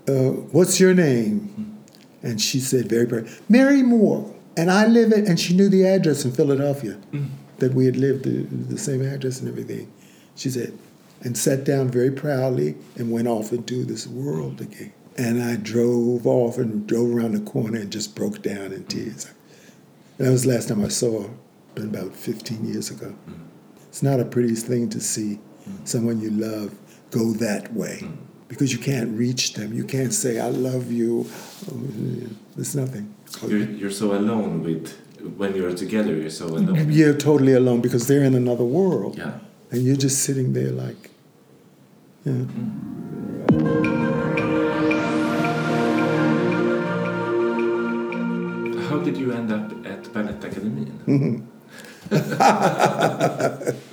Uh, 0.09 0.31
what's 0.51 0.79
your 0.79 0.93
name? 0.93 1.77
And 2.21 2.41
she 2.41 2.59
said 2.59 2.89
very 2.89 3.05
proud, 3.05 3.29
Mary 3.47 3.81
Moore. 3.81 4.35
And 4.59 4.69
I 4.69 4.87
live 4.87 5.13
in, 5.13 5.25
and 5.25 5.39
she 5.39 5.55
knew 5.55 5.69
the 5.69 5.85
address 5.85 6.25
in 6.25 6.33
Philadelphia, 6.33 6.99
mm. 7.13 7.29
that 7.59 7.73
we 7.73 7.85
had 7.85 7.95
lived 7.95 8.25
the, 8.25 8.43
the 8.43 8.77
same 8.77 9.01
address 9.01 9.39
and 9.39 9.47
everything. 9.47 9.89
She 10.35 10.49
said, 10.49 10.77
and 11.21 11.37
sat 11.37 11.63
down 11.63 11.87
very 11.87 12.11
proudly 12.11 12.75
and 12.97 13.09
went 13.09 13.29
off 13.29 13.53
into 13.53 13.85
this 13.85 14.05
world 14.05 14.59
again. 14.59 14.91
And 15.17 15.41
I 15.41 15.55
drove 15.55 16.27
off 16.27 16.57
and 16.57 16.85
drove 16.85 17.09
around 17.09 17.35
the 17.35 17.49
corner 17.49 17.79
and 17.79 17.89
just 17.89 18.15
broke 18.15 18.41
down 18.41 18.73
in 18.73 18.83
tears. 18.83 19.31
That 20.17 20.29
was 20.29 20.43
the 20.43 20.49
last 20.49 20.67
time 20.67 20.83
I 20.83 20.89
saw 20.89 21.23
her, 21.23 21.29
been 21.75 21.95
about 21.95 22.13
15 22.13 22.65
years 22.65 22.91
ago. 22.91 23.15
Mm. 23.29 23.39
It's 23.87 24.03
not 24.03 24.19
a 24.19 24.25
pretty 24.25 24.55
thing 24.55 24.89
to 24.89 24.99
see 24.99 25.39
mm. 25.65 25.87
someone 25.87 26.19
you 26.19 26.31
love 26.31 26.75
go 27.11 27.31
that 27.31 27.73
way 27.73 28.03
because 28.49 28.73
you 28.73 28.79
can't 28.79 29.17
reach 29.17 29.53
them. 29.53 29.71
You 29.71 29.85
can't 29.85 30.13
say, 30.13 30.37
I 30.37 30.49
love 30.49 30.91
you. 30.91 31.25
Oh, 31.71 31.79
There's 32.57 32.75
nothing. 32.75 33.15
You're, 33.47 33.59
you're 33.59 33.91
so 33.91 34.13
alone 34.13 34.63
with 34.63 34.93
when 35.37 35.55
you're 35.55 35.73
together. 35.73 36.15
You're 36.15 36.29
so 36.29 36.47
alone. 36.47 36.91
You're 36.91 37.13
totally 37.13 37.53
alone 37.53 37.81
because 37.81 38.07
they're 38.07 38.23
in 38.23 38.35
another 38.35 38.63
world. 38.63 39.17
Yeah. 39.17 39.39
And 39.71 39.83
you're 39.83 39.95
just 39.95 40.23
sitting 40.23 40.53
there 40.53 40.71
like, 40.71 41.11
yeah. 42.25 42.45
How 48.89 48.97
did 48.97 49.17
you 49.17 49.31
end 49.31 49.51
up 49.51 49.71
at 49.85 50.03
Balettakademin? 50.13 51.45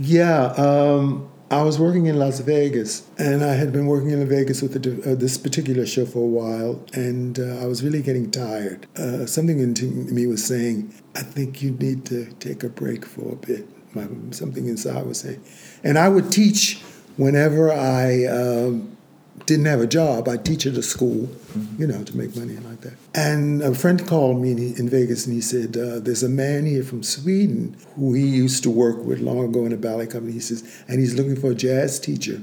Yeah, 0.00 0.52
um, 0.56 1.28
I 1.50 1.62
was 1.62 1.78
working 1.78 2.06
in 2.06 2.18
Las 2.18 2.40
Vegas, 2.40 3.08
and 3.16 3.42
I 3.42 3.54
had 3.54 3.72
been 3.72 3.86
working 3.86 4.10
in 4.10 4.20
Las 4.20 4.28
Vegas 4.28 4.60
with 4.60 4.82
the, 4.82 5.12
uh, 5.12 5.14
this 5.14 5.38
particular 5.38 5.86
show 5.86 6.04
for 6.04 6.18
a 6.18 6.26
while, 6.26 6.84
and 6.92 7.38
uh, 7.38 7.62
I 7.62 7.66
was 7.66 7.82
really 7.82 8.02
getting 8.02 8.30
tired. 8.30 8.86
Uh, 8.98 9.24
something 9.24 9.58
in 9.58 10.14
me 10.14 10.26
was 10.26 10.44
saying, 10.44 10.92
I 11.14 11.22
think 11.22 11.62
you 11.62 11.70
need 11.70 12.04
to 12.06 12.26
take 12.34 12.62
a 12.64 12.68
break 12.68 13.06
for 13.06 13.32
a 13.32 13.36
bit. 13.36 13.66
My, 13.94 14.06
something 14.30 14.66
inside 14.66 15.06
was 15.06 15.20
saying. 15.20 15.42
And 15.82 15.96
I 15.98 16.10
would 16.10 16.30
teach 16.30 16.82
whenever 17.16 17.72
I 17.72 18.26
um, 18.26 18.97
didn't 19.46 19.66
have 19.66 19.80
a 19.80 19.86
job. 19.86 20.28
I'd 20.28 20.44
teach 20.44 20.66
at 20.66 20.74
a 20.74 20.82
school, 20.82 21.26
mm-hmm. 21.26 21.80
you 21.80 21.86
know, 21.86 22.02
to 22.04 22.16
make 22.16 22.34
money 22.36 22.54
and 22.54 22.64
like 22.64 22.80
that. 22.82 22.94
And 23.14 23.62
a 23.62 23.74
friend 23.74 24.06
called 24.06 24.40
me 24.40 24.52
in 24.52 24.88
Vegas 24.88 25.26
and 25.26 25.34
he 25.34 25.40
said, 25.40 25.76
uh, 25.76 26.00
There's 26.00 26.22
a 26.22 26.28
man 26.28 26.66
here 26.66 26.82
from 26.82 27.02
Sweden 27.02 27.76
who 27.96 28.14
he 28.14 28.26
used 28.26 28.62
to 28.64 28.70
work 28.70 29.04
with 29.04 29.20
long 29.20 29.44
ago 29.44 29.64
in 29.66 29.72
a 29.72 29.76
ballet 29.76 30.06
company. 30.06 30.32
He 30.32 30.40
says, 30.40 30.84
and 30.88 31.00
he's 31.00 31.14
looking 31.14 31.36
for 31.36 31.52
a 31.52 31.54
jazz 31.54 31.98
teacher 31.98 32.40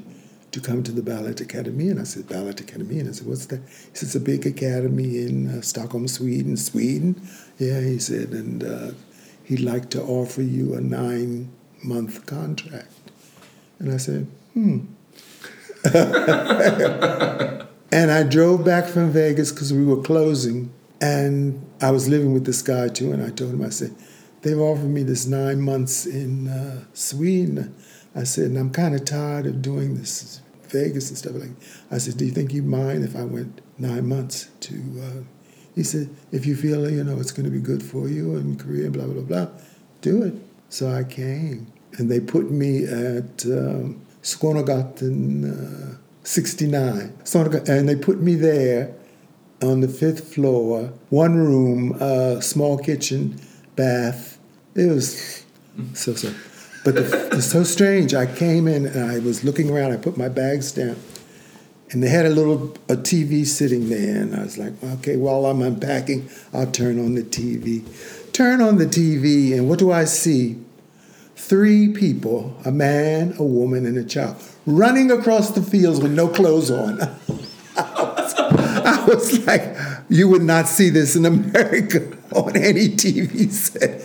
to 0.56 0.62
come 0.62 0.84
to 0.84 0.92
the 0.92 1.02
Ballet 1.02 1.32
Academy. 1.32 1.90
And 1.90 2.00
I 2.00 2.04
said, 2.04 2.30
Ballet 2.30 2.52
Academy? 2.52 3.00
And 3.00 3.10
I 3.10 3.12
said, 3.12 3.28
What's 3.28 3.46
that? 3.48 3.60
He 3.60 3.98
said, 3.98 4.08
It's 4.08 4.16
a 4.16 4.20
big 4.20 4.46
academy 4.46 5.18
in 5.26 5.50
uh, 5.50 5.62
Stockholm, 5.62 6.08
Sweden. 6.08 6.56
Sweden? 6.56 7.22
Yeah, 7.60 7.82
he 7.82 8.00
said, 8.00 8.30
and 8.30 8.64
uh, 8.64 8.92
he'd 9.44 9.60
like 9.60 9.90
to 9.92 10.02
offer 10.02 10.42
you 10.42 10.74
a 10.74 10.82
nine 10.82 11.52
month 11.84 12.26
contract. 12.26 12.92
And 13.80 13.92
I 13.92 13.98
said, 13.98 14.28
Hmm. 14.54 14.86
and 17.92 18.12
I 18.12 18.24
drove 18.24 18.66
back 18.66 18.86
from 18.86 19.12
Vegas 19.12 19.52
because 19.52 19.72
we 19.72 19.86
were 19.86 20.02
closing, 20.02 20.74
and 21.00 21.64
I 21.80 21.92
was 21.92 22.10
living 22.10 22.34
with 22.34 22.46
this 22.46 22.64
guy 22.64 22.88
too. 22.88 23.12
And 23.12 23.22
I 23.22 23.30
told 23.30 23.54
him, 23.54 23.62
I 23.62 23.70
said, 23.70 23.94
they've 24.42 24.60
offered 24.60 24.90
me 24.90 25.04
this 25.04 25.28
nine 25.28 25.62
months 25.62 26.08
in 26.08 26.48
uh, 26.48 26.86
Sweden. 26.94 27.76
I 28.16 28.24
said, 28.24 28.46
and 28.46 28.58
I'm 28.58 28.72
kind 28.72 28.96
of 28.96 29.06
tired 29.06 29.46
of 29.46 29.62
doing 29.62 29.96
this 29.96 30.42
Vegas 30.70 31.10
and 31.10 31.18
stuff 31.20 31.36
like. 31.36 31.52
I 31.92 32.00
said, 32.00 32.18
do 32.18 32.26
you 32.26 32.32
think 32.32 32.52
you'd 32.52 32.66
mind 32.66 33.04
if 33.04 33.16
I 33.16 33.24
went 33.24 33.62
nine 33.78 34.08
months 34.08 34.50
to? 34.62 34.74
Uh, 35.04 35.24
he 35.76 35.84
said, 35.84 36.10
if 36.32 36.48
you 36.48 36.56
feel 36.56 36.90
you 36.90 37.04
know 37.04 37.20
it's 37.20 37.32
going 37.32 37.46
to 37.46 37.52
be 37.52 37.60
good 37.60 37.84
for 37.84 38.08
you 38.10 38.38
and 38.38 38.60
Korea, 38.60 38.90
blah 38.90 39.06
blah 39.06 39.22
blah, 39.22 39.48
do 40.02 40.24
it. 40.24 40.34
So 40.70 40.90
I 40.90 41.04
came, 41.04 41.68
and 42.00 42.10
they 42.10 42.20
put 42.20 42.50
me 42.50 42.86
at. 42.86 43.46
Um, 43.46 44.02
Skånegatan 44.26 45.46
uh, 45.46 45.96
69. 46.24 47.14
And 47.68 47.88
they 47.88 47.96
put 47.96 48.22
me 48.22 48.36
there 48.36 48.94
on 49.62 49.82
the 49.82 49.88
fifth 49.88 50.34
floor, 50.34 50.92
one 51.10 51.36
room, 51.36 51.96
uh, 52.00 52.42
small 52.42 52.78
kitchen, 52.78 53.40
bath. 53.76 54.40
It 54.74 54.88
was 54.88 55.46
so 55.94 56.16
so. 56.16 56.34
But 56.84 56.96
the, 56.96 57.30
it's 57.34 57.52
so 57.52 57.64
strange. 57.64 58.14
I 58.14 58.26
came 58.26 58.68
in 58.68 58.86
and 58.86 59.12
I 59.12 59.20
was 59.20 59.44
looking 59.44 59.70
around. 59.70 59.92
I 59.92 59.98
put 59.98 60.18
my 60.18 60.30
bags 60.30 60.72
down, 60.72 60.98
and 61.92 62.02
they 62.02 62.10
had 62.10 62.26
a 62.26 62.30
little 62.30 62.72
a 62.90 62.96
TV 62.96 63.46
sitting 63.46 63.90
there, 63.90 64.22
and 64.22 64.36
I 64.36 64.44
was 64.44 64.58
like, 64.58 64.74
okay, 64.84 65.18
while 65.18 65.46
I'm 65.46 65.62
unpacking, 65.62 66.30
I'll 66.52 66.72
turn 66.72 67.00
on 67.00 67.14
the 67.14 67.24
TV. 67.24 67.86
Turn 68.34 68.60
on 68.60 68.78
the 68.78 68.86
TV, 68.86 69.54
and 69.54 69.70
what 69.70 69.80
do 69.80 69.92
I 69.92 70.06
see? 70.06 70.65
Three 71.48 71.90
people 71.90 72.56
a 72.66 72.72
man, 72.72 73.36
a 73.38 73.44
woman, 73.44 73.86
and 73.86 73.98
a 73.98 74.04
child 74.04 74.36
running 74.66 75.12
across 75.12 75.52
the 75.52 75.62
fields 75.62 76.02
with 76.02 76.12
no 76.12 76.28
clothes 76.28 76.72
on. 76.72 77.00
I, 77.78 79.06
was, 79.08 79.46
like, 79.46 79.76
you 80.10 80.28
would 80.30 80.42
not 80.42 80.68
see 80.68 80.90
this 80.90 81.16
in 81.16 81.26
America 81.26 82.18
on 82.36 82.56
any 82.56 82.90
TV 82.90 83.52
set. 83.52 84.02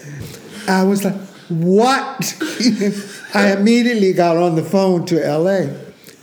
I 0.69 0.85
was 0.85 1.05
like, 1.05 1.17
what? 1.49 2.37
I 3.35 3.53
immediately 3.53 4.13
got 4.13 4.37
on 4.37 4.57
the 4.57 4.65
phone 4.65 5.07
to 5.07 5.17
LA. 5.17 5.73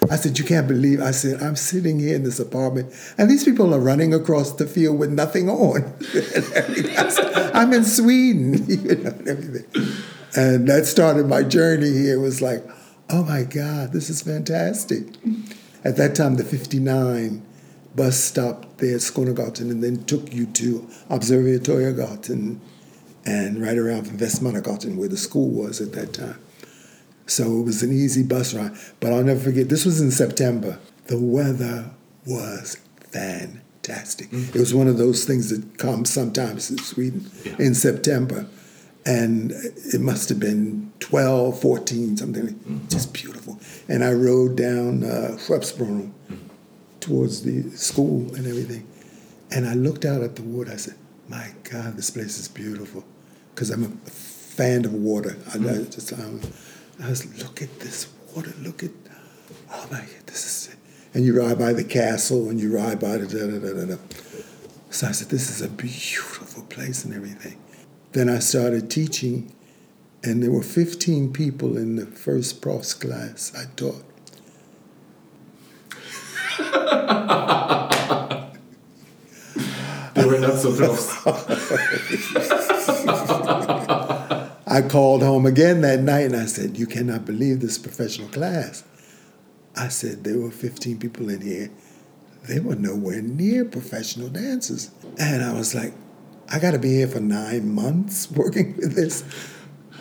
I 0.10 0.16
said, 0.16 0.40
You 0.40 0.46
can't 0.46 0.68
believe. 0.68 1.02
I 1.02 1.12
said, 1.12 1.42
I'm 1.42 1.58
sitting 1.58 2.00
here 2.00 2.16
in 2.16 2.24
this 2.24 2.40
apartment, 2.40 2.94
and 3.18 3.30
these 3.30 3.44
people 3.44 3.74
are 3.74 3.80
running 3.80 4.14
across 4.14 4.54
the 4.54 4.66
field 4.66 5.00
with 5.00 5.12
nothing 5.12 5.50
on. 5.50 6.00
said, 6.02 7.52
I'm 7.54 7.74
in 7.74 7.84
Sweden, 7.84 8.66
you 8.68 8.96
know, 8.96 9.10
and 9.10 9.28
everything. 9.28 9.94
And 10.36 10.68
that 10.68 10.86
started 10.86 11.28
my 11.28 11.44
journey 11.44 11.92
here. 11.92 12.16
It 12.16 12.22
was 12.22 12.42
like, 12.42 12.64
oh 13.10 13.24
my 13.24 13.44
God, 13.44 13.94
this 13.94 14.10
is 14.10 14.22
fantastic. 14.22 15.06
At 15.84 15.98
that 15.98 16.16
time, 16.16 16.36
the 16.36 16.44
59 16.44 17.46
bus 17.96 18.18
stopped 18.18 18.78
there 18.78 18.96
at 18.96 19.02
Skånegatan 19.02 19.72
and 19.72 19.84
then 19.84 20.04
took 20.06 20.34
you 20.34 20.46
to 20.48 20.88
Observatoriegatan 21.10 22.60
and 23.26 23.62
right 23.62 23.78
around 23.78 24.06
from 24.06 24.18
Westmannagatan 24.18 24.96
where 24.96 25.10
the 25.10 25.18
school 25.18 25.50
was 25.50 25.82
at 25.82 25.94
that 25.94 26.14
time. 26.14 26.40
So 27.26 27.60
it 27.60 27.64
was 27.64 27.84
an 27.84 27.92
easy 27.92 28.24
bus 28.24 28.54
ride. 28.54 28.72
But 29.00 29.12
I'll 29.12 29.24
never 29.24 29.40
forget, 29.40 29.70
this 29.70 29.86
was 29.86 30.00
in 30.00 30.12
September. 30.12 30.80
The 31.08 31.20
weather 31.20 31.92
was 32.26 32.78
fantastic. 33.12 34.30
Mm-hmm. 34.30 34.58
It 34.58 34.60
was 34.60 34.74
one 34.74 34.88
of 34.88 34.98
those 34.98 35.26
things 35.26 35.50
that 35.50 35.78
comes 35.78 36.10
sometimes 36.10 36.70
in 36.70 36.78
Sweden 36.78 37.30
yeah. 37.44 37.56
in 37.60 37.74
September 37.74 38.48
and 39.08 39.52
it 39.52 40.02
must 40.02 40.28
have 40.28 40.40
been 40.40 40.92
12, 41.00 41.62
14, 41.62 42.18
something 42.18 42.46
like 42.46 42.56
mm-hmm. 42.56 42.88
just 42.90 43.14
beautiful. 43.14 43.58
And 43.88 44.04
I 44.04 44.12
rode 44.12 44.58
down 44.58 45.06
uh, 45.06 45.38
towards 47.00 47.44
the 47.44 47.70
school 47.72 48.36
and 48.36 48.46
everything. 48.46 48.86
And 49.50 49.66
I 49.66 49.76
looked 49.76 50.04
out 50.04 50.22
at 50.22 50.36
the 50.36 50.42
water. 50.42 50.74
I 50.74 50.76
said, 50.76 50.96
my 51.30 51.52
God, 51.64 51.96
this 51.96 52.10
place 52.10 52.38
is 52.38 52.50
beautiful. 52.50 53.06
Because 53.56 53.70
I'm 53.70 53.84
a 53.86 54.10
fan 54.10 54.84
of 54.84 54.94
water. 54.94 55.38
I, 55.48 55.58
mm-hmm. 55.58 55.70
I 55.70 55.90
just, 55.90 56.12
um, 56.12 56.42
I 57.02 57.10
was, 57.10 57.42
look 57.42 57.62
at 57.62 57.80
this 57.80 58.10
water, 58.36 58.54
look 58.62 58.84
at, 58.84 58.92
oh 59.72 59.88
my 59.90 60.00
God, 60.00 60.26
this 60.26 60.46
is, 60.46 60.76
and 61.14 61.24
you 61.24 61.40
ride 61.42 61.58
by 61.58 61.72
the 61.72 61.86
castle 61.86 62.50
and 62.50 62.60
you 62.60 62.76
ride 62.76 63.00
by 63.00 63.18
the 63.18 63.26
da 63.26 63.48
da 63.48 63.60
da 63.60 63.74
da 63.74 63.96
da. 63.96 64.02
So 64.90 65.08
I 65.08 65.12
said, 65.14 65.30
this 65.30 65.50
is 65.50 65.62
a 65.62 65.70
beautiful 65.70 66.64
place 66.64 67.06
and 67.06 67.14
everything. 67.14 67.58
Then 68.18 68.30
I 68.30 68.40
started 68.40 68.90
teaching, 68.90 69.54
and 70.24 70.42
there 70.42 70.50
were 70.50 70.64
15 70.64 71.32
people 71.34 71.78
in 71.78 71.98
the 71.98 72.08
first 72.08 72.64
profs 72.64 72.96
class 72.96 73.54
I 73.56 73.66
taught. 73.76 74.04
they 80.16 80.26
were 80.26 80.40
not 80.40 80.58
so 80.58 80.76
profs. 80.76 81.28
I 84.66 84.82
called 84.90 85.22
home 85.22 85.46
again 85.46 85.82
that 85.82 86.00
night 86.00 86.26
and 86.26 86.38
I 86.38 86.48
said, 86.48 86.76
You 86.76 86.88
cannot 86.88 87.24
believe 87.24 87.60
this 87.60 87.78
professional 87.78 88.30
class. 88.30 88.84
I 89.76 89.90
said, 89.90 90.24
There 90.24 90.40
were 90.40 90.50
15 90.50 90.98
people 90.98 91.30
in 91.30 91.42
here. 91.42 91.70
They 92.48 92.62
were 92.62 92.74
nowhere 92.74 93.22
near 93.22 93.64
professional 93.64 94.30
dancers. 94.30 94.90
And 95.20 95.44
I 95.44 95.54
was 95.54 95.76
like, 95.76 95.94
I 96.50 96.60
got 96.60 96.72
to 96.72 96.80
be 96.80 96.90
here 96.90 97.08
for 97.08 97.20
nine 97.20 97.74
months 97.74 98.32
working 98.36 98.76
with 98.78 98.96
this. 98.96 99.24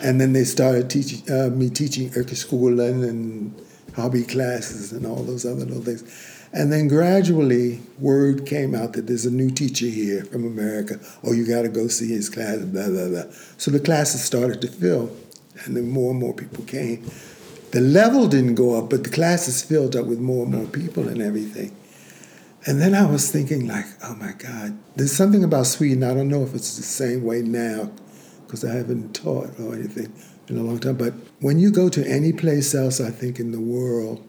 And 0.03 0.21
then 0.21 0.33
they 0.33 0.45
started 0.45 0.91
teaching 0.91 1.23
uh, 1.33 1.49
me 1.49 1.71
teaching 1.71 2.11
yrkesskolan 2.11 3.09
and 3.09 3.55
hobby 3.95 4.25
classes 4.25 4.93
and 4.93 5.07
all 5.07 5.23
those 5.23 5.47
other 5.47 5.65
little 5.65 5.83
things. 5.83 6.05
And 6.53 6.73
then 6.73 6.87
gradually, 6.89 7.81
word 7.99 8.47
came 8.47 8.75
out 8.75 8.93
that 8.93 9.07
there's 9.07 9.27
a 9.27 9.31
new 9.31 9.51
teacher 9.51 9.87
here 9.87 10.25
from 10.25 10.45
America. 10.45 11.01
Oh, 11.25 11.33
you 11.33 11.47
got 11.47 11.63
to 11.63 11.69
go 11.69 11.89
see 11.89 12.09
his 12.09 12.29
class, 12.29 12.59
blah, 12.59 12.89
blah, 12.89 13.09
blah. 13.09 13.25
So 13.57 13.71
the 13.71 13.81
classes 13.81 14.23
started 14.23 14.61
to 14.61 14.69
fill, 14.69 15.15
and 15.65 15.77
then 15.77 15.89
more 15.91 16.13
and 16.13 16.21
more 16.21 16.35
people 16.35 16.65
came. 16.65 17.05
The 17.73 17.81
level 17.81 18.29
didn't 18.29 18.55
go 18.55 18.79
up, 18.79 18.91
but 18.91 19.05
the 19.05 19.11
classes 19.11 19.63
filled 19.63 19.97
up 19.97 20.07
with 20.07 20.21
more 20.21 20.45
and 20.45 20.55
more 20.55 20.67
people 20.67 21.09
and 21.09 21.21
everything. 21.21 21.77
And 22.67 22.81
then 22.81 22.95
I 22.95 23.07
was 23.07 23.31
thinking, 23.31 23.69
like, 23.69 23.87
oh 24.03 24.17
my 24.17 24.33
God, 24.33 24.77
there's 24.97 25.13
something 25.13 25.45
about 25.45 25.67
Sweden. 25.67 26.03
I 26.03 26.13
don't 26.13 26.29
know 26.29 26.43
if 26.43 26.53
it's 26.53 26.77
the 26.77 26.83
same 26.83 27.23
way 27.23 27.41
now, 27.41 27.93
because 28.45 28.65
I 28.65 28.75
haven't 28.75 29.15
taught 29.15 29.51
or 29.61 29.75
anything 29.75 30.13
in 30.49 30.59
a 30.59 30.63
long 30.63 30.81
time. 30.81 30.97
But 30.97 31.15
when 31.41 31.61
you 31.61 31.71
go 31.71 31.89
to 31.89 32.05
any 32.05 32.33
place 32.33 32.75
else, 32.75 33.01
I 33.01 33.11
think 33.11 33.39
in 33.39 33.53
the 33.53 33.61
world, 33.61 34.27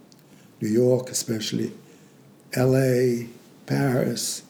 New 0.61 0.69
York 0.69 1.09
especially, 1.09 1.71
L.A., 2.53 3.27
Paris, 3.65 4.43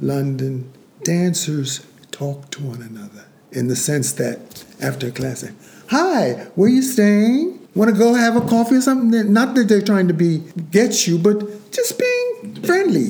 London, 0.00 0.72
dancers 1.04 1.86
talk 2.10 2.50
to 2.50 2.62
one 2.62 2.82
another 2.82 3.26
in 3.52 3.68
the 3.68 3.76
sense 3.76 4.12
that 4.12 4.64
after 4.82 5.08
a 5.08 5.10
class, 5.10 5.48
hi, 5.88 6.32
where 6.56 6.68
you 6.68 6.82
staying? 6.82 7.58
Want 7.74 7.90
to 7.90 7.96
go 7.96 8.14
have 8.14 8.34
a 8.34 8.40
coffee 8.40 8.76
or 8.76 8.80
something? 8.80 9.32
Not 9.32 9.54
that 9.54 9.68
they're 9.68 9.80
trying 9.80 10.08
to 10.08 10.14
be 10.14 10.38
get 10.72 11.06
you, 11.06 11.18
but 11.18 11.70
just 11.70 11.96
being 11.98 12.19
friendly. 12.64 13.08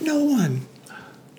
No 0.00 0.24
one, 0.24 0.66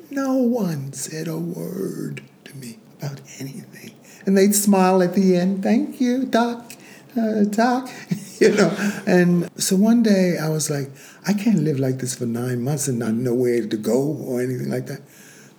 no 0.10 0.34
one 0.36 0.94
said 0.94 1.28
a 1.28 1.38
word 1.38 2.22
to 2.46 2.56
me 2.58 2.80
about 2.98 3.22
anything, 3.40 3.96
and 4.26 4.38
they'd 4.38 4.56
smile 4.56 5.02
at 5.02 5.14
the 5.14 5.36
end. 5.36 5.64
Thank 5.64 6.02
you, 6.02 6.26
Doc, 6.26 6.74
uh, 7.18 7.44
Doc. 7.44 7.90
you 8.40 8.50
know. 8.52 9.02
And 9.06 9.50
so 9.60 9.76
one 9.76 10.04
day 10.04 10.38
I 10.42 10.50
was 10.50 10.70
like, 10.70 10.90
I 11.28 11.34
can't 11.34 11.60
live 11.60 11.80
like 11.80 12.00
this 12.00 12.16
for 12.16 12.26
nine 12.26 12.62
months 12.62 12.88
and 12.88 13.00
not 13.00 13.14
know 13.14 13.34
where 13.34 13.66
to 13.66 13.78
go 13.78 14.18
or 14.26 14.42
anything 14.42 14.70
like 14.70 14.88
that. 14.88 15.02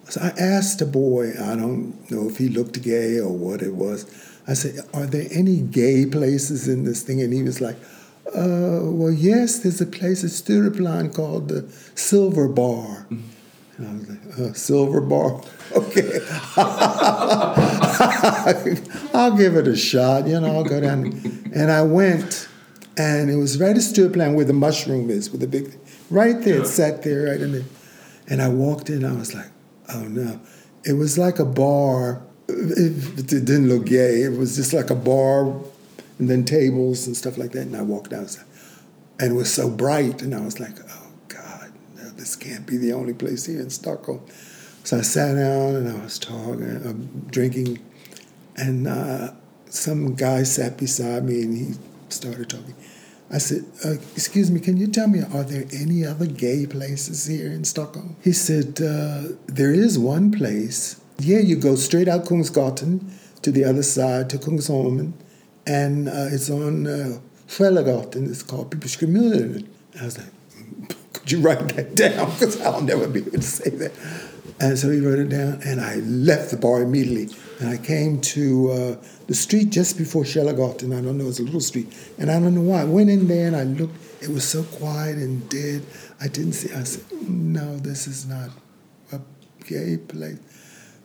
So 0.08 0.20
I 0.22 0.28
asked 0.38 0.80
a 0.80 0.86
boy. 0.86 1.30
I 1.30 1.56
don't 1.56 2.10
know 2.10 2.28
if 2.28 2.38
he 2.38 2.48
looked 2.48 2.80
gay 2.82 3.18
or 3.18 3.32
what 3.32 3.62
it 3.62 3.74
was. 3.74 4.06
I 4.46 4.54
said, 4.54 4.78
Are 4.94 5.06
there 5.06 5.26
any 5.30 5.60
gay 5.60 6.06
places 6.06 6.68
in 6.68 6.84
this 6.84 7.02
thing? 7.02 7.20
And 7.20 7.32
he 7.32 7.42
was 7.42 7.60
like, 7.60 7.76
uh, 8.34 8.80
well, 8.82 9.12
yes, 9.12 9.60
there's 9.60 9.80
a 9.80 9.86
place 9.86 10.24
at 10.24 10.30
Stureplan 10.30 11.14
called 11.14 11.48
the 11.48 11.62
Silver 11.94 12.48
Bar. 12.48 13.06
And 13.08 13.88
I 13.88 13.92
was 13.92 14.08
like, 14.08 14.38
uh, 14.38 14.52
Silver 14.54 15.00
Bar? 15.00 15.42
Okay. 15.74 16.20
I'll 19.12 19.36
give 19.36 19.56
it 19.56 19.66
a 19.66 19.76
shot, 19.76 20.28
you 20.28 20.40
know, 20.40 20.54
I'll 20.58 20.64
go 20.64 20.80
down. 20.80 21.06
And 21.52 21.72
I 21.72 21.82
went, 21.82 22.48
and 22.96 23.28
it 23.28 23.34
was 23.36 23.60
right 23.60 23.74
at 23.74 23.82
Stureplan 23.82 24.36
where 24.36 24.44
the 24.44 24.52
mushroom 24.52 25.10
is, 25.10 25.30
with 25.30 25.40
the 25.40 25.48
big, 25.48 25.76
right 26.08 26.40
there, 26.42 26.60
it 26.60 26.68
sat 26.68 27.02
there 27.02 27.24
right 27.24 27.40
in 27.40 27.50
there. 27.50 27.64
And 28.28 28.40
I 28.40 28.48
walked 28.48 28.90
in, 28.90 29.04
I 29.04 29.12
was 29.12 29.34
like, 29.34 29.50
oh 29.92 30.02
no. 30.04 30.40
It 30.84 30.92
was 30.92 31.18
like 31.18 31.40
a 31.40 31.44
bar. 31.44 32.22
It, 32.48 33.18
it 33.18 33.26
didn't 33.26 33.68
look 33.68 33.86
gay. 33.86 34.22
It 34.22 34.38
was 34.38 34.54
just 34.54 34.72
like 34.72 34.90
a 34.90 34.94
bar 34.94 35.52
and 36.18 36.28
then 36.28 36.44
tables 36.44 37.06
and 37.06 37.16
stuff 37.16 37.38
like 37.38 37.52
that. 37.52 37.62
And 37.62 37.76
I 37.76 37.82
walked 37.82 38.12
outside. 38.12 38.44
And 39.18 39.32
it 39.32 39.34
was 39.34 39.52
so 39.52 39.70
bright. 39.70 40.22
And 40.22 40.34
I 40.34 40.40
was 40.40 40.60
like, 40.60 40.76
oh 40.88 41.08
God, 41.28 41.72
no, 41.96 42.08
this 42.10 42.36
can't 42.36 42.66
be 42.66 42.76
the 42.76 42.92
only 42.92 43.14
place 43.14 43.46
here 43.46 43.60
in 43.60 43.70
Stockholm. 43.70 44.20
So 44.84 44.98
I 44.98 45.02
sat 45.02 45.34
down 45.34 45.74
and 45.74 45.88
I 45.88 46.02
was 46.02 46.18
talking, 46.18 46.62
uh, 46.62 47.30
drinking. 47.30 47.80
And 48.56 48.86
uh, 48.86 49.32
some 49.68 50.14
guy 50.14 50.42
sat 50.44 50.76
beside 50.78 51.24
me 51.24 51.42
and 51.42 51.56
he 51.56 51.74
started 52.08 52.48
talking. 52.48 52.74
I 53.30 53.38
said, 53.38 53.64
uh, 53.84 53.94
Excuse 54.14 54.50
me, 54.50 54.60
can 54.60 54.76
you 54.76 54.86
tell 54.86 55.08
me, 55.08 55.20
are 55.20 55.42
there 55.42 55.64
any 55.72 56.04
other 56.04 56.26
gay 56.26 56.66
places 56.66 57.26
here 57.26 57.50
in 57.50 57.64
Stockholm? 57.64 58.16
He 58.22 58.32
said, 58.32 58.80
uh, 58.80 59.34
There 59.46 59.72
is 59.72 59.98
one 59.98 60.30
place. 60.30 61.00
Yeah, 61.18 61.38
you 61.38 61.56
go 61.56 61.74
straight 61.74 62.08
out 62.08 62.24
Kungsgatan 62.24 63.10
to 63.42 63.50
the 63.50 63.64
other 63.64 63.82
side 63.82 64.30
to 64.30 64.38
Kungsholmen, 64.38 65.12
and 65.66 66.08
uh, 66.08 66.28
it's 66.30 66.50
on 66.50 66.86
uh, 66.86 67.18
Scheelegatan. 67.48 68.28
It's 68.28 68.42
called 68.42 68.70
Piperska 68.70 69.08
muren. 69.08 69.66
I 70.00 70.04
was 70.04 70.18
like, 70.18 70.92
Could 71.12 71.32
you 71.32 71.40
write 71.40 71.68
that 71.74 71.94
down? 71.94 72.30
Because 72.30 72.60
I'll 72.60 72.80
never 72.80 73.08
be 73.08 73.20
able 73.20 73.32
to 73.32 73.42
say 73.42 73.70
that. 73.70 73.92
And 74.58 74.78
so 74.78 74.90
he 74.90 75.00
wrote 75.00 75.18
it 75.18 75.28
down, 75.28 75.60
and 75.64 75.80
I 75.80 75.96
left 75.96 76.50
the 76.50 76.56
bar 76.56 76.82
immediately. 76.82 77.28
And 77.60 77.68
I 77.68 77.76
came 77.76 78.20
to 78.22 78.70
uh, 78.70 79.04
the 79.26 79.34
street 79.34 79.70
just 79.70 79.98
before 79.98 80.24
Scheelegatan. 80.24 80.96
I 80.96 81.02
don't 81.02 81.18
know, 81.18 81.28
it's 81.28 81.40
a 81.40 81.42
little 81.42 81.60
street. 81.60 81.92
And 82.18 82.30
I 82.30 82.40
don't 82.40 82.54
know 82.54 82.62
why. 82.62 82.82
I 82.82 82.84
went 82.84 83.10
in 83.10 83.28
there 83.28 83.46
and 83.48 83.56
I 83.56 83.64
looked. 83.64 83.96
It 84.22 84.30
was 84.30 84.44
so 84.44 84.62
quiet 84.62 85.16
and 85.18 85.46
dead. 85.48 85.82
I 86.20 86.28
didn't 86.28 86.52
see. 86.52 86.72
I 86.72 86.84
said, 86.84 87.04
no, 87.28 87.76
this 87.76 88.06
is 88.06 88.26
not 88.26 88.50
a 89.12 89.20
gay 89.64 89.98
place. 89.98 90.38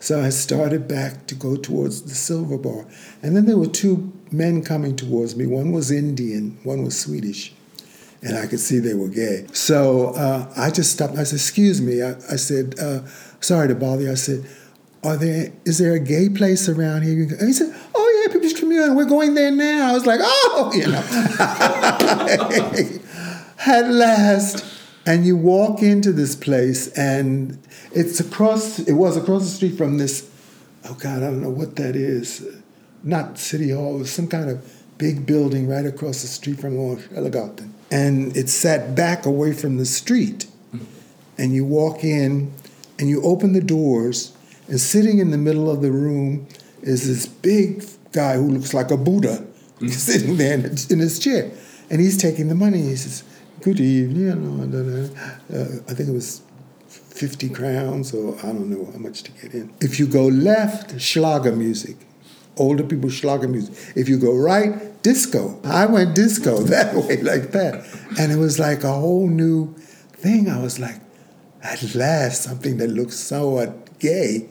So 0.02 0.20
I 0.20 0.30
started 0.30 0.88
back 0.88 1.28
to 1.28 1.36
go 1.36 1.54
towards 1.54 2.02
the 2.02 2.16
Silver 2.16 2.58
Bar. 2.58 2.86
And 3.22 3.36
then 3.36 3.46
there 3.46 3.56
were 3.56 3.68
two 3.68 4.12
men 4.32 4.60
coming 4.64 4.96
towards 4.96 5.36
me. 5.36 5.46
One 5.46 5.70
was 5.70 5.92
Indian, 5.92 6.58
one 6.64 6.82
was 6.82 6.98
Swedish. 6.98 7.54
And 8.20 8.36
I 8.36 8.48
could 8.48 8.58
see 8.58 8.80
they 8.80 8.94
were 8.94 9.06
gay. 9.06 9.46
So 9.52 10.08
uh, 10.16 10.52
I 10.56 10.72
just 10.72 10.90
stopped. 10.90 11.14
I 11.14 11.22
said, 11.22 11.36
excuse 11.36 11.80
me. 11.80 12.02
I, 12.02 12.16
I 12.32 12.34
said, 12.34 12.74
uh, 12.80 13.06
sorry 13.38 13.68
to 13.68 13.76
bother 13.76 14.02
you. 14.02 14.10
I 14.10 14.14
said, 14.14 14.44
are 15.04 15.16
there 15.16 15.52
is 15.64 15.78
there 15.78 15.92
a 15.92 16.00
gay 16.00 16.28
place 16.28 16.68
around 16.68 17.02
here? 17.02 17.22
And 17.22 17.46
he 17.46 17.52
said, 17.52 17.72
oh 17.94 18.24
yeah, 18.26 18.32
People's 18.32 18.54
Community. 18.54 18.92
We're 18.92 19.04
going 19.04 19.34
there 19.34 19.52
now. 19.52 19.90
I 19.90 19.92
was 19.92 20.04
like, 20.04 20.18
oh, 20.20 20.72
you 20.74 20.88
know. 20.88 20.98
At 23.66 23.88
last, 23.88 24.64
and 25.06 25.26
you 25.26 25.36
walk 25.36 25.82
into 25.82 26.12
this 26.12 26.36
place, 26.36 26.88
and 26.96 27.58
it's 27.92 28.20
across. 28.20 28.78
It 28.78 28.92
was 28.92 29.16
across 29.16 29.42
the 29.42 29.50
street 29.50 29.76
from 29.76 29.98
this. 29.98 30.30
Oh 30.84 30.94
God, 30.94 31.18
I 31.18 31.26
don't 31.26 31.42
know 31.42 31.50
what 31.50 31.76
that 31.76 31.96
is. 31.96 32.46
Not 33.02 33.38
City 33.38 33.70
Hall. 33.70 33.96
It 33.96 33.98
was 33.98 34.12
some 34.12 34.28
kind 34.28 34.48
of 34.48 34.82
big 34.98 35.26
building 35.26 35.66
right 35.68 35.84
across 35.84 36.22
the 36.22 36.28
street 36.28 36.60
from 36.60 36.74
Scheelegatan. 36.74 37.70
And 37.90 38.36
it 38.36 38.48
sat 38.48 38.94
back 38.94 39.26
away 39.26 39.52
from 39.52 39.76
the 39.78 39.84
street. 39.84 40.46
And 41.36 41.52
you 41.52 41.64
walk 41.64 42.04
in, 42.04 42.52
and 42.98 43.08
you 43.08 43.22
open 43.22 43.52
the 43.52 43.60
doors, 43.60 44.36
and 44.68 44.80
sitting 44.80 45.18
in 45.18 45.30
the 45.30 45.38
middle 45.38 45.70
of 45.70 45.82
the 45.82 45.90
room 45.90 46.46
is 46.82 47.08
this 47.08 47.26
big 47.26 47.84
guy 48.12 48.34
who 48.34 48.48
looks 48.48 48.72
like 48.74 48.90
a 48.90 48.96
Buddha 48.96 49.44
sitting 49.88 50.36
there 50.36 50.54
in 50.54 50.98
his 50.98 51.18
chair. 51.18 51.50
And 51.90 52.00
he's 52.00 52.16
taking 52.16 52.48
the 52.48 52.54
money. 52.54 52.82
He 52.82 52.96
says, 52.96 53.24
Good 53.62 53.78
evening. 53.78 55.16
Uh, 55.54 55.56
I 55.88 55.94
think 55.94 56.08
it 56.08 56.12
was 56.12 56.42
50 56.88 57.48
crowns, 57.50 58.12
or 58.12 58.36
I 58.40 58.46
don't 58.46 58.68
know 58.68 58.90
how 58.90 58.98
much 58.98 59.22
to 59.22 59.30
get 59.30 59.54
in. 59.54 59.72
If 59.80 60.00
you 60.00 60.08
go 60.08 60.26
left, 60.26 61.00
Schlager 61.00 61.54
music. 61.54 61.96
Older 62.56 62.82
people, 62.82 63.08
Schlager 63.08 63.46
music. 63.46 63.72
If 63.94 64.08
you 64.08 64.18
go 64.18 64.34
right, 64.34 65.00
disco. 65.04 65.60
I 65.62 65.86
went 65.86 66.16
disco 66.16 66.60
that 66.74 66.92
way, 66.96 67.22
like 67.22 67.52
that. 67.52 67.86
And 68.18 68.32
it 68.32 68.36
was 68.36 68.58
like 68.58 68.82
a 68.82 68.92
whole 68.92 69.28
new 69.28 69.72
thing. 70.14 70.50
I 70.50 70.60
was 70.60 70.80
like, 70.80 70.98
at 71.62 71.94
last, 71.94 72.42
something 72.42 72.78
that 72.78 72.88
looks 72.88 73.14
somewhat 73.14 73.96
gay. 74.00 74.48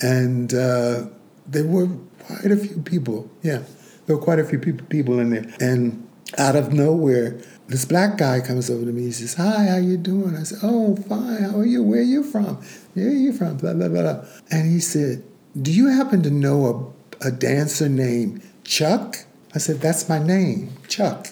And 0.00 0.54
uh, 0.54 1.04
there 1.46 1.66
were 1.66 1.90
quite 2.20 2.50
a 2.50 2.56
few 2.56 2.80
people, 2.80 3.30
yeah, 3.42 3.64
there 4.06 4.16
were 4.16 4.22
quite 4.22 4.38
a 4.38 4.44
few 4.44 4.58
people, 4.58 4.86
people 4.86 5.18
in 5.18 5.28
there. 5.28 5.54
And 5.60 6.08
out 6.38 6.56
of 6.56 6.72
nowhere, 6.72 7.38
this 7.72 7.86
black 7.86 8.18
guy 8.18 8.40
comes 8.40 8.68
over 8.70 8.84
to 8.84 8.92
me. 8.92 9.02
He 9.04 9.12
says, 9.12 9.34
"Hi, 9.34 9.64
how 9.64 9.76
you 9.78 9.96
doing?" 9.96 10.36
I 10.36 10.42
said, 10.42 10.58
"Oh, 10.62 10.94
fine. 10.96 11.42
How 11.42 11.58
are 11.58 11.64
you? 11.66 11.82
Where 11.82 12.00
are 12.00 12.02
you 12.02 12.22
from? 12.22 12.58
Where 12.94 13.08
are 13.08 13.10
you 13.26 13.32
from?" 13.32 13.56
Blah 13.56 13.72
blah 13.74 13.88
blah. 13.88 14.02
blah. 14.02 14.24
And 14.50 14.70
he 14.70 14.78
said, 14.78 15.22
"Do 15.60 15.72
you 15.72 15.88
happen 15.88 16.22
to 16.22 16.30
know 16.30 16.92
a, 17.22 17.28
a 17.28 17.30
dancer 17.32 17.88
named 17.88 18.42
Chuck?" 18.62 19.16
I 19.54 19.58
said, 19.58 19.80
"That's 19.80 20.08
my 20.08 20.18
name, 20.18 20.72
Chuck." 20.86 21.28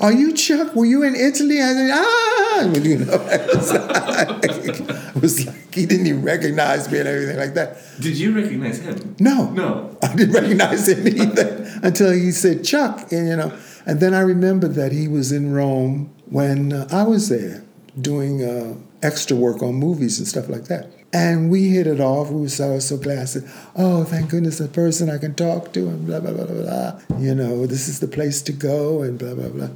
Are 0.00 0.12
you 0.12 0.32
Chuck? 0.32 0.76
Were 0.76 0.84
you 0.84 1.02
in 1.02 1.16
Italy? 1.16 1.60
I 1.60 1.72
said, 1.72 1.90
ah, 1.92 2.60
you 2.72 2.98
know, 2.98 3.18
it 3.32 5.20
was 5.20 5.44
like 5.44 5.74
he 5.74 5.86
didn't 5.86 6.06
even 6.06 6.22
recognize 6.22 6.88
me 6.90 7.00
and 7.00 7.08
everything 7.08 7.36
like 7.36 7.54
that. 7.54 7.78
Did 8.00 8.16
you 8.16 8.32
recognize 8.32 8.78
him? 8.78 9.16
No, 9.18 9.50
No. 9.50 9.96
I 10.00 10.14
didn't 10.14 10.34
recognize 10.34 10.88
him 10.88 11.04
either 11.22 11.80
until 11.82 12.12
he 12.12 12.30
said 12.30 12.64
Chuck, 12.64 13.10
and 13.10 13.28
you 13.28 13.36
know. 13.36 13.52
And 13.88 14.00
then 14.00 14.12
I 14.12 14.20
remembered 14.20 14.74
that 14.74 14.92
he 14.92 15.08
was 15.08 15.32
in 15.32 15.50
Rome 15.50 16.14
when 16.26 16.74
uh, 16.74 16.86
I 16.92 17.04
was 17.04 17.30
there 17.30 17.64
doing 17.98 18.44
uh, 18.44 18.74
extra 19.02 19.34
work 19.34 19.62
on 19.62 19.76
movies 19.76 20.18
and 20.18 20.28
stuff 20.28 20.50
like 20.50 20.64
that. 20.64 20.90
And 21.10 21.50
we 21.50 21.70
hit 21.70 21.86
it 21.86 21.98
off. 21.98 22.30
We 22.30 22.42
were 22.42 22.48
so, 22.50 22.78
so 22.80 22.98
glad. 22.98 23.20
I 23.20 23.24
said, 23.24 23.50
Oh, 23.74 24.04
thank 24.04 24.28
goodness, 24.28 24.60
a 24.60 24.68
person 24.68 25.08
I 25.08 25.16
can 25.16 25.34
talk 25.34 25.72
to, 25.72 25.88
and 25.88 26.06
blah, 26.06 26.20
blah, 26.20 26.32
blah, 26.32 26.44
blah, 26.44 26.62
blah. 26.62 27.18
You 27.18 27.34
know, 27.34 27.64
this 27.64 27.88
is 27.88 27.98
the 27.98 28.06
place 28.06 28.42
to 28.42 28.52
go, 28.52 29.00
and 29.00 29.18
blah, 29.18 29.34
blah, 29.34 29.48
blah. 29.48 29.70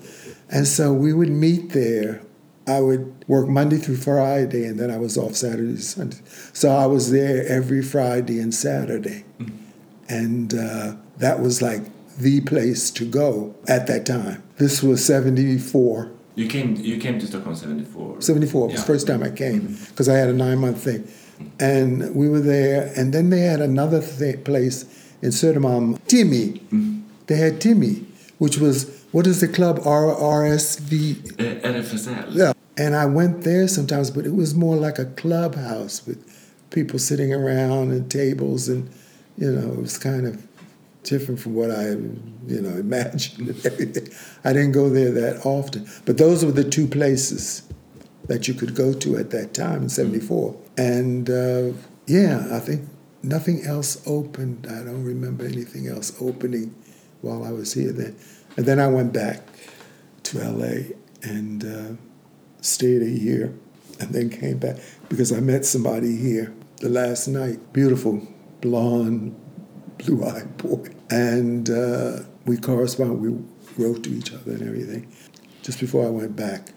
And 0.51 0.69
so 0.69 0.93
we 0.93 1.15
would 1.15 1.31
meet 1.31 1.71
there. 1.71 2.21
I 2.67 2.81
would 2.81 3.25
work 3.29 3.49
Monday 3.49 3.79
through 3.79 3.97
Friday, 3.97 4.67
and 4.67 4.79
then 4.79 4.91
I 4.91 4.99
was 4.99 5.17
off 5.17 5.37
Saturday, 5.37 5.79
Sunday. 5.79 6.19
So 6.53 6.71
I 6.71 6.85
was 6.85 7.11
there 7.11 7.47
every 7.49 7.83
Friday 7.83 8.41
and 8.41 8.55
Saturday. 8.55 9.25
And 10.07 10.53
uh, 10.53 10.97
that 11.17 11.41
was 11.41 11.63
like 11.63 11.81
the 12.19 12.41
place 12.43 12.91
to 12.93 13.05
go 13.05 13.55
at 13.69 13.87
that 13.87 14.07
time. 14.07 14.43
This 14.57 14.83
was 14.83 15.05
74. 15.05 16.11
You 16.35 16.49
came. 16.49 16.77
You 16.77 16.99
came 16.99 17.19
to 17.19 17.27
Stockholm 17.27 17.55
'74. 17.55 18.23
74 18.23 18.69
was 18.69 18.77
the 18.81 18.87
first 18.87 19.07
time 19.07 19.23
I 19.23 19.31
came 19.31 19.77
because 19.91 20.09
I 20.09 20.17
had 20.17 20.31
a 20.31 20.33
nine 20.33 20.59
month 20.59 20.83
thing. 20.83 21.07
And 21.61 22.15
we 22.15 22.29
were 22.29 22.41
there, 22.41 22.93
and 22.97 23.13
then 23.13 23.31
they 23.31 23.41
had 23.41 23.61
another 23.61 24.01
th- 24.01 24.45
place 24.45 24.85
in 25.21 25.31
Södermalm, 25.31 25.99
Timmy. 26.07 26.61
They 27.27 27.37
had 27.37 27.61
Timmy, 27.61 28.07
which 28.39 28.59
was, 28.59 29.05
what 29.13 29.27
is 29.27 29.41
the 29.41 29.49
club? 29.49 29.81
R- 29.85 30.15
RSV. 30.15 31.33
Uh, 31.33 31.69
RFSL. 31.69 32.29
Yeah. 32.31 32.53
And 32.77 32.95
I 32.95 33.07
went 33.07 33.43
there 33.43 33.69
sometimes, 33.69 34.11
but 34.11 34.25
it 34.25 34.35
was 34.35 34.55
more 34.55 34.77
like 34.77 34.99
a 34.99 35.05
clubhouse 35.05 36.07
with 36.07 36.19
people 36.71 36.99
sitting 36.99 37.33
around 37.35 37.91
and 37.91 38.11
tables, 38.11 38.69
and, 38.69 38.89
you 39.37 39.51
know, 39.51 39.73
it 39.73 39.81
was 39.81 39.99
kind 39.99 40.27
of 40.27 40.47
different 41.03 41.41
from 41.41 41.55
what 41.55 41.71
I, 41.71 41.91
you 41.91 42.61
know, 42.61 42.77
imagined. 42.77 43.49
I 44.45 44.53
didn't 44.53 44.73
go 44.73 44.89
there 44.89 45.11
that 45.13 45.45
often, 45.45 45.87
but 46.05 46.19
those 46.19 46.45
were 46.45 46.53
the 46.53 46.69
two 46.69 46.87
places 46.87 47.63
that 48.29 48.47
you 48.49 48.55
could 48.55 48.75
go 48.75 48.93
to 48.95 49.17
at 49.17 49.31
that 49.31 49.55
time 49.55 49.83
in 49.83 49.89
'74. 49.89 50.57
And 50.77 51.29
uh, 51.29 51.73
yeah, 52.07 52.49
I 52.51 52.61
think 52.61 52.89
nothing 53.23 53.65
else 53.65 54.03
opened. 54.07 54.67
I 54.69 54.85
don't 54.85 55.05
remember 55.05 55.45
anything 55.45 55.89
else 55.89 56.13
opening 56.21 56.75
while 57.21 57.45
I 57.45 57.51
was 57.51 57.73
here 57.73 57.93
then. 57.93 58.17
And 58.57 58.67
then 58.67 58.79
I 58.79 58.89
went 58.89 59.13
back 59.13 59.47
to 60.25 60.39
LA 60.39 60.95
and 61.23 61.65
uh, 61.65 61.97
stayed 62.61 63.03
a 63.03 63.11
year, 63.11 63.55
and 64.01 64.11
then 64.11 64.31
came 64.31 64.59
back 64.59 64.77
because 65.09 65.33
I 65.33 65.41
met 65.41 65.65
somebody 65.65 66.17
here 66.17 66.53
the 66.79 66.89
last 66.89 67.29
night. 67.29 67.73
Beautiful, 67.73 68.27
blonde, 68.61 69.35
blue-eyed 70.05 70.57
boy, 70.59 70.89
and 71.11 71.71
uh, 71.71 72.21
we 72.45 72.57
corresponded. 72.57 73.21
We 73.21 73.85
wrote 73.85 74.05
to 74.05 74.11
each 74.11 74.33
other 74.33 74.53
and 74.53 74.63
everything. 74.63 75.13
Just 75.63 75.81
before 75.81 76.07
I 76.07 76.11
went 76.11 76.37
back, 76.37 76.73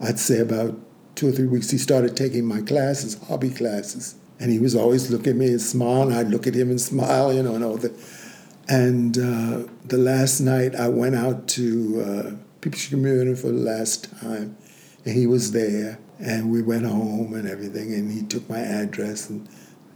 I'd 0.00 0.18
say 0.18 0.38
about 0.38 0.78
two 1.14 1.28
or 1.28 1.32
three 1.32 1.46
weeks, 1.46 1.70
he 1.70 1.78
started 1.78 2.16
taking 2.16 2.44
my 2.44 2.60
classes, 2.60 3.20
hobby 3.28 3.50
classes, 3.50 4.16
and 4.40 4.50
he 4.50 4.58
was 4.58 4.74
always 4.74 5.10
looking 5.10 5.30
at 5.30 5.36
me 5.36 5.48
and 5.48 5.60
smiling. 5.60 6.14
I'd 6.14 6.28
look 6.28 6.46
at 6.46 6.54
him 6.54 6.70
and 6.70 6.80
smile, 6.80 7.32
you 7.32 7.42
know, 7.42 7.54
and 7.54 7.64
all 7.64 7.76
that. 7.78 7.92
And 8.68 9.18
uh, 9.18 9.68
the 9.84 9.98
last 9.98 10.40
night 10.40 10.74
I 10.74 10.88
went 10.88 11.14
out 11.14 11.48
to 11.48 12.02
uh, 12.02 12.36
People's 12.60 12.86
Community 12.86 13.34
for 13.34 13.48
the 13.48 13.54
last 13.54 14.10
time. 14.20 14.56
And 15.04 15.14
he 15.14 15.26
was 15.26 15.52
there, 15.52 15.98
and 16.18 16.50
we 16.50 16.62
went 16.62 16.86
home 16.86 17.34
and 17.34 17.46
everything, 17.46 17.92
and 17.92 18.10
he 18.10 18.22
took 18.22 18.48
my 18.48 18.58
address, 18.58 19.28
and 19.28 19.46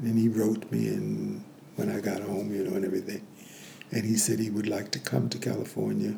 then 0.00 0.18
he 0.18 0.28
wrote 0.28 0.70
me 0.70 0.88
and 0.88 1.42
when 1.78 1.90
I 1.90 2.00
got 2.00 2.20
home, 2.20 2.54
you 2.54 2.64
know, 2.64 2.76
and 2.76 2.84
everything. 2.84 3.26
And 3.90 4.04
he 4.04 4.16
said 4.16 4.38
he 4.38 4.50
would 4.50 4.68
like 4.68 4.90
to 4.92 4.98
come 4.98 5.28
to 5.30 5.38
California 5.38 6.16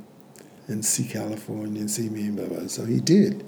and 0.67 0.85
see 0.85 1.07
California 1.07 1.81
and 1.81 1.91
see 1.91 2.09
me 2.09 2.23
and 2.23 2.37
blah, 2.37 2.47
blah. 2.47 2.67
So 2.67 2.85
he 2.85 3.01
did. 3.01 3.45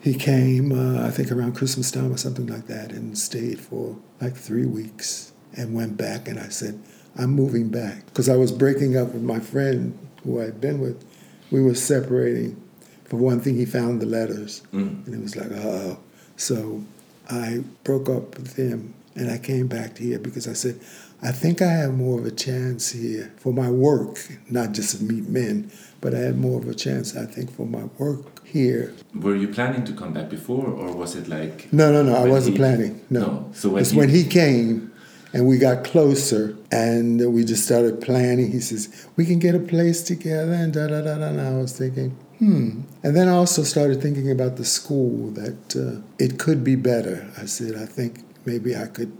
He 0.00 0.14
came, 0.14 0.72
uh, 0.72 1.06
I 1.06 1.10
think, 1.10 1.32
around 1.32 1.54
Christmas 1.54 1.90
time 1.90 2.12
or 2.12 2.16
something 2.16 2.46
like 2.46 2.66
that, 2.66 2.92
and 2.92 3.16
stayed 3.16 3.60
for 3.60 3.96
like 4.20 4.36
three 4.36 4.66
weeks 4.66 5.32
and 5.56 5.74
went 5.74 5.96
back. 5.96 6.28
And 6.28 6.38
I 6.38 6.48
said, 6.48 6.80
I'm 7.16 7.30
moving 7.30 7.70
back 7.70 8.06
because 8.06 8.28
I 8.28 8.36
was 8.36 8.52
breaking 8.52 8.96
up 8.96 9.12
with 9.14 9.22
my 9.22 9.40
friend 9.40 9.98
who 10.22 10.40
I'd 10.40 10.60
been 10.60 10.80
with. 10.80 11.04
We 11.50 11.62
were 11.62 11.74
separating. 11.74 12.62
For 13.04 13.16
one 13.16 13.40
thing, 13.40 13.56
he 13.56 13.64
found 13.64 14.02
the 14.02 14.06
letters, 14.06 14.62
mm. 14.72 15.06
and 15.06 15.14
it 15.14 15.22
was 15.22 15.36
like, 15.36 15.52
oh. 15.52 15.98
So 16.36 16.82
I 17.30 17.62
broke 17.84 18.08
up 18.08 18.36
with 18.36 18.56
him, 18.56 18.94
and 19.16 19.30
I 19.30 19.38
came 19.38 19.66
back 19.66 19.98
here 19.98 20.18
because 20.18 20.46
I 20.46 20.52
said, 20.52 20.78
I 21.22 21.32
think 21.32 21.62
I 21.62 21.72
have 21.72 21.94
more 21.94 22.18
of 22.18 22.26
a 22.26 22.30
chance 22.30 22.92
here 22.92 23.32
for 23.38 23.52
my 23.52 23.70
work, 23.70 24.18
not 24.50 24.72
just 24.72 24.98
to 24.98 25.02
meet 25.02 25.28
men, 25.28 25.72
but 26.00 26.14
I 26.14 26.18
had 26.18 26.38
more 26.38 26.60
of 26.60 26.68
a 26.68 26.74
chance, 26.74 27.16
I 27.16 27.24
think, 27.24 27.50
for 27.50 27.66
my 27.66 27.84
work 27.98 28.46
here. 28.46 28.94
Were 29.14 29.34
you 29.34 29.48
planning 29.48 29.84
to 29.86 29.92
come 29.94 30.12
back 30.12 30.28
before, 30.28 30.66
or 30.66 30.94
was 30.94 31.16
it 31.16 31.26
like? 31.28 31.72
No, 31.72 31.90
no, 31.90 32.02
no. 32.02 32.14
I 32.14 32.28
wasn't 32.28 32.56
he, 32.56 32.58
planning. 32.58 33.04
No. 33.08 33.20
no. 33.20 33.50
So 33.52 33.70
when 33.70 33.80
it's 33.80 33.90
he, 33.92 33.98
when 33.98 34.08
he 34.10 34.24
came, 34.24 34.92
and 35.32 35.46
we 35.46 35.58
got 35.58 35.84
closer, 35.84 36.56
and 36.70 37.32
we 37.32 37.44
just 37.44 37.64
started 37.64 38.00
planning. 38.02 38.52
He 38.52 38.60
says, 38.60 39.06
"We 39.16 39.24
can 39.24 39.38
get 39.38 39.54
a 39.54 39.58
place 39.58 40.02
together," 40.02 40.52
and 40.52 40.72
da 40.72 40.86
da 40.86 41.00
da 41.00 41.16
da. 41.16 41.28
And 41.28 41.40
I 41.40 41.52
was 41.54 41.76
thinking, 41.76 42.10
hmm. 42.38 42.82
And 43.02 43.16
then 43.16 43.28
I 43.28 43.32
also 43.32 43.62
started 43.62 44.02
thinking 44.02 44.30
about 44.30 44.56
the 44.56 44.64
school 44.64 45.30
that 45.32 45.76
uh, 45.76 46.02
it 46.18 46.38
could 46.38 46.62
be 46.62 46.76
better. 46.76 47.30
I 47.38 47.46
said, 47.46 47.74
I 47.74 47.86
think 47.86 48.20
maybe 48.46 48.76
I 48.76 48.86
could 48.86 49.16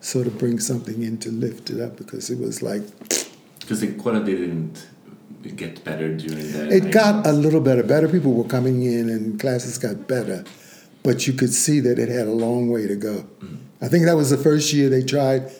sort 0.00 0.26
of 0.26 0.38
bring 0.38 0.58
something 0.60 1.02
in 1.02 1.18
to 1.18 1.30
lift 1.30 1.70
it 1.70 1.80
up 1.80 1.96
because 1.96 2.30
it 2.30 2.38
was 2.38 2.62
like. 2.62 2.82
Because 3.60 3.80
the 3.80 3.94
quality 3.94 4.36
didn't 4.36 4.86
get 5.56 5.84
better 5.84 6.14
during 6.14 6.52
that. 6.52 6.72
It 6.72 6.92
got 6.92 7.26
a 7.26 7.32
little 7.32 7.60
better. 7.60 7.82
Better 7.82 8.08
people 8.08 8.32
were 8.34 8.44
coming 8.44 8.82
in 8.82 9.08
and 9.08 9.38
classes 9.38 9.78
got 9.78 10.08
better, 10.08 10.44
but 11.02 11.26
you 11.26 11.32
could 11.32 11.52
see 11.52 11.80
that 11.80 11.98
it 11.98 12.08
had 12.08 12.26
a 12.26 12.32
long 12.32 12.70
way 12.70 12.86
to 12.86 12.96
go. 12.96 13.26
Mm. 13.40 13.58
I 13.80 13.88
think 13.88 14.06
that 14.06 14.16
was 14.16 14.30
the 14.30 14.38
first 14.38 14.72
year 14.72 14.88
they 14.88 15.02
tried 15.04 15.50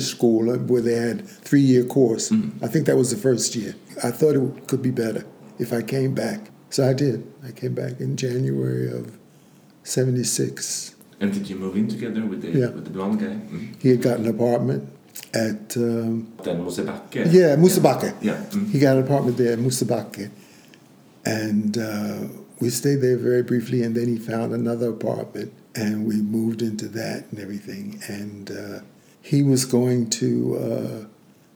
school 0.00 0.54
where 0.56 0.82
they 0.82 0.94
had 0.94 1.26
three 1.26 1.60
year 1.60 1.84
course. 1.84 2.30
Mm. 2.30 2.62
I 2.62 2.68
think 2.68 2.86
that 2.86 2.96
was 2.96 3.10
the 3.10 3.16
first 3.16 3.56
year. 3.56 3.74
I 4.04 4.10
thought 4.10 4.36
it 4.36 4.66
could 4.66 4.82
be 4.82 4.90
better 4.90 5.24
if 5.58 5.72
I 5.72 5.82
came 5.82 6.14
back. 6.14 6.50
So 6.70 6.88
I 6.88 6.92
did. 6.92 7.26
I 7.46 7.50
came 7.50 7.74
back 7.74 8.00
in 8.00 8.16
January 8.16 8.90
of 8.90 9.18
76. 9.84 10.94
And 11.22 11.32
did 11.32 11.48
you 11.48 11.54
move 11.54 11.76
in 11.76 11.86
together 11.86 12.24
with 12.26 12.42
the, 12.42 12.50
yeah. 12.50 12.70
with 12.70 12.84
the 12.84 12.90
blonde 12.90 13.20
guy? 13.20 13.26
Mm. 13.26 13.80
He 13.80 13.90
had 13.90 14.02
got 14.02 14.18
an 14.18 14.26
apartment 14.26 14.92
at 15.32 15.76
um, 15.76 16.32
Den 16.42 16.64
Mosebacke. 16.64 17.32
Yeah, 17.32 17.54
Mosebacke. 17.54 18.16
Yeah. 18.20 18.42
Mm. 18.50 18.70
He 18.70 18.80
got 18.80 18.96
an 18.96 19.04
apartment 19.04 19.36
there 19.36 19.52
at 19.52 19.60
Mosebacke, 19.60 20.30
and 21.24 21.78
uh, 21.78 22.26
we 22.60 22.70
stayed 22.70 22.96
there 22.96 23.16
very 23.16 23.44
briefly. 23.44 23.84
And 23.84 23.94
then 23.94 24.08
he 24.08 24.18
found 24.18 24.52
another 24.52 24.90
apartment, 24.90 25.52
and 25.76 26.06
we 26.06 26.16
moved 26.16 26.60
into 26.60 26.88
that 26.88 27.26
and 27.30 27.38
everything. 27.38 28.02
And 28.08 28.50
uh, 28.50 28.80
he 29.20 29.44
was 29.44 29.64
going 29.64 30.10
to 30.10 30.58
uh, 30.58 31.06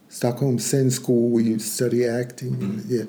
Stockholm 0.09 0.61
Scene 0.61 0.93
School 0.93 1.29
where 1.31 1.43
you 1.43 1.59
study 1.59 2.07
acting. 2.07 2.57
Mm. 2.57 2.85
Yeah, 2.87 3.05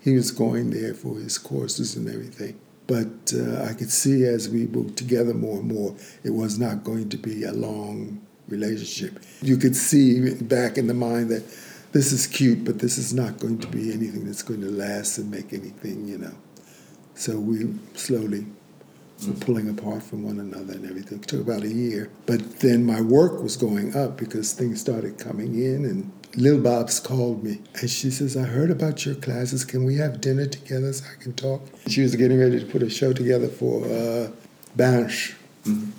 he 0.00 0.16
was 0.16 0.32
going 0.32 0.70
there 0.70 0.92
for 0.92 1.14
his 1.20 1.38
courses 1.38 1.94
and 1.94 2.08
everything. 2.08 2.58
But 2.90 3.32
uh, 3.32 3.62
I 3.70 3.74
could 3.74 3.92
see 3.92 4.24
as 4.24 4.48
we 4.48 4.66
moved 4.66 4.98
together 4.98 5.32
more 5.32 5.60
and 5.60 5.68
more, 5.68 5.94
it 6.24 6.30
was 6.30 6.58
not 6.58 6.82
going 6.82 7.08
to 7.10 7.16
be 7.16 7.44
a 7.44 7.52
long 7.52 8.20
relationship. 8.48 9.22
You 9.42 9.58
could 9.58 9.76
see 9.76 10.34
back 10.34 10.76
in 10.76 10.88
the 10.88 10.94
mind 10.94 11.28
that 11.28 11.44
this 11.92 12.10
is 12.10 12.26
cute, 12.26 12.64
but 12.64 12.80
this 12.80 12.98
is 12.98 13.14
not 13.14 13.38
going 13.38 13.60
to 13.60 13.68
be 13.68 13.92
anything 13.92 14.26
that's 14.26 14.42
going 14.42 14.60
to 14.62 14.70
last 14.72 15.18
and 15.18 15.30
make 15.30 15.52
anything, 15.52 16.08
you 16.08 16.18
know. 16.18 16.34
So 17.14 17.38
we 17.38 17.72
slowly 17.94 18.44
were 19.24 19.34
pulling 19.34 19.68
apart 19.68 20.02
from 20.02 20.24
one 20.24 20.40
another 20.40 20.72
and 20.72 20.84
everything. 20.84 21.18
It 21.18 21.28
took 21.28 21.42
about 21.42 21.62
a 21.62 21.72
year. 21.72 22.10
But 22.26 22.58
then 22.58 22.84
my 22.84 23.00
work 23.00 23.40
was 23.40 23.56
going 23.56 23.94
up 23.94 24.16
because 24.16 24.52
things 24.52 24.80
started 24.80 25.16
coming 25.16 25.54
in 25.54 25.84
and 25.84 26.10
Lill-Babs 26.36 27.00
called 27.00 27.42
me 27.42 27.60
and 27.80 27.90
she 27.90 28.10
says, 28.10 28.36
I 28.36 28.42
heard 28.42 28.70
about 28.70 29.04
your 29.04 29.16
classes. 29.16 29.64
Can 29.64 29.84
we 29.84 29.96
have 29.96 30.20
dinner 30.20 30.46
together 30.46 30.92
so 30.92 31.04
I 31.10 31.22
can 31.22 31.32
talk? 31.32 31.62
She 31.88 32.02
was 32.02 32.14
getting 32.14 32.38
ready 32.38 32.60
to 32.60 32.66
put 32.66 32.82
a 32.82 32.90
show 32.90 33.12
together 33.12 33.48
for 33.48 33.84
uh, 33.84 34.30
Bansh. 34.76 35.34
Mm-hmm. 35.64 35.90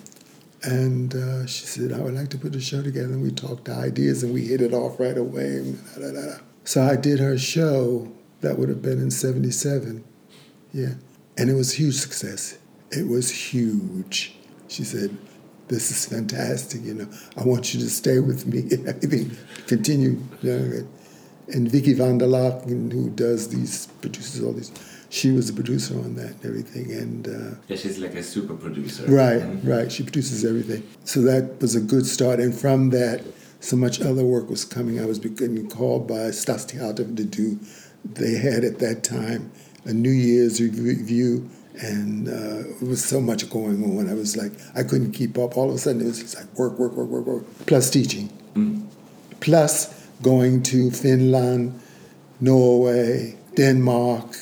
And 0.64 1.16
uh, 1.16 1.46
she 1.48 1.66
said, 1.66 1.92
I 1.92 2.00
would 2.00 2.14
like 2.14 2.30
to 2.30 2.38
put 2.38 2.56
a 2.56 2.62
show 2.62 2.82
together. 2.82 3.14
And 3.14 3.24
we 3.24 3.32
talked 3.32 3.68
ideas 3.68 4.24
and 4.24 4.34
we 4.34 4.46
hit 4.46 4.62
it 4.62 4.74
off 4.74 5.00
right 5.00 5.18
away. 5.18 5.74
So 6.64 6.84
I 6.84 6.96
did 6.96 7.20
her 7.20 7.38
show. 7.38 8.12
That 8.42 8.58
would 8.58 8.70
have 8.70 8.82
been 8.82 9.00
in 9.00 9.12
77. 9.12 10.04
Yeah. 10.74 10.94
And 11.38 11.50
it 11.50 11.54
was 11.54 11.74
a 11.74 11.78
huge 11.78 11.96
success. 11.96 12.58
It 12.92 13.08
was 13.08 13.32
huge. 13.32 14.36
She 14.68 14.84
said, 14.84 15.18
This 15.72 15.90
is 15.90 16.06
fantastic. 16.06 16.84
You 16.84 16.94
know, 16.94 17.08
I 17.38 17.44
want 17.44 17.74
you 17.74 17.80
to 17.80 17.90
stay 17.90 18.20
with 18.20 18.46
me 18.46 18.60
and 18.72 18.88
everything. 18.88 19.36
Continue. 19.68 20.22
You 20.44 20.52
know, 20.52 20.88
and 21.48 21.72
Vicky 21.72 21.94
von 21.94 22.20
der 22.20 22.28
Lancken, 22.28 22.92
who 22.92 23.10
does 23.10 23.50
these, 23.50 23.88
produces 24.02 24.44
all 24.44 24.54
these 24.54 24.72
she 25.12 25.30
was 25.30 25.48
the 25.48 25.54
producer 25.54 25.94
on 25.96 26.16
that 26.16 26.32
and 26.32 26.46
everything. 26.46 26.92
And 26.94 27.28
uh, 27.28 27.58
yeah, 27.68 27.76
she's 27.76 28.00
like 28.00 28.16
a 28.16 28.24
super 28.24 28.56
producer. 28.56 29.04
Right, 29.04 29.42
mm-hmm. 29.42 29.70
right. 29.70 29.92
She 29.92 30.04
produces 30.04 30.46
everything. 30.46 30.88
So 31.04 31.22
that 31.24 31.60
was 31.60 31.76
a 31.76 31.82
good 31.82 32.06
start. 32.06 32.40
And 32.40 32.56
from 32.56 32.92
that, 32.92 33.22
so 33.60 33.76
much 33.76 34.02
other 34.02 34.24
work 34.24 34.50
was 34.50 34.64
coming. 34.64 35.02
I 35.02 35.06
was 35.06 35.20
getting 35.20 35.70
called 35.70 36.08
by 36.08 36.32
Stadstheater 36.32 37.16
to 37.16 37.24
do. 37.26 37.60
They 38.06 38.36
had 38.36 38.64
at 38.64 38.80
that 38.80 39.04
time 39.04 39.52
a 39.86 39.94
New 39.94 40.10
Year's 40.10 40.62
review, 40.62 41.50
and 41.80 42.28
uh, 42.28 42.70
it 42.82 42.88
was 42.88 43.04
so 43.04 43.22
much 43.22 43.50
going 43.50 43.84
on. 43.84 44.10
I 44.10 44.14
was 44.14 44.36
like, 44.36 44.52
I 44.76 44.84
couldn't 44.84 45.12
keep 45.12 45.38
up. 45.38 45.58
All 45.58 45.70
of 45.70 45.76
a 45.76 45.78
sudden, 45.78 46.02
it 46.02 46.06
was 46.06 46.20
just 46.20 46.36
like 46.36 46.54
work, 46.58 46.78
work, 46.78 46.94
work, 46.94 47.10
work, 47.10 47.26
work, 47.26 47.44
plus 47.66 47.90
teaching, 47.90 48.30
mm. 48.56 48.86
plus 49.40 50.08
going 50.22 50.64
to 50.64 50.92
Finland, 50.92 51.80
Norway, 52.40 53.38
Denmark 53.56 54.36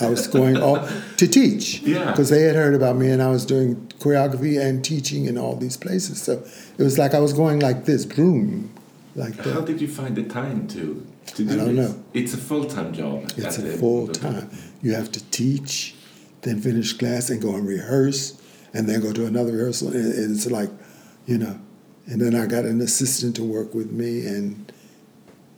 I 0.00 0.08
was 0.08 0.26
going 0.26 0.56
off 0.58 0.90
to 1.16 1.26
teach 1.26 1.84
because 1.84 2.30
yeah. 2.30 2.36
they 2.36 2.42
had 2.44 2.54
heard 2.54 2.74
about 2.74 2.96
me 2.96 3.10
and 3.10 3.22
I 3.22 3.30
was 3.30 3.44
doing 3.44 3.76
choreography 3.98 4.60
and 4.60 4.84
teaching 4.84 5.24
in 5.24 5.36
all 5.36 5.56
these 5.56 5.76
places. 5.76 6.22
So 6.22 6.44
it 6.78 6.82
was 6.82 6.98
like 6.98 7.14
I 7.14 7.18
was 7.18 7.32
going 7.32 7.60
like 7.60 7.84
this, 7.84 8.04
boom, 8.04 8.70
like 9.16 9.36
that. 9.36 9.46
How 9.46 9.60
did 9.60 9.80
you 9.80 9.88
find 9.88 10.14
the 10.14 10.24
time 10.24 10.68
to 10.68 11.04
to 11.34 11.44
do 11.44 11.52
I 11.52 11.56
don't 11.56 11.76
this? 11.76 11.90
know. 11.90 12.04
It's 12.14 12.34
a 12.34 12.36
full 12.36 12.64
time 12.64 12.92
job. 12.92 13.24
It's 13.36 13.58
a 13.58 13.76
full 13.78 14.08
time. 14.08 14.50
You 14.82 14.94
have 14.94 15.10
to 15.12 15.24
teach, 15.30 15.94
then 16.42 16.60
finish 16.60 16.92
class 16.92 17.30
and 17.30 17.42
go 17.42 17.54
and 17.54 17.66
rehearse, 17.66 18.40
and 18.72 18.88
then 18.88 19.00
go 19.00 19.12
to 19.12 19.26
another 19.26 19.52
rehearsal. 19.52 19.88
And 19.88 20.36
it's 20.36 20.46
like, 20.46 20.70
you 21.26 21.38
know, 21.38 21.60
and 22.06 22.20
then 22.20 22.34
I 22.34 22.46
got 22.46 22.64
an 22.64 22.80
assistant 22.80 23.36
to 23.36 23.44
work 23.44 23.74
with 23.74 23.90
me, 23.90 24.26
and 24.26 24.72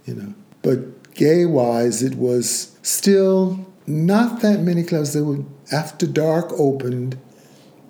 you 0.05 0.14
know, 0.14 0.35
but 0.62 1.14
gay 1.14 1.47
wise, 1.47 2.03
it 2.03 2.16
was 2.16 2.76
still 2.83 3.66
not 3.87 4.41
that 4.41 4.61
many 4.61 4.83
clubs. 4.83 5.12
They 5.12 5.20
were 5.20 5.45
after 5.72 6.07
dark 6.07 6.51
opened 6.53 7.18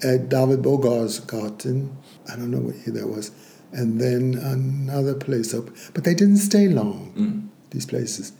at 0.02 0.28
David 0.28 0.60
Bagares 0.62 1.26
gata. 1.26 1.86
I 2.30 2.36
don't 2.36 2.50
know 2.50 2.58
what 2.58 2.76
year 2.76 2.94
that 2.94 3.08
was. 3.08 3.30
And 3.72 4.00
then 4.00 4.34
another 4.34 5.14
place 5.14 5.54
opened. 5.54 5.76
But 5.94 6.04
they 6.04 6.14
didn't 6.14 6.38
stay 6.38 6.68
long, 6.68 7.12
mm. 7.16 7.70
these 7.70 7.86
places. 7.86 8.32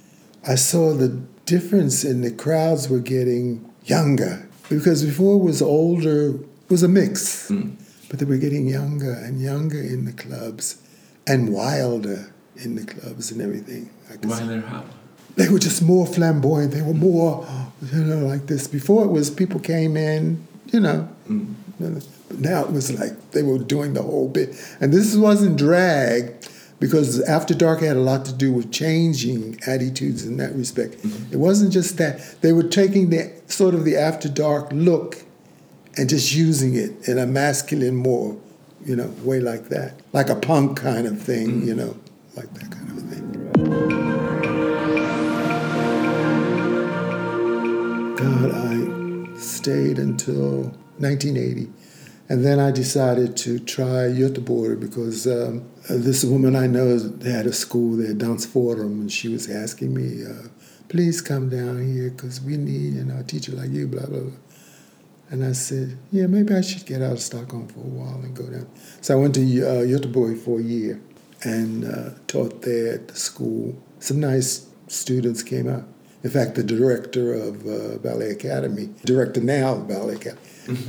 I 0.47 0.55
saw 0.55 0.95
the 0.95 1.21
difference 1.45 2.05
in 2.05 2.23
the 2.23 2.31
crowds 2.31 2.89
were 2.89 2.99
getting 3.01 3.70
younger. 3.85 4.49
Because 4.69 5.05
before 5.05 5.37
it 5.37 5.45
was 5.45 5.61
older, 5.61 6.37
it 6.37 6.71
was 6.71 6.83
a 6.83 6.89
mix. 6.89 7.51
Mm. 7.51 7.77
But 8.09 8.19
they 8.19 8.25
were 8.25 8.39
getting 8.39 8.67
younger 8.67 9.13
and 9.13 9.41
younger 9.41 9.81
in 9.81 10.05
the 10.05 10.13
clubs 10.13 10.83
and 11.27 11.53
wilder 11.53 12.33
in 12.57 12.75
the 12.75 12.85
clubs 12.85 13.31
and 13.31 13.41
everything. 13.41 13.91
Wilder 14.25 14.61
how? 14.61 14.85
they 15.37 15.49
were 15.49 15.59
just 15.59 15.83
more 15.83 16.07
flamboyant. 16.07 16.73
They 16.73 16.83
were 16.83 16.95
more, 16.95 17.47
you 17.93 18.05
know, 18.05 18.27
like 18.27 18.47
this. 18.47 18.67
Before 18.67 19.05
it 19.05 19.09
was 19.09 19.31
people 19.31 19.61
came 19.61 19.97
in, 19.97 20.47
you 20.67 20.81
know. 20.81 21.09
Mm. 21.29 21.55
But 21.79 22.39
now 22.39 22.65
it 22.65 22.73
was 22.73 22.93
like 22.99 23.31
they 23.31 23.43
were 23.43 23.59
doing 23.59 23.95
the 23.95 24.03
whole 24.03 24.29
bit. 24.29 24.55
And 24.81 24.93
this 24.93 25.17
wasn't 25.17 25.57
drag 25.57 26.40
because 26.81 27.21
After 27.21 27.55
Dark 27.55 27.81
had 27.81 27.97
a 27.97 28.01
lot 28.01 28.25
to 28.25 28.33
do 28.33 28.53
with 28.53 28.73
changing 28.73 29.61
attitudes 29.67 30.25
in 30.27 30.39
that 30.39 30.55
respect. 30.55 30.97
Mm-hmm. 30.97 31.35
It 31.35 31.37
wasn't 31.37 31.73
just 31.73 31.99
that. 31.99 32.41
They 32.41 32.53
were 32.53 32.65
taking 32.65 33.11
the 33.11 33.31
sort 33.47 33.75
of 33.75 33.85
the 33.85 33.97
After 33.97 34.29
Dark 34.29 34.71
look 34.73 35.19
and 35.97 36.09
just 36.09 36.35
using 36.35 36.75
it 36.75 37.07
in 37.07 37.19
a 37.19 37.27
masculine, 37.27 37.97
more, 37.97 38.37
you 38.85 38.97
know, 38.97 39.13
way 39.23 39.41
like 39.41 39.69
that. 39.69 40.01
Like 40.15 40.31
a 40.31 40.37
punk 40.37 40.79
kind 40.79 41.07
of 41.07 41.21
thing, 41.21 41.49
mm-hmm. 41.49 41.69
you 41.69 41.75
know, 41.75 41.97
like 42.35 42.53
that 42.55 42.71
kind 42.71 42.91
of 42.91 43.03
thing. 43.11 43.31
God, 48.17 48.53
I 48.55 49.39
stayed 49.39 49.99
until 49.99 50.73
1980. 50.99 51.71
And 52.31 52.45
then 52.45 52.61
I 52.61 52.71
decided 52.71 53.37
to 53.39 53.59
try 53.59 54.09
Göteborg 54.09 54.79
because 54.79 55.27
um, 55.27 55.69
this 55.89 56.25
woman 56.25 56.57
I 56.57 56.67
know 56.67 56.99
had 57.25 57.47
a 57.47 57.53
school 57.53 57.97
there, 57.97 58.15
Dance 58.15 58.47
Forum, 58.47 59.01
and 59.01 59.13
she 59.13 59.29
was 59.29 59.49
asking 59.49 59.95
me, 59.95 60.25
uh, 60.25 60.49
please 60.89 61.21
come 61.21 61.49
down 61.49 61.87
here 61.87 62.11
because 62.11 62.41
we 62.41 62.57
need 62.57 62.95
you 62.95 63.05
know, 63.05 63.21
a 63.21 63.23
teacher 63.23 63.53
like 63.53 63.71
you, 63.71 63.87
blah, 63.87 64.07
blah, 64.07 64.21
blah. 64.21 64.33
And 65.31 65.45
I 65.45 65.53
said, 65.53 65.97
yeah, 66.11 66.27
maybe 66.27 66.55
I 66.55 66.61
should 66.61 66.85
get 66.87 67.03
out 67.03 67.13
of 67.13 67.21
Stockholm 67.21 67.69
for 67.69 67.81
a 67.81 67.83
while 67.83 68.17
and 68.17 68.35
go 68.35 68.51
down. 68.51 68.69
So 69.01 69.17
I 69.17 69.21
went 69.21 69.35
to 69.37 69.43
uh, 69.43 70.35
for 70.35 70.59
a 70.59 70.63
year 70.63 71.01
and 71.45 71.85
uh, 71.85 72.11
taught 72.27 72.63
there 72.63 72.95
at 72.95 73.09
the 73.09 73.17
school. 73.17 73.81
Some 74.01 74.21
nice 74.21 74.67
students 74.89 75.43
came 75.43 75.69
out. 75.69 75.85
In 76.23 76.31
fact, 76.31 76.55
the 76.55 76.63
director 76.63 77.33
of 77.33 77.67
uh, 77.67 77.99
Ballet 77.99 78.31
Academy, 78.31 78.91
director 79.05 79.41
now 79.41 79.75
of 79.75 79.89
Ballet 79.89 80.17
Academy, 80.17 80.41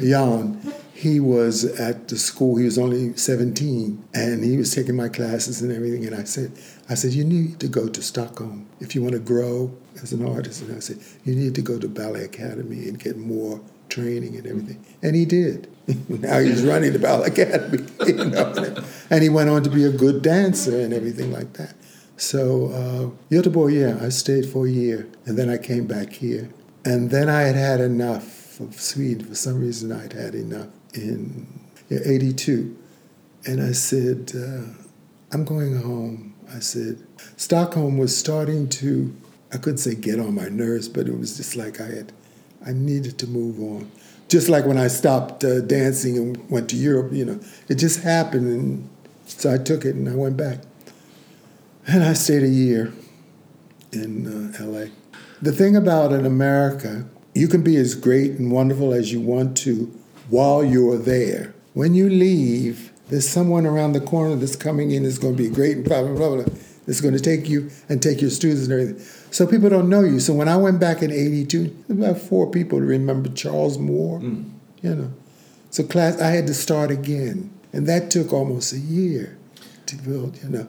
Jan, 0.01 0.73
he 0.93 1.19
was 1.19 1.63
at 1.79 2.09
the 2.09 2.17
school. 2.17 2.57
He 2.57 2.65
was 2.65 2.77
only 2.77 3.15
17, 3.15 4.03
and 4.13 4.43
he 4.43 4.57
was 4.57 4.75
taking 4.75 4.95
my 4.95 5.09
classes 5.09 5.61
and 5.61 5.71
everything. 5.71 6.05
And 6.05 6.15
I 6.15 6.25
said, 6.25 6.51
I 6.89 6.95
said, 6.95 7.13
you 7.13 7.23
need 7.23 7.59
to 7.61 7.67
go 7.67 7.87
to 7.87 8.01
Stockholm 8.01 8.67
if 8.79 8.93
you 8.93 9.01
want 9.01 9.13
to 9.13 9.19
grow 9.19 9.71
as 10.03 10.11
an 10.11 10.27
artist. 10.27 10.61
And 10.61 10.75
I 10.75 10.79
said, 10.79 10.99
you 11.23 11.35
need 11.35 11.55
to 11.55 11.61
go 11.61 11.79
to 11.79 11.87
Ballet 11.87 12.25
Academy 12.25 12.87
and 12.87 12.99
get 12.99 13.17
more 13.17 13.61
training 13.89 14.35
and 14.35 14.45
everything. 14.45 14.85
And 15.01 15.15
he 15.15 15.25
did. 15.25 15.67
now 16.09 16.39
he's 16.39 16.63
running 16.63 16.93
the 16.93 16.99
Ballet 16.99 17.27
Academy, 17.27 17.87
you 18.05 18.25
know. 18.25 18.83
and 19.09 19.23
he 19.23 19.29
went 19.29 19.49
on 19.49 19.63
to 19.63 19.69
be 19.69 19.83
a 19.83 19.91
good 19.91 20.21
dancer 20.21 20.79
and 20.79 20.93
everything 20.93 21.31
like 21.31 21.53
that. 21.53 21.73
So 22.21 22.67
uh, 22.67 23.33
Göteborg, 23.33 23.73
yeah, 23.73 24.05
I 24.05 24.09
stayed 24.09 24.45
for 24.45 24.67
a 24.67 24.69
year, 24.69 25.07
and 25.25 25.39
then 25.39 25.49
I 25.49 25.57
came 25.57 25.87
back 25.87 26.13
here. 26.13 26.51
And 26.85 27.09
then 27.09 27.27
I 27.29 27.41
had 27.41 27.55
had 27.55 27.81
enough 27.81 28.59
of 28.59 28.79
Sweden. 28.79 29.25
For 29.25 29.33
some 29.33 29.59
reason, 29.59 29.91
I'd 29.91 30.13
had 30.13 30.35
enough 30.35 30.67
in 30.93 31.47
yeah, 31.89 31.97
82. 32.05 32.77
And 33.47 33.59
I 33.59 33.71
said, 33.71 34.33
uh, 34.35 34.65
I'm 35.31 35.43
going 35.45 35.81
home. 35.81 36.35
I 36.53 36.59
said, 36.59 36.99
Stockholm 37.37 37.97
was 37.97 38.15
starting 38.15 38.69
to, 38.69 39.15
I 39.51 39.57
couldn't 39.57 39.79
say 39.79 39.95
get 39.95 40.19
on 40.19 40.35
my 40.35 40.47
nerves, 40.47 40.87
but 40.89 41.07
it 41.07 41.17
was 41.17 41.37
just 41.37 41.55
like 41.55 41.81
I 41.81 41.87
had, 41.87 42.11
I 42.63 42.71
needed 42.71 43.17
to 43.17 43.27
move 43.27 43.59
on. 43.59 43.91
Just 44.29 44.47
like 44.47 44.67
when 44.67 44.77
I 44.77 44.89
stopped 44.89 45.43
uh, 45.43 45.61
dancing 45.61 46.17
and 46.17 46.49
went 46.51 46.69
to 46.69 46.75
Europe, 46.75 47.13
you 47.13 47.25
know, 47.25 47.39
it 47.67 47.75
just 47.75 48.03
happened. 48.03 48.45
And 48.45 48.89
so 49.25 49.51
I 49.51 49.57
took 49.57 49.85
it 49.85 49.95
and 49.95 50.07
I 50.07 50.13
went 50.13 50.37
back. 50.37 50.59
And 51.87 52.03
I 52.03 52.13
stayed 52.13 52.43
a 52.43 52.47
year 52.47 52.93
in 53.91 54.53
uh, 54.55 54.63
LA. 54.63 54.85
The 55.41 55.51
thing 55.51 55.75
about 55.75 56.13
in 56.13 56.25
America, 56.25 57.05
you 57.33 57.47
can 57.47 57.63
be 57.63 57.75
as 57.77 57.95
great 57.95 58.31
and 58.31 58.51
wonderful 58.51 58.93
as 58.93 59.11
you 59.11 59.19
want 59.19 59.57
to 59.57 59.85
while 60.29 60.63
you're 60.63 60.97
there. 60.97 61.53
When 61.73 61.95
you 61.95 62.09
leave, 62.09 62.91
there's 63.09 63.27
someone 63.27 63.65
around 63.65 63.93
the 63.93 64.01
corner 64.01 64.35
that's 64.35 64.55
coming 64.55 64.91
in 64.91 65.03
that's 65.03 65.17
going 65.17 65.35
to 65.35 65.43
be 65.43 65.49
great 65.49 65.77
and 65.77 65.85
blah, 65.85 66.03
blah, 66.03 66.15
blah, 66.15 66.43
blah. 66.43 66.55
That's 66.85 67.01
going 67.01 67.13
to 67.13 67.19
take 67.19 67.47
you 67.49 67.69
and 67.89 68.01
take 68.01 68.21
your 68.21 68.29
students 68.29 68.63
and 68.63 68.73
everything. 68.73 68.99
So 69.31 69.47
people 69.47 69.69
don't 69.69 69.89
know 69.89 70.01
you. 70.01 70.19
So 70.19 70.33
when 70.33 70.47
I 70.47 70.57
went 70.57 70.79
back 70.79 71.01
in 71.01 71.11
82, 71.11 71.85
about 71.89 72.17
four 72.17 72.49
people 72.49 72.79
remember 72.79 73.29
Charles 73.29 73.77
Moore, 73.77 74.19
mm. 74.19 74.49
you 74.81 74.95
know. 74.95 75.13
So 75.69 75.83
class, 75.83 76.19
I 76.19 76.29
had 76.31 76.47
to 76.47 76.53
start 76.53 76.91
again. 76.91 77.51
And 77.73 77.87
that 77.87 78.11
took 78.11 78.33
almost 78.33 78.73
a 78.73 78.79
year 78.79 79.37
to 79.85 79.95
build, 79.97 80.41
you 80.43 80.49
know. 80.49 80.67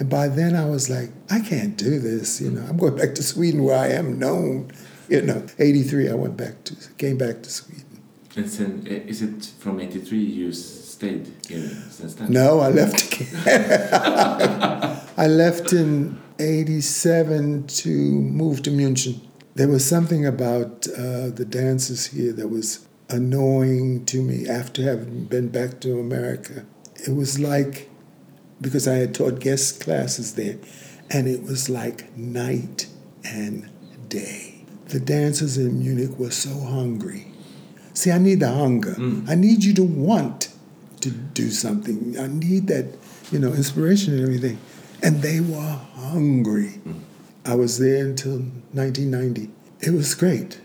And 0.00 0.08
by 0.08 0.28
then 0.28 0.56
I 0.56 0.64
was 0.64 0.88
like, 0.88 1.10
I 1.30 1.40
can't 1.40 1.76
do 1.76 1.98
this, 1.98 2.40
you 2.40 2.50
know. 2.50 2.62
I'm 2.62 2.78
going 2.78 2.96
back 2.96 3.14
to 3.16 3.22
Sweden 3.22 3.62
where 3.62 3.78
I 3.78 3.88
am 3.88 4.18
known. 4.18 4.72
You 5.10 5.20
know, 5.20 5.44
83 5.58 6.08
I 6.08 6.14
went 6.14 6.38
back 6.38 6.64
to, 6.64 6.74
came 6.96 7.18
back 7.18 7.42
to 7.42 7.50
Sweden. 7.50 7.84
And 8.34 8.46
then, 8.46 8.86
is 8.86 9.20
it 9.20 9.44
from 9.58 9.78
83 9.78 10.18
you 10.18 10.52
stayed 10.52 11.30
here 11.46 11.68
since 11.90 12.14
then? 12.14 12.32
No, 12.32 12.60
I 12.60 12.70
left 12.70 13.22
I 15.18 15.26
left 15.26 15.74
in 15.74 16.18
87 16.38 17.66
to 17.66 17.90
move 17.90 18.62
to 18.62 18.70
Munich. 18.70 19.16
There 19.54 19.68
was 19.68 19.84
something 19.84 20.24
about 20.24 20.86
uh, 20.96 21.28
the 21.28 21.44
dances 21.46 22.06
here 22.06 22.32
that 22.32 22.48
was 22.48 22.86
annoying 23.10 24.06
to 24.06 24.22
me 24.22 24.48
after 24.48 24.82
having 24.82 25.24
been 25.24 25.48
back 25.48 25.80
to 25.80 26.00
America. 26.00 26.64
It 27.06 27.14
was 27.14 27.38
like 27.38 27.89
because 28.60 28.86
I 28.86 28.94
had 28.94 29.14
taught 29.14 29.40
guest 29.40 29.80
classes 29.80 30.34
there, 30.34 30.56
and 31.10 31.26
it 31.26 31.42
was 31.42 31.68
like 31.68 32.16
night 32.16 32.88
and 33.24 33.68
day. 34.08 34.64
The 34.88 35.00
dancers 35.00 35.56
in 35.56 35.78
Munich 35.78 36.18
were 36.18 36.30
so 36.30 36.50
hungry. 36.60 37.26
See, 37.94 38.10
I 38.10 38.18
need 38.18 38.40
the 38.40 38.50
hunger. 38.50 38.94
Mm. 38.94 39.28
I 39.28 39.34
need 39.34 39.64
you 39.64 39.74
to 39.74 39.84
want 39.84 40.52
to 41.00 41.10
do 41.10 41.50
something. 41.50 42.16
I 42.18 42.26
need 42.26 42.66
that, 42.68 42.86
you 43.30 43.38
know, 43.38 43.52
inspiration 43.52 44.14
and 44.14 44.22
everything. 44.22 44.58
And 45.02 45.22
they 45.22 45.40
were 45.40 45.80
hungry. 45.94 46.80
Mm. 46.86 47.00
I 47.44 47.54
was 47.54 47.78
there 47.78 48.04
until 48.04 48.38
1990. 48.72 49.50
It 49.80 49.92
was 49.92 50.14
great 50.14 50.60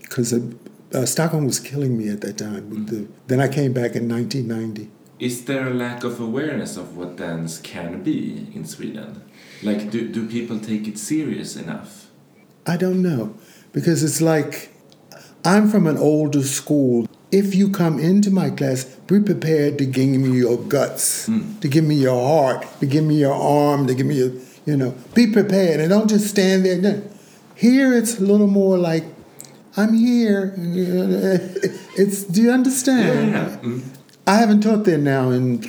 because 0.00 0.32
uh, 0.32 1.06
Stockholm 1.06 1.46
was 1.46 1.58
killing 1.58 1.98
me 1.98 2.08
at 2.08 2.20
that 2.20 2.38
time. 2.38 2.70
Mm. 2.70 2.88
The, 2.88 3.08
then 3.26 3.40
I 3.40 3.48
came 3.48 3.72
back 3.72 3.96
in 3.96 4.08
1990 4.08 4.90
is 5.22 5.44
there 5.44 5.68
a 5.68 5.72
lack 5.72 6.02
of 6.02 6.18
awareness 6.18 6.76
of 6.76 6.96
what 6.96 7.14
dance 7.14 7.60
can 7.60 8.02
be 8.02 8.48
in 8.56 8.64
Sweden? 8.64 9.22
Like, 9.62 9.88
do, 9.88 10.08
do 10.08 10.28
people 10.28 10.58
take 10.58 10.88
it 10.88 10.98
serious 10.98 11.54
enough? 11.54 12.08
I 12.66 12.76
don't 12.76 13.00
know. 13.00 13.36
Because 13.72 14.02
it's 14.02 14.20
like, 14.20 14.70
I'm 15.44 15.70
from 15.70 15.86
an 15.86 15.96
older 15.96 16.42
school. 16.42 17.06
If 17.30 17.54
you 17.54 17.70
come 17.70 18.00
into 18.00 18.32
my 18.32 18.50
class, 18.50 18.82
be 19.06 19.20
prepared 19.20 19.78
to 19.78 19.86
give 19.86 20.08
me 20.08 20.38
your 20.38 20.58
guts, 20.58 21.28
mm. 21.28 21.60
to 21.60 21.68
give 21.68 21.84
me 21.84 21.94
your 21.94 22.20
heart, 22.20 22.66
to 22.80 22.86
give 22.86 23.04
me 23.04 23.20
your 23.20 23.32
arm, 23.32 23.86
to 23.86 23.94
give 23.94 24.06
me 24.06 24.16
your, 24.16 24.32
you 24.66 24.76
know, 24.76 24.92
be 25.14 25.28
prepared 25.28 25.78
and 25.78 25.88
don't 25.88 26.08
just 26.08 26.26
stand 26.30 26.64
there. 26.64 27.00
Here 27.54 27.94
it's 27.94 28.18
a 28.18 28.22
little 28.22 28.48
more 28.48 28.76
like, 28.76 29.04
I'm 29.76 29.94
here. 29.94 30.52
It's, 31.94 32.24
do 32.24 32.40
you 32.40 32.50
understand? 32.50 33.32
Yeah, 33.32 33.50
yeah. 33.50 33.56
Mm. 33.58 33.82
I 34.26 34.36
haven't 34.36 34.62
taught 34.62 34.84
there 34.84 34.98
now 34.98 35.30
in 35.30 35.68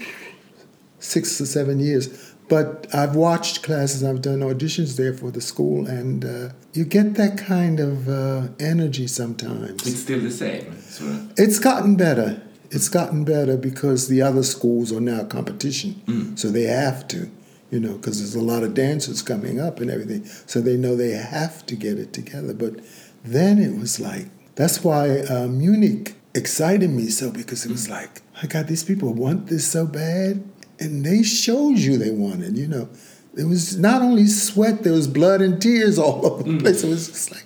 six 0.99 1.39
or 1.41 1.45
seven 1.45 1.79
years, 1.79 2.33
but 2.49 2.87
I've 2.93 3.15
watched 3.15 3.63
classes, 3.63 4.03
I've 4.03 4.21
done 4.21 4.39
auditions 4.39 4.95
there 4.95 5.13
for 5.13 5.31
the 5.31 5.41
school, 5.41 5.87
and 5.87 6.23
uh, 6.23 6.49
you 6.73 6.85
get 6.85 7.15
that 7.15 7.37
kind 7.37 7.79
of 7.79 8.07
uh, 8.07 8.47
energy 8.59 9.07
sometimes. 9.07 9.87
It's 9.87 9.99
still 9.99 10.21
the 10.21 10.31
same, 10.31 10.79
sort 10.81 11.11
of. 11.11 11.33
It's 11.37 11.59
gotten 11.59 11.95
better. 11.95 12.41
It's 12.69 12.89
gotten 12.89 13.23
better 13.23 13.57
because 13.57 14.07
the 14.07 14.21
other 14.21 14.43
schools 14.43 14.91
are 14.91 15.01
now 15.01 15.23
competition, 15.23 16.01
mm. 16.05 16.37
so 16.37 16.49
they 16.49 16.63
have 16.63 17.07
to, 17.09 17.29
you 17.71 17.79
know, 17.79 17.93
because 17.93 18.19
there's 18.19 18.35
a 18.35 18.41
lot 18.41 18.63
of 18.63 18.73
dancers 18.73 19.21
coming 19.21 19.59
up 19.59 19.79
and 19.79 19.89
everything, 19.89 20.25
so 20.25 20.61
they 20.61 20.77
know 20.77 20.95
they 20.95 21.11
have 21.11 21.65
to 21.67 21.75
get 21.75 21.97
it 21.97 22.13
together. 22.13 22.53
But 22.53 22.81
then 23.23 23.57
it 23.57 23.79
was 23.79 23.99
like 23.99 24.27
that's 24.55 24.83
why 24.83 25.21
uh, 25.21 25.47
Munich 25.47 26.15
excited 26.35 26.89
me 26.89 27.07
so 27.07 27.31
because 27.31 27.65
it 27.65 27.71
was 27.71 27.89
like 27.89 28.21
I 28.41 28.47
got 28.47 28.67
these 28.67 28.83
people 28.83 29.13
want 29.13 29.47
this 29.47 29.67
so 29.67 29.85
bad, 29.85 30.43
and 30.79 31.05
they 31.05 31.23
showed 31.23 31.77
you 31.77 31.97
they 31.97 32.11
wanted. 32.11 32.57
You 32.57 32.67
know, 32.67 32.89
it 33.37 33.45
was 33.45 33.77
not 33.77 34.01
only 34.01 34.25
sweat, 34.27 34.83
there 34.83 34.93
was 34.93 35.07
blood 35.07 35.41
and 35.41 35.61
tears 35.61 35.99
all 35.99 36.25
over 36.31 36.43
the 36.43 36.49
mm. 36.49 36.59
place. 36.59 36.83
It 36.83 36.89
was 36.89 37.07
just 37.07 37.31
like 37.31 37.45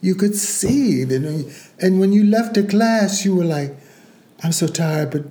you 0.00 0.14
could 0.14 0.34
see. 0.34 1.04
Know, 1.04 1.44
and 1.80 2.00
when 2.00 2.12
you 2.12 2.24
left 2.24 2.54
the 2.54 2.62
class, 2.62 3.24
you 3.24 3.34
were 3.34 3.44
like, 3.44 3.76
"I'm 4.42 4.52
so 4.52 4.66
tired, 4.66 5.10
but 5.10 5.24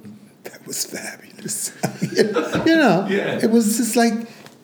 that 0.44 0.66
was 0.68 0.86
fabulous." 0.86 1.72
you 2.02 2.76
know, 2.76 3.08
yeah. 3.10 3.40
it 3.42 3.50
was 3.50 3.78
just 3.78 3.96
like 3.96 4.14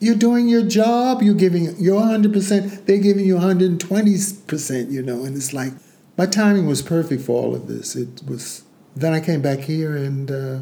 you're 0.00 0.16
doing 0.16 0.48
your 0.48 0.66
job. 0.66 1.22
You're 1.22 1.34
giving 1.34 1.74
your 1.78 1.96
100 1.96 2.32
percent. 2.32 2.86
They're 2.86 2.98
giving 2.98 3.24
you 3.24 3.34
120 3.34 4.16
percent. 4.46 4.90
You 4.90 5.02
know, 5.02 5.24
and 5.24 5.36
it's 5.36 5.54
like 5.54 5.72
my 6.18 6.26
timing 6.26 6.66
was 6.66 6.82
perfect 6.82 7.22
for 7.22 7.42
all 7.42 7.54
of 7.54 7.66
this. 7.66 7.96
It 7.96 8.22
was 8.26 8.63
then 8.96 9.12
I 9.12 9.20
came 9.20 9.42
back 9.42 9.60
here 9.60 9.96
and 9.96 10.30
uh, 10.30 10.60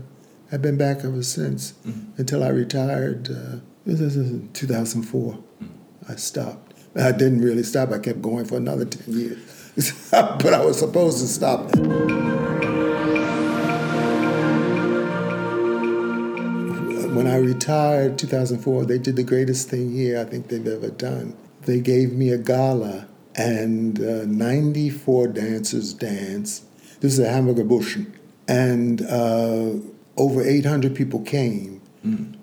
I've 0.51 0.63
been 0.63 0.79
back 0.79 1.05
ever 1.05 1.23
since 1.23 1.73
mm-hmm. 1.87 2.13
until 2.17 2.43
I 2.43 2.49
retired. 2.49 3.31
Uh, 3.31 3.57
this 3.85 4.01
is 4.01 4.41
2004. 4.55 5.33
Mm-hmm. 5.33 5.67
I 6.11 6.17
stopped. 6.17 6.75
I 6.97 7.13
didn't 7.13 7.43
really 7.43 7.63
stop. 7.63 7.91
I 7.91 7.99
kept 7.99 8.23
going 8.23 8.45
for 8.45 8.57
another 8.57 8.85
10 8.85 9.15
years. 9.15 10.09
but 10.11 10.53
I 10.53 10.65
was 10.65 10.79
supposed 10.79 11.21
to 11.21 11.27
stop. 11.27 11.75
When 17.15 17.27
I 17.27 17.37
retired 17.37 18.19
2004, 18.19 18.87
they 18.87 18.99
did 18.99 19.17
the 19.17 19.23
greatest 19.23 19.69
thing 19.69 19.93
here 19.93 20.19
I 20.19 20.25
think 20.25 20.49
they've 20.49 20.67
ever 20.67 20.91
done. 20.91 21.37
They 21.63 21.81
gave 21.81 22.13
me 22.13 22.31
a 22.31 22.39
gala 22.39 23.09
and 23.35 24.01
uh, 24.01 24.25
94 24.27 25.29
dancers 25.29 25.93
danced. 25.93 26.65
This 27.01 27.15
is 27.15 27.19
a 27.19 27.31
Hamburger 27.31 27.65
Börsen 27.65 28.13
and 28.49 29.03
uh, 29.03 29.73
over 30.17 30.43
800 30.43 30.95
people 30.95 31.21
came 31.21 31.81
mm. 32.05 32.35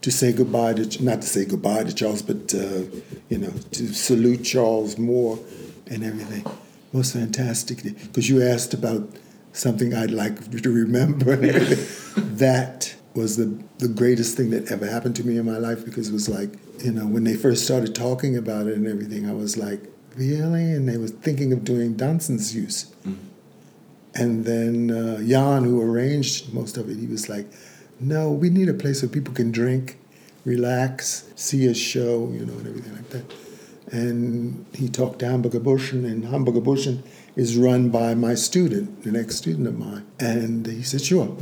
to 0.00 0.10
say 0.10 0.32
goodbye 0.32 0.74
to 0.74 1.04
not 1.04 1.22
to 1.22 1.28
say 1.28 1.44
goodbye 1.44 1.84
to 1.84 1.94
Charles, 1.94 2.22
but 2.22 2.54
uh, 2.54 2.82
you 3.28 3.38
know 3.38 3.52
to 3.72 3.92
salute 3.92 4.44
Charles 4.44 4.98
Moore 4.98 5.38
and 5.86 6.04
everything. 6.04 6.44
most 6.92 7.14
fantastic 7.14 7.82
because 7.82 8.28
you 8.28 8.42
asked 8.42 8.74
about 8.74 9.08
something 9.52 9.94
I'd 9.94 10.10
like 10.10 10.62
to 10.62 10.70
remember. 10.70 11.36
that 12.16 12.94
was 13.14 13.36
the, 13.36 13.62
the 13.78 13.88
greatest 13.88 14.36
thing 14.36 14.50
that 14.50 14.70
ever 14.70 14.86
happened 14.86 15.16
to 15.16 15.26
me 15.26 15.36
in 15.36 15.44
my 15.44 15.58
life 15.58 15.84
because 15.84 16.08
it 16.08 16.12
was 16.12 16.28
like, 16.28 16.50
you 16.82 16.92
know, 16.92 17.06
when 17.06 17.24
they 17.24 17.34
first 17.34 17.64
started 17.64 17.94
talking 17.94 18.36
about 18.36 18.66
it 18.66 18.74
and 18.74 18.86
everything, 18.86 19.28
I 19.28 19.32
was 19.32 19.56
like, 19.56 19.80
really? 20.16 20.72
And 20.72 20.88
they 20.88 20.96
were 20.96 21.08
thinking 21.08 21.52
of 21.52 21.64
doing 21.64 21.94
Dansens 21.94 22.54
Mm. 23.06 23.16
And 24.14 24.44
then 24.44 24.90
uh, 24.90 25.22
Jan, 25.22 25.64
who 25.64 25.80
arranged 25.80 26.52
most 26.52 26.76
of 26.76 26.90
it, 26.90 26.98
he 26.98 27.06
was 27.06 27.28
like, 27.28 27.46
no, 28.00 28.30
we 28.30 28.50
need 28.50 28.68
a 28.68 28.74
place 28.74 29.02
where 29.02 29.08
people 29.08 29.32
can 29.32 29.52
drink, 29.52 29.98
relax, 30.44 31.30
see 31.36 31.66
a 31.66 31.74
show, 31.74 32.30
you 32.32 32.44
know, 32.44 32.54
and 32.54 32.66
everything 32.66 32.94
like 32.94 33.08
that. 33.10 33.24
And 33.92 34.66
he 34.74 34.88
talked 34.88 35.20
to 35.20 35.26
Hamburger 35.26 35.60
Börsen, 35.60 36.04
and 36.04 36.24
Hamburger 36.24 36.60
Börsen 36.60 37.02
is 37.36 37.56
run 37.56 37.90
by 37.90 38.14
my 38.14 38.34
student, 38.34 39.02
the 39.02 39.12
next 39.12 39.36
student 39.36 39.66
of 39.66 39.78
mine. 39.78 40.06
And 40.18 40.66
he 40.66 40.82
said, 40.82 41.02
sure. 41.02 41.36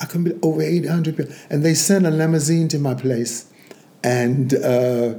I 0.00 0.06
can 0.06 0.22
be 0.22 0.38
over 0.42 0.62
800 0.62 1.16
people. 1.16 1.34
And 1.50 1.64
they 1.64 1.74
sent 1.74 2.06
a 2.06 2.10
limousine 2.10 2.68
to 2.68 2.78
my 2.78 2.94
place. 2.94 3.50
And 4.02 4.54
uh, 4.54 5.16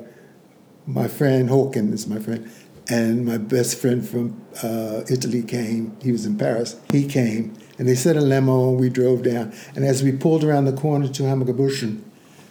my 0.86 1.08
friend, 1.08 1.50
Håkan, 1.50 1.94
is 1.94 2.08
my 2.08 2.20
friend, 2.20 2.50
and 2.90 3.26
my 3.26 3.38
best 3.38 3.78
friend 3.80 4.08
from 4.08 4.42
uh, 4.64 5.02
Italy 5.10 5.44
came. 5.44 5.96
He 6.02 6.12
was 6.12 6.26
in 6.26 6.38
Paris. 6.38 6.80
He 6.92 7.08
came, 7.08 7.56
and 7.78 7.88
they 7.88 7.96
sent 7.96 8.18
a 8.18 8.22
limo, 8.22 8.72
we 8.72 8.90
drove 8.90 9.24
down. 9.24 9.54
And 9.76 9.86
as 9.86 10.04
we 10.04 10.12
pulled 10.12 10.44
around 10.44 10.66
the 10.66 10.74
corner 10.74 11.08
to 11.08 11.24
Hamburger 11.24 11.54
Börsen, 11.54 12.02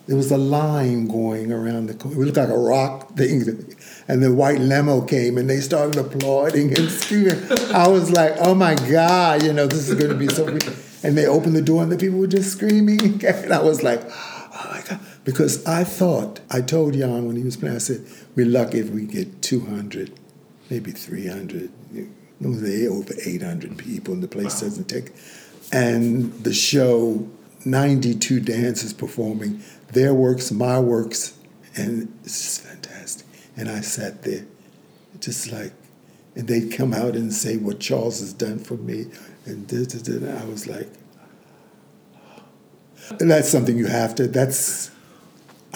there 0.08 0.16
was 0.16 0.32
a 0.32 0.38
line 0.38 1.06
going 1.06 1.52
around 1.52 1.88
the 1.88 1.94
corner. 1.94 2.22
It 2.22 2.24
looked 2.24 2.38
like 2.38 2.48
a 2.48 2.56
rock 2.56 3.14
thing. 3.14 3.42
And 4.08 4.22
the 4.22 4.32
white 4.32 4.58
limo 4.58 5.02
came 5.02 5.36
and 5.36 5.50
they 5.50 5.60
started 5.60 5.98
applauding 5.98 6.74
and 6.78 6.90
screaming. 6.90 7.38
I 7.74 7.86
was 7.88 8.10
like, 8.10 8.32
oh 8.38 8.54
my 8.54 8.74
God, 8.74 9.42
you 9.42 9.52
know, 9.52 9.66
this 9.66 9.86
is 9.86 9.94
going 9.96 10.10
to 10.10 10.16
be 10.16 10.28
so 10.28 10.46
good. 10.46 10.64
And 11.02 11.16
they 11.16 11.26
opened 11.26 11.56
the 11.56 11.62
door 11.62 11.82
and 11.82 11.92
the 11.92 11.98
people 11.98 12.18
were 12.18 12.26
just 12.26 12.52
screaming. 12.52 13.22
And 13.24 13.52
I 13.52 13.60
was 13.60 13.82
like, 13.82 14.00
oh 14.08 14.70
my 14.72 14.82
God. 14.88 15.00
Because 15.24 15.62
I 15.66 15.84
thought, 15.84 16.40
I 16.50 16.62
told 16.62 16.94
Jan 16.94 17.26
when 17.26 17.36
he 17.36 17.44
was 17.44 17.58
playing, 17.58 17.74
I 17.74 17.78
said, 17.78 18.06
we're 18.34 18.46
lucky 18.46 18.78
if 18.78 18.88
we 18.88 19.04
get 19.04 19.42
200, 19.42 20.18
maybe 20.70 20.90
300. 20.90 21.70
It 21.94 22.08
was 22.40 22.62
over 22.88 23.14
800 23.24 23.76
people 23.78 24.14
and 24.14 24.22
the 24.22 24.28
place 24.28 24.62
wow. 24.62 24.68
doesn't 24.68 24.88
take. 24.88 25.12
And 25.72 26.32
the 26.44 26.54
show, 26.54 27.28
92 27.64 28.40
dancers 28.40 28.92
performing 28.92 29.62
their 29.92 30.14
works, 30.14 30.50
my 30.50 30.78
works, 30.78 31.36
and 31.76 32.12
it's 32.24 32.40
just 32.40 32.60
fantastic. 32.62 33.26
And 33.56 33.68
I 33.68 33.80
sat 33.80 34.22
there, 34.22 34.44
just 35.20 35.52
like, 35.52 35.72
and 36.34 36.46
they'd 36.46 36.72
come 36.72 36.94
out 36.94 37.16
and 37.16 37.32
say 37.32 37.56
what 37.56 37.80
Charles 37.80 38.20
has 38.20 38.32
done 38.32 38.58
for 38.58 38.74
me, 38.74 39.06
and 39.44 39.66
da, 39.66 39.84
da, 39.84 39.98
da, 39.98 40.26
and 40.26 40.38
I 40.38 40.44
was 40.44 40.66
like, 40.66 40.88
and 43.20 43.30
that's 43.30 43.48
something 43.48 43.76
you 43.76 43.86
have 43.86 44.14
to. 44.16 44.28
That's 44.28 44.90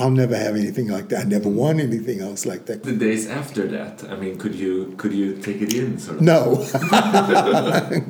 I'll 0.03 0.11
never 0.11 0.37
have 0.37 0.57
anything 0.57 0.89
like 0.89 1.11
that. 1.11 1.21
I 1.21 1.29
never 1.29 1.49
won 1.49 1.79
anything 1.79 2.21
else 2.21 2.45
like 2.45 2.67
that. 2.67 2.83
The 2.83 2.93
days 2.93 3.29
after 3.29 3.69
that, 3.69 4.03
I 4.11 4.17
mean, 4.17 4.37
could 4.37 4.57
you 4.57 4.95
could 4.97 5.13
you 5.13 5.37
take 5.37 5.63
it 5.63 5.73
in 5.73 5.97
sort 6.01 6.17
of? 6.17 6.23
No, 6.23 6.67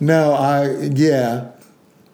no. 0.00 0.34
I 0.34 0.90
yeah, 0.94 1.50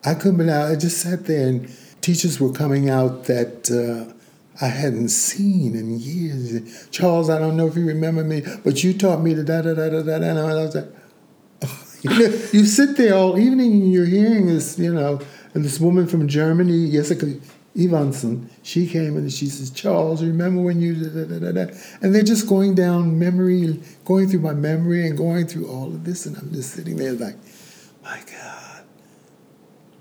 I 0.06 0.14
couldn't. 0.14 0.48
I 0.48 0.74
just 0.74 1.02
sat 1.02 1.26
there 1.26 1.48
and 1.48 1.70
teachers 2.00 2.40
were 2.40 2.50
coming 2.50 2.88
out 2.88 3.24
that 3.24 3.70
uh, 3.70 4.14
I 4.64 4.68
hadn't 4.68 5.10
seen 5.10 5.76
in 5.76 6.00
years. 6.00 6.88
Charles, 6.88 7.28
I 7.28 7.38
don't 7.38 7.58
know 7.58 7.66
if 7.66 7.76
you 7.76 7.84
remember 7.86 8.24
me, 8.24 8.42
but 8.64 8.82
you 8.82 8.94
taught 8.94 9.20
me 9.20 9.34
the 9.34 9.44
da 9.44 9.60
da 9.60 9.74
da 9.74 9.90
da 9.90 10.02
da 10.02 10.18
da. 10.18 10.30
And 10.30 10.38
I 10.38 10.54
was 10.64 10.74
like, 10.74 10.88
you, 12.00 12.10
know, 12.10 12.38
you 12.54 12.64
sit 12.64 12.96
there 12.96 13.14
all 13.14 13.38
evening 13.38 13.72
and 13.72 13.92
you're 13.92 14.06
hearing 14.06 14.46
this, 14.46 14.78
you 14.78 14.94
know, 14.94 15.20
and 15.52 15.62
this 15.62 15.78
woman 15.78 16.06
from 16.06 16.26
Germany, 16.26 16.90
Jessica 16.90 17.26
Evanson, 17.78 18.50
she 18.62 18.86
came 18.86 19.16
and 19.16 19.32
she 19.32 19.46
says, 19.46 19.70
Charles, 19.70 20.22
remember 20.22 20.60
when 20.60 20.80
you 20.80 20.94
da, 20.94 21.24
da, 21.24 21.38
da, 21.38 21.52
da, 21.52 21.74
And 22.02 22.14
they're 22.14 22.22
just 22.22 22.48
going 22.48 22.74
down 22.74 23.18
memory, 23.18 23.80
going 24.04 24.28
through 24.28 24.40
my 24.40 24.54
memory 24.54 25.06
and 25.06 25.16
going 25.16 25.46
through 25.46 25.68
all 25.68 25.86
of 25.86 26.04
this. 26.04 26.26
And 26.26 26.36
I'm 26.36 26.52
just 26.52 26.72
sitting 26.72 26.96
there 26.96 27.12
like, 27.12 27.36
my 28.02 28.20
God, 28.26 28.84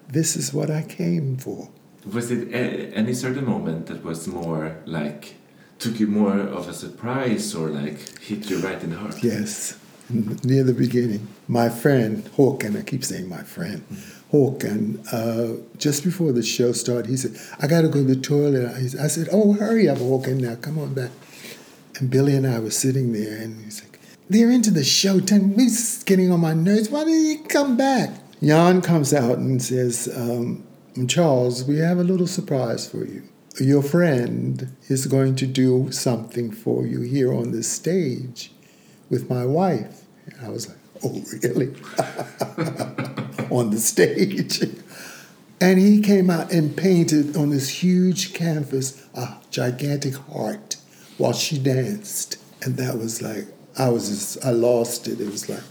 this 0.07 0.35
is 0.35 0.53
what 0.53 0.71
I 0.71 0.81
came 0.81 1.37
for 1.37 1.69
was 2.05 2.31
it 2.31 2.49
any 2.93 3.13
certain 3.13 3.45
moment 3.45 3.87
that 3.87 4.03
was 4.03 4.27
more 4.27 4.77
like 4.85 5.35
took 5.79 5.99
you 5.99 6.07
more 6.07 6.37
of 6.39 6.67
a 6.67 6.73
surprise 6.73 7.55
or 7.55 7.69
like 7.69 8.19
hit 8.19 8.49
you 8.49 8.59
right 8.59 8.81
in 8.83 8.91
the 8.91 8.97
heart? 8.97 9.23
Yes, 9.23 9.77
near 10.09 10.63
the 10.63 10.73
beginning. 10.73 11.27
My 11.47 11.69
friend 11.69 12.23
Håkan, 12.37 12.77
I 12.77 12.83
keep 12.83 13.03
saying 13.03 13.29
my 13.29 13.43
friend. 13.43 13.83
Mm. 13.89 14.15
Håkan, 14.31 15.05
uh, 15.11 15.61
just 15.77 16.03
before 16.03 16.31
the 16.31 16.43
show 16.43 16.71
started, 16.71 17.07
he 17.07 17.17
said, 17.17 17.35
I 17.59 17.67
got 17.67 17.81
to 17.81 17.87
go 17.87 18.05
to 18.05 18.15
the 18.15 18.15
toilet. 18.15 18.75
I 18.99 19.07
said, 19.07 19.27
Oh, 19.31 19.53
hurry 19.53 19.89
up, 19.89 19.97
Håkan, 19.97 20.39
now, 20.39 20.55
come 20.55 20.77
on 20.77 20.93
back. 20.93 21.11
And 21.99 22.09
Billy 22.09 22.35
and 22.35 22.45
I 22.45 22.59
were 22.59 22.69
sitting 22.69 23.11
there, 23.11 23.41
and 23.41 23.63
he's 23.63 23.83
like, 23.83 23.99
They're 24.29 24.51
into 24.51 24.71
the 24.71 24.83
show. 24.83 25.19
Ten, 25.19 25.55
we're 25.55 25.69
getting 26.05 26.31
on 26.31 26.41
my 26.41 26.53
nerves. 26.53 26.89
Why 26.89 27.05
didn't 27.05 27.25
you 27.25 27.43
come 27.45 27.75
back? 27.75 28.11
Jan 28.41 28.81
comes 28.81 29.13
out 29.13 29.37
and 29.37 29.61
says, 29.61 30.07
um, 30.15 30.65
Charles, 31.07 31.65
we 31.65 31.77
have 31.79 31.97
a 31.97 32.03
little 32.03 32.27
surprise 32.27 32.87
for 32.89 33.05
you. 33.05 33.23
Your 33.59 33.83
friend 33.83 34.75
is 34.87 35.07
going 35.07 35.35
to 35.37 35.45
do 35.45 35.91
something 35.91 36.51
for 36.51 36.85
you 36.85 37.01
here 37.01 37.33
on 37.33 37.51
this 37.51 37.69
stage 37.69 38.53
with 39.09 39.29
my 39.29 39.45
wife. 39.45 40.03
And 40.25 40.45
I 40.45 40.49
was 40.49 40.69
like, 40.69 40.77
oh, 41.03 41.23
really? 41.43 41.73
on 43.49 43.71
the 43.71 43.79
stage. 43.79 44.61
And 45.61 45.77
he 45.77 46.01
came 46.01 46.29
out 46.29 46.51
and 46.51 46.75
painted 46.75 47.35
on 47.35 47.49
this 47.49 47.69
huge 47.69 48.33
canvas 48.33 49.05
a 49.13 49.37
gigantic 49.51 50.15
heart 50.15 50.77
while 51.17 51.33
she 51.33 51.57
danced. 51.57 52.37
And 52.61 52.77
that 52.77 52.97
was 52.97 53.21
like, 53.21 53.45
I 53.77 53.89
was 53.89 54.09
just, 54.09 54.45
I 54.45 54.51
lost 54.51 55.07
it. 55.07 55.19
It 55.19 55.27
was 55.27 55.49
like, 55.49 55.63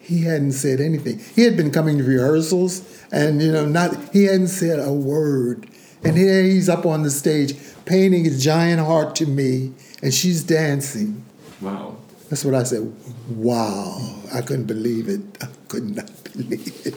he 0.00 0.22
hadn't 0.22 0.52
said 0.52 0.80
anything. 0.80 1.18
He 1.34 1.42
had 1.42 1.56
been 1.56 1.70
coming 1.70 1.98
to 1.98 2.04
rehearsals 2.04 3.04
and, 3.12 3.42
you 3.42 3.52
know, 3.52 3.66
not, 3.66 4.12
he 4.12 4.24
hadn't 4.24 4.48
said 4.48 4.78
a 4.78 4.92
word. 4.92 5.68
And 6.04 6.16
here 6.16 6.42
he's 6.42 6.68
up 6.68 6.86
on 6.86 7.02
the 7.02 7.10
stage 7.10 7.54
painting 7.84 8.26
a 8.26 8.30
giant 8.30 8.80
heart 8.80 9.16
to 9.16 9.26
me 9.26 9.72
and 10.02 10.14
she's 10.14 10.42
dancing. 10.42 11.24
Wow. 11.60 11.96
That's 12.28 12.44
what 12.44 12.54
I 12.54 12.64
said. 12.64 12.92
Wow. 13.28 13.98
I 14.32 14.40
couldn't 14.40 14.66
believe 14.66 15.08
it. 15.08 15.20
I 15.40 15.48
could 15.68 15.96
not 15.96 16.10
believe 16.32 16.86
it. 16.86 16.94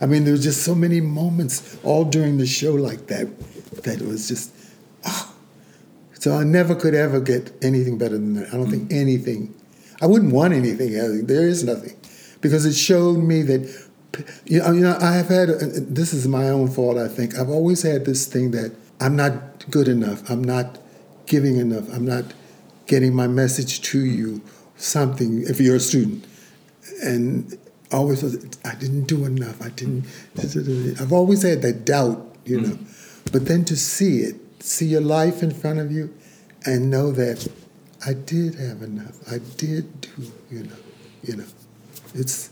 I 0.00 0.06
mean, 0.06 0.24
there 0.24 0.32
was 0.32 0.42
just 0.42 0.64
so 0.64 0.74
many 0.74 1.00
moments 1.00 1.78
all 1.84 2.04
during 2.04 2.38
the 2.38 2.46
show 2.46 2.74
like 2.74 3.06
that 3.06 3.28
that 3.84 4.00
it 4.00 4.06
was 4.06 4.28
just, 4.28 4.52
oh. 5.06 5.34
So 6.14 6.34
I 6.34 6.44
never 6.44 6.74
could 6.74 6.94
ever 6.94 7.20
get 7.20 7.52
anything 7.62 7.98
better 7.98 8.14
than 8.14 8.34
that. 8.34 8.48
I 8.48 8.56
don't 8.56 8.70
think 8.70 8.92
anything. 8.92 9.54
I 10.00 10.06
wouldn't 10.06 10.32
want 10.32 10.54
anything. 10.54 10.92
There 11.26 11.48
is 11.48 11.64
nothing 11.64 11.96
because 12.40 12.66
it 12.66 12.74
showed 12.74 13.18
me 13.18 13.42
that 13.42 13.88
you 14.44 14.60
know 14.60 14.98
I 15.00 15.12
have 15.12 15.28
had 15.28 15.48
this 15.48 16.12
is 16.12 16.28
my 16.28 16.48
own 16.48 16.68
fault 16.68 16.98
I 16.98 17.08
think 17.08 17.38
I've 17.38 17.48
always 17.48 17.82
had 17.82 18.04
this 18.04 18.26
thing 18.26 18.50
that 18.50 18.74
I'm 19.00 19.16
not 19.16 19.70
good 19.70 19.88
enough 19.88 20.28
I'm 20.30 20.44
not 20.44 20.78
giving 21.24 21.56
enough 21.56 21.88
I'm 21.94 22.04
not 22.04 22.24
getting 22.86 23.14
my 23.14 23.26
message 23.26 23.80
to 23.82 24.04
you 24.04 24.40
something 24.76 25.42
if 25.42 25.60
you're 25.60 25.76
a 25.76 25.80
student 25.80 26.24
and 27.02 27.58
I 27.92 27.96
always 27.96 28.22
thought 28.22 28.56
I 28.64 28.74
didn't 28.74 29.04
do 29.04 29.24
enough 29.24 29.60
I 29.62 29.68
didn't 29.70 30.04
I've 31.00 31.12
always 31.12 31.42
had 31.42 31.62
that 31.62 31.84
doubt 31.84 32.36
you 32.44 32.60
know 32.60 32.68
mm. 32.70 33.32
but 33.32 33.46
then 33.46 33.64
to 33.66 33.76
see 33.76 34.20
it 34.20 34.36
see 34.62 34.86
your 34.86 35.00
life 35.00 35.42
in 35.42 35.50
front 35.52 35.78
of 35.78 35.92
you 35.92 36.12
and 36.64 36.90
know 36.90 37.12
that 37.12 37.46
I 38.06 38.14
did 38.14 38.54
have 38.56 38.82
enough 38.82 39.16
I 39.30 39.38
did 39.56 40.00
do 40.00 40.10
you 40.50 40.64
know 40.64 40.76
you 41.22 41.36
know 41.36 41.46
it's 42.14 42.50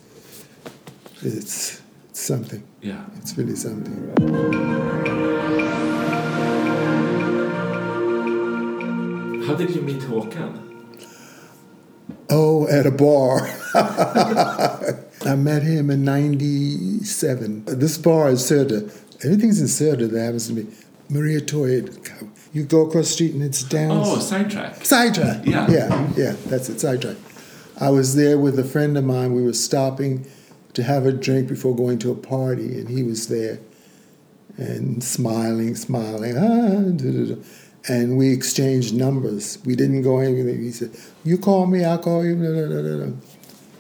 it's, 1.23 1.37
it's 1.37 1.83
something. 2.13 2.63
Yeah. 2.81 3.05
It's 3.19 3.37
really 3.37 3.57
something. 3.57 4.11
How 9.51 9.57
did 9.57 9.75
you 9.75 9.83
meet 9.83 9.99
Håkan? 10.03 10.97
Oh, 12.31 12.69
at 12.69 12.87
a 12.87 12.93
bar. 12.93 13.49
I 15.27 15.35
met 15.35 15.65
him 15.65 15.91
in 15.91 16.05
97. 16.05 17.65
This 17.65 17.99
bar 17.99 18.29
is 18.29 18.49
Söder. 18.49 18.97
Everything's 19.25 19.61
in 19.61 19.67
Söder 19.67 20.09
that 20.09 20.21
happens 20.21 20.47
to 20.47 20.53
be. 20.53 20.69
Mariatorget. 21.11 22.31
You 22.53 22.63
go 22.63 22.87
across 22.87 23.09
the 23.09 23.13
street 23.13 23.35
and 23.35 23.43
it's 23.43 23.65
down. 23.65 23.91
Oh, 23.91 24.21
sidetrack. 24.21 24.85
Sidetrack. 24.85 25.45
Yeah. 25.45 25.69
Yeah, 25.69 26.13
yeah, 26.17 26.37
that's 26.47 26.69
it, 26.69 26.79
sidetrack. 26.79 27.17
I 27.81 27.91
was 27.91 28.15
there 28.15 28.39
with 28.39 28.57
a 28.57 28.65
friend 28.65 28.97
of 28.97 29.03
mine. 29.03 29.33
We 29.33 29.43
were 29.43 29.53
stopping 29.53 30.31
to 30.75 30.85
have 30.85 31.07
a 31.07 31.13
drink 31.13 31.49
before 31.49 31.75
going 31.75 31.99
to 31.99 32.13
a 32.13 32.15
party, 32.15 32.79
and 32.79 32.89
he 32.89 33.03
was 33.03 33.27
there 33.27 33.59
and 34.57 35.03
smiling, 35.03 35.75
smiling. 35.75 36.39
Ah, 36.39 36.93
and 37.89 38.19
we 38.19 38.33
exchanged 38.33 38.95
numbers. 38.95 39.59
We 39.65 39.75
didn't 39.75 40.03
go 40.03 40.19
anywhere. 40.19 40.55
He 40.55 40.71
said, 40.71 40.91
"You 41.25 41.39
call 41.39 41.67
me, 41.67 41.85
I'll 41.85 41.99
call 41.99 42.25
you." 42.25 42.35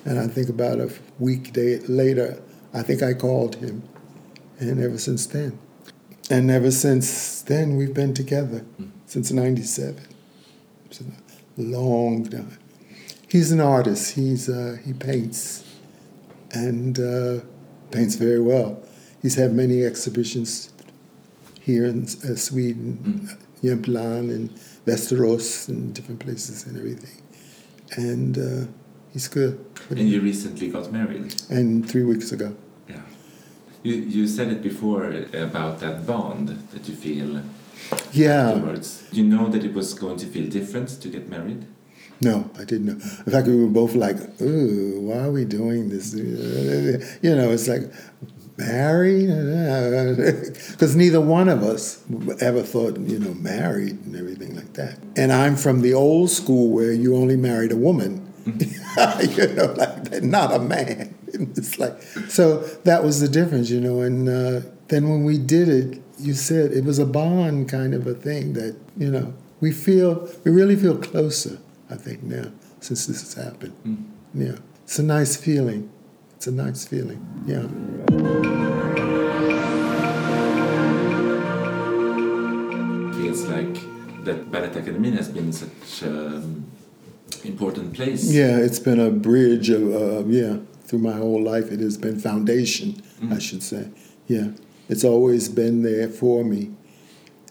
And 0.05 0.18
I 0.18 0.26
think 0.26 0.48
about 0.48 0.80
a 0.80 0.90
week 1.18 1.53
day 1.53 1.78
later, 1.80 2.40
I 2.72 2.82
think 2.82 3.03
I 3.03 3.14
called 3.14 3.57
him. 3.57 3.82
And 4.59 4.82
ever 4.82 4.98
since 4.98 5.26
then. 5.26 5.59
And 6.30 6.51
ever 6.51 6.70
since 6.70 7.42
then, 7.42 7.76
we've 7.76 7.94
been 7.94 8.14
together 8.14 8.64
since 9.07 9.32
97. 9.32 10.07
It's 10.86 11.01
a 11.01 11.05
long 11.57 12.24
time. 12.26 12.59
He's 13.28 13.53
an 13.53 13.61
artist. 13.61 14.14
He's, 14.14 14.48
uh, 14.48 14.78
he 14.84 14.92
paints 14.92 15.64
and 16.53 16.98
uh, 16.98 17.40
paints 17.90 18.14
very 18.14 18.40
well. 18.40 18.82
He's 19.22 19.34
had 19.34 19.53
many 19.53 19.84
exhibitions 19.84 20.70
here 21.61 21.84
in 21.84 22.05
uh, 22.05 22.36
Sweden, 22.36 23.36
Jämtland 23.62 24.30
and 24.30 24.50
Västerås 24.86 25.68
and 25.68 25.94
different 25.94 26.20
places 26.20 26.66
and 26.66 26.76
everything. 26.76 27.22
And 27.96 28.38
uh, 28.38 28.66
he's 29.12 29.28
good. 29.28 29.58
And 29.90 30.08
you 30.08 30.20
recently 30.20 30.68
got 30.68 30.92
married. 30.92 31.34
And 31.50 31.88
three 31.88 32.04
weeks 32.04 32.32
ago. 32.32 32.54
Yeah. 32.88 33.02
You, 33.82 33.94
you 33.94 34.26
said 34.28 34.48
it 34.48 34.62
before 34.62 35.12
about 35.34 35.80
that 35.80 36.06
bond 36.06 36.48
that 36.72 36.88
you 36.88 36.94
feel 36.94 37.42
Yeah. 38.12 38.50
afterwards. 38.50 39.04
You 39.12 39.24
know 39.24 39.48
that 39.48 39.64
it 39.64 39.74
was 39.74 39.94
going 39.94 40.18
to 40.18 40.26
feel 40.26 40.48
different 40.48 40.88
to 41.02 41.08
get 41.08 41.28
married? 41.28 41.66
No, 42.22 42.50
I 42.58 42.64
didn't 42.64 42.86
know. 42.86 42.92
In 43.26 43.32
fact, 43.32 43.46
we 43.46 43.56
were 43.56 43.66
both 43.72 43.94
like, 43.94 44.18
ooh, 44.42 45.00
why 45.00 45.18
are 45.24 45.32
we 45.32 45.44
doing 45.46 45.88
this? 45.88 46.12
You 47.22 47.34
know, 47.34 47.50
it's 47.50 47.66
like, 47.66 47.90
married? 48.61 49.28
Because 50.70 50.96
neither 50.96 51.20
one 51.20 51.48
of 51.48 51.62
us 51.62 52.02
ever 52.40 52.62
thought, 52.62 52.98
you 53.00 53.18
know, 53.18 53.34
married 53.34 53.98
and 54.04 54.16
everything 54.16 54.56
like 54.56 54.72
that. 54.74 54.98
And 55.16 55.32
I'm 55.32 55.56
from 55.56 55.80
the 55.80 55.94
old 55.94 56.30
school 56.30 56.70
where 56.70 56.92
you 56.92 57.16
only 57.16 57.36
married 57.36 57.72
a 57.72 57.76
woman, 57.76 58.32
you 58.46 59.46
know, 59.54 59.74
like 59.76 60.04
that, 60.11 60.20
not 60.22 60.52
a 60.52 60.58
man. 60.58 61.14
It's 61.32 61.78
like, 61.78 62.02
so 62.28 62.58
that 62.84 63.04
was 63.04 63.20
the 63.20 63.28
difference, 63.28 63.70
you 63.70 63.80
know. 63.80 64.00
And 64.00 64.28
uh, 64.28 64.61
then 64.88 65.08
when 65.08 65.22
we 65.24 65.38
did 65.38 65.68
it, 65.68 66.02
you 66.18 66.34
said 66.34 66.72
it 66.72 66.84
was 66.84 66.98
a 66.98 67.06
bond 67.06 67.68
kind 67.68 67.94
of 67.94 68.06
a 68.06 68.14
thing 68.14 68.54
that, 68.54 68.76
you 68.96 69.11
know, 69.11 69.32
we 69.61 69.70
feel, 69.70 70.28
we 70.44 70.50
really 70.50 70.76
feel 70.76 70.98
closer, 70.98 71.58
I 71.88 71.96
think, 71.96 72.22
now, 72.24 72.50
since 72.80 73.06
this 73.06 73.20
has 73.22 73.44
happened. 73.44 73.74
Yeah. 74.34 74.56
It's 74.84 74.98
a 74.98 75.04
nice 75.04 75.36
feeling. 75.36 75.88
It's 76.41 76.47
a 76.47 76.53
nice 76.53 76.86
feeling. 76.86 77.20
Yeah. 77.45 77.66
Feels 83.12 83.43
like 83.43 84.24
that 84.24 84.51
Ballet 84.51 84.68
Academy 84.68 85.11
has 85.11 85.28
been 85.28 85.53
such 85.53 86.01
an 86.01 86.64
important 87.45 87.93
place. 87.93 88.32
Yeah, 88.32 88.57
it's 88.57 88.78
been 88.78 88.99
a 88.99 89.11
bridge 89.11 89.68
of, 89.68 89.82
uh, 89.95 90.24
yeah, 90.28 90.61
through 90.84 91.01
my 91.01 91.12
whole 91.12 91.43
life. 91.43 91.70
It 91.70 91.80
has 91.80 91.99
been 91.99 92.18
foundation, 92.18 93.03
I 93.30 93.38
should 93.38 93.62
say. 93.62 93.91
Yeah. 94.26 94.53
It's 94.88 95.05
always 95.05 95.51
been 95.51 95.82
there 95.82 96.09
for 96.09 96.43
me. 96.43 96.70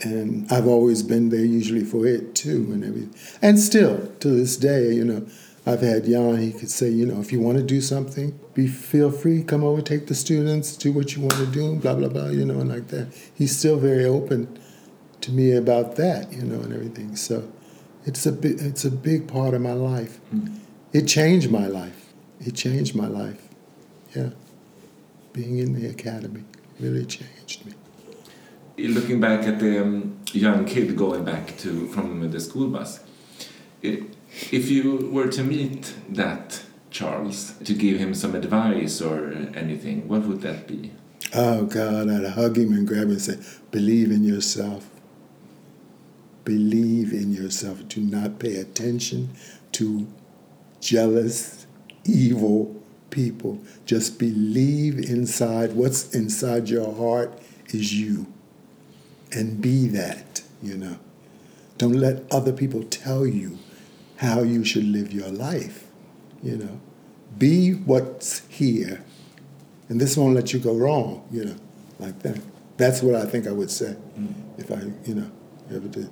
And 0.02 0.52
I've 0.52 0.66
always 0.66 1.04
been 1.04 1.30
there 1.30 1.46
usually 1.46 1.84
for 1.84 2.08
it 2.08 2.34
too 2.34 2.72
and 2.74 2.84
everything. 2.84 3.14
And 3.40 3.60
still, 3.60 4.08
to 4.22 4.30
this 4.30 4.58
day, 4.58 4.94
you 4.94 5.06
know, 5.06 5.28
I've 5.70 5.82
had 5.82 6.06
Jan, 6.06 6.38
he 6.42 6.52
could 6.52 6.72
say, 6.72 6.90
you 6.90 7.06
know, 7.06 7.20
if 7.22 7.32
you 7.32 7.40
want 7.40 7.58
to 7.58 7.64
do 7.64 7.80
something, 7.80 8.40
be 8.54 8.66
feel 8.68 9.12
free, 9.12 9.44
come 9.44 9.64
over, 9.64 9.82
take 9.82 10.08
the 10.08 10.16
students, 10.16 10.76
do 10.76 10.92
what 10.92 11.16
you 11.16 11.22
want 11.22 11.34
to 11.34 11.46
do, 11.46 11.76
blah, 11.76 11.94
blah, 11.96 12.10
blah, 12.10 12.28
you 12.30 12.44
know, 12.46 12.60
and 12.60 12.70
like 12.70 12.88
that. 12.88 13.08
He's 13.36 13.58
still 13.58 13.78
very 13.78 14.06
open 14.06 14.58
to 15.22 15.32
me 15.32 15.52
about 15.54 15.96
that, 15.98 16.32
you 16.34 16.44
know, 16.44 16.60
and 16.62 16.74
everything. 16.74 17.16
So 17.16 17.52
it's 18.06 18.26
a 18.26 18.32
big, 18.32 18.60
it's 18.60 18.84
a 18.86 18.92
big 18.92 19.28
part 19.28 19.54
of 19.54 19.62
my 19.62 19.74
life. 19.74 20.20
It 20.92 21.04
changed 21.08 21.52
my 21.52 21.68
life. 21.68 22.14
It 22.40 22.56
changed 22.56 22.96
my 22.96 23.08
life. 23.08 23.42
Yeah. 24.16 24.30
Being 25.34 25.60
in 25.60 25.74
the 25.80 25.88
academy 25.88 26.46
really 26.80 27.06
changed 27.06 27.66
me. 27.66 27.74
Looking 28.88 29.20
back 29.20 29.46
at 29.46 29.60
the 29.60 29.82
um, 29.84 30.18
young 30.32 30.66
kid 30.66 30.96
going 30.96 31.24
back 31.26 31.58
to 31.60 31.88
from 31.88 32.32
the 32.32 32.40
school 32.40 32.70
bus, 32.70 33.02
i- 33.84 34.04
if 34.52 34.70
you 34.70 35.10
were 35.12 35.28
to 35.28 35.44
meet 35.44 35.94
that 36.10 36.64
Charles 36.92 37.54
to 37.64 37.74
give 37.74 38.00
him 38.00 38.14
some 38.14 38.36
advice 38.36 39.02
or 39.02 39.32
anything, 39.56 40.08
what 40.08 40.24
would 40.24 40.42
that 40.42 40.68
be? 40.68 40.92
Oh 41.34 41.66
God, 41.66 42.10
I'd 42.10 42.26
hug 42.32 42.58
him 42.58 42.74
and 42.74 42.88
grab 42.88 43.04
him 43.04 43.12
and 43.12 43.22
say, 43.22 43.38
believe 43.72 44.12
in 44.12 44.24
yourself. 44.24 44.90
Believe 46.44 47.14
in 47.14 47.32
yourself. 47.32 47.88
Do 47.88 48.02
not 48.02 48.40
pay 48.40 48.56
attention 48.56 49.30
to 49.74 50.08
jealous, 50.82 51.68
evil 52.06 52.82
people. 53.12 53.60
Just 53.86 54.18
believe 54.18 54.98
inside 54.98 55.74
what's 55.74 56.16
inside 56.16 56.70
your 56.70 56.96
heart 56.96 57.40
is 57.68 57.94
you. 57.94 58.26
And 59.32 59.62
be 59.62 59.88
that, 59.90 60.42
you 60.64 60.76
know. 60.76 60.98
Don't 61.78 61.94
let 61.94 62.24
other 62.32 62.52
people 62.52 62.84
tell 62.84 63.28
you 63.28 63.60
how 64.20 64.42
you 64.42 64.64
should 64.64 64.86
live 64.86 65.12
your 65.12 65.30
life, 65.30 65.88
you 66.44 66.58
know. 66.58 66.80
Be 67.38 67.72
what's 67.72 68.46
here 68.48 69.04
and 69.90 70.00
this 70.00 70.16
won't 70.16 70.36
let 70.36 70.54
you 70.54 70.60
go 70.60 70.76
wrong, 70.76 71.28
you 71.32 71.46
know, 71.46 71.56
like 71.98 72.20
that. 72.20 72.40
That's 72.78 73.02
what 73.02 73.16
I 73.16 73.26
think 73.26 73.48
I 73.48 73.52
would 73.52 73.72
say 73.72 73.96
if 74.58 74.72
I, 74.72 74.82
you 75.06 75.16
know, 75.16 75.32
ever 75.70 75.88
did. 75.88 76.10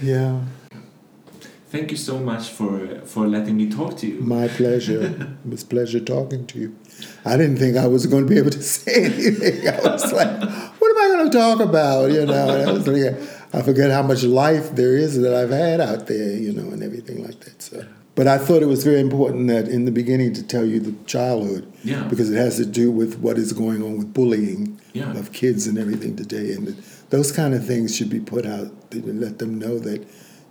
yeah, 0.02 0.40
Thank 1.70 1.90
you 1.90 1.98
so 1.98 2.18
much 2.18 2.48
for 2.48 3.02
for 3.04 3.26
letting 3.26 3.58
me 3.58 3.68
talk 3.68 3.98
to 3.98 4.06
you. 4.06 4.20
my 4.20 4.48
pleasure. 4.48 5.02
it 5.44 5.50
was 5.50 5.64
pleasure 5.64 6.00
talking 6.00 6.46
to 6.46 6.58
you. 6.58 6.74
I 7.26 7.36
didn't 7.36 7.58
think 7.58 7.76
I 7.76 7.86
was 7.86 8.06
going 8.06 8.26
to 8.26 8.28
be 8.28 8.38
able 8.38 8.50
to 8.50 8.62
say 8.76 9.04
anything. 9.04 9.68
I 9.68 9.78
was 9.82 10.10
like, 10.10 10.40
what 10.80 10.90
am 10.90 10.98
I 10.98 11.08
going 11.14 11.30
to 11.30 11.38
talk 11.38 11.60
about? 11.60 12.10
You 12.10 12.24
know, 12.24 12.48
and 12.48 12.70
I 12.70 12.72
was 12.72 12.88
like, 12.88 13.18
I 13.52 13.62
forget 13.62 13.90
how 13.90 14.02
much 14.02 14.22
life 14.24 14.74
there 14.74 14.96
is 14.96 15.18
that 15.20 15.34
I've 15.34 15.50
had 15.50 15.80
out 15.80 16.06
there, 16.06 16.32
you 16.36 16.52
know, 16.52 16.70
and 16.70 16.82
everything 16.82 17.22
like 17.24 17.40
that. 17.40 17.62
So. 17.62 17.84
But 18.14 18.26
I 18.26 18.36
thought 18.36 18.62
it 18.62 18.66
was 18.66 18.82
very 18.84 19.00
important 19.00 19.46
that 19.48 19.68
in 19.68 19.84
the 19.84 19.92
beginning 19.92 20.34
to 20.34 20.42
tell 20.42 20.64
you 20.66 20.80
the 20.80 20.92
childhood, 21.06 21.66
Yeah. 21.84 22.02
because 22.08 22.30
it 22.30 22.36
has 22.36 22.56
to 22.56 22.66
do 22.66 22.90
with 22.90 23.20
what 23.20 23.38
is 23.38 23.52
going 23.52 23.82
on 23.82 23.96
with 23.96 24.12
bullying 24.12 24.78
Yeah. 24.92 25.16
of 25.16 25.32
kids 25.32 25.66
and 25.68 25.78
everything 25.78 26.16
today, 26.16 26.52
and 26.52 26.74
those 27.10 27.30
kind 27.32 27.54
of 27.54 27.64
things 27.64 27.94
should 27.94 28.10
be 28.10 28.20
put 28.20 28.44
out 28.44 28.90
to 28.90 29.00
let 29.12 29.38
them 29.38 29.58
know 29.58 29.78
that, 29.78 30.04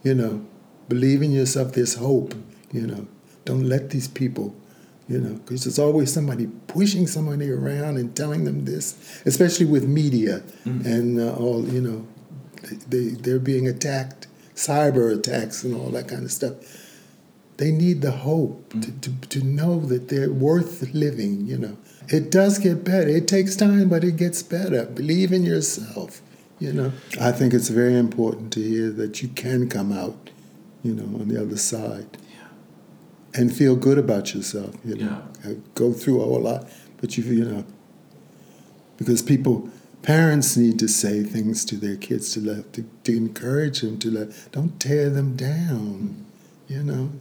you 0.04 0.16
know, 0.16 0.42
believe 0.90 1.22
in 1.22 1.32
yourself. 1.32 1.74
There's 1.74 1.96
hope. 1.96 2.34
You 2.72 2.88
know, 2.88 3.08
don't 3.46 3.64
let 3.68 3.90
these 3.92 4.08
people, 4.08 4.56
you 5.10 5.20
know, 5.20 5.34
because 5.36 5.64
there's 5.66 5.80
always 5.80 6.12
somebody 6.12 6.48
pushing 6.68 7.06
somebody 7.08 7.50
around 7.52 7.98
and 7.98 8.16
telling 8.16 8.44
them 8.46 8.66
this, 8.66 8.96
especially 9.26 9.66
with 9.66 9.86
media 9.88 10.42
and 10.66 11.20
uh, 11.20 11.34
all. 11.36 11.66
You 11.68 11.82
know, 11.82 12.08
they 12.76 13.10
they're 13.10 13.40
being 13.40 13.68
attacked, 13.68 14.28
cyber 14.56 15.16
attacks 15.18 15.64
and 15.64 15.76
all 15.76 15.90
that 15.90 16.08
kind 16.08 16.24
of 16.24 16.32
stuff 16.32 16.56
they 17.58 17.72
need 17.72 18.02
the 18.02 18.12
hope 18.12 18.70
to, 18.70 18.92
to, 19.00 19.12
to 19.30 19.44
know 19.44 19.80
that 19.80 20.10
they're 20.10 20.32
worth 20.32 20.94
living, 20.94 21.46
you 21.46 21.58
know. 21.58 21.78
It 22.08 22.32
does 22.32 22.60
get 22.60 22.84
better. 22.84 23.10
It 23.10 23.28
takes 23.28 23.56
time, 23.56 23.90
but 23.90 24.04
it 24.04 24.16
gets 24.16 24.42
better. 24.44 24.86
Believe 24.86 25.34
in 25.34 25.44
yourself, 25.44 26.22
you 26.60 26.72
know. 26.72 26.94
I 27.20 27.32
think 27.32 27.54
it's 27.54 27.70
very 27.70 27.98
important 27.98 28.54
to 28.54 28.62
hear 28.62 28.92
that 28.92 29.22
you 29.22 29.30
can 29.30 29.70
come 29.70 29.92
out, 29.92 30.30
you 30.84 30.94
know, 30.94 31.20
on 31.20 31.28
the 31.28 31.42
other 31.42 31.58
side. 31.58 32.18
And 33.34 33.56
feel 33.56 33.76
good 33.76 33.98
about 33.98 34.34
yourself, 34.34 34.76
you 34.86 34.96
know. 34.96 35.22
Uh, 35.46 35.54
Go 35.76 35.94
through 35.94 36.22
a 36.22 36.26
whole 36.26 36.42
lot, 36.42 36.70
but 37.02 37.18
you, 37.18 37.24
you 37.24 37.46
know, 37.46 37.66
because 38.98 39.22
people, 39.22 39.70
parents 40.02 40.56
need 40.56 40.80
to 40.80 40.88
say 40.88 41.24
things 41.24 41.66
to 41.66 41.76
their 41.76 41.96
kids 41.96 42.34
to 42.34 42.40
let, 42.40 42.74
to, 42.74 42.86
to 43.04 43.16
encourage 43.16 43.82
them 43.82 44.00
to 44.00 44.12
let, 44.12 44.52
don't 44.52 44.80
tear 44.80 45.10
them 45.10 45.36
down, 45.36 46.26
you 46.68 46.84
know. 46.84 47.12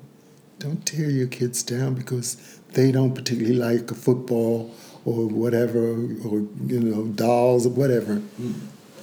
Don't 0.58 0.86
tear 0.86 1.10
your 1.10 1.26
kids 1.26 1.62
down 1.62 1.94
because 1.94 2.60
they 2.72 2.90
don't 2.90 3.14
particularly 3.14 3.56
like 3.56 3.90
football 3.94 4.74
or 5.04 5.26
whatever, 5.26 5.90
or 6.24 6.46
you 6.66 6.80
know, 6.80 7.04
dolls 7.08 7.66
or 7.66 7.70
whatever. 7.70 8.22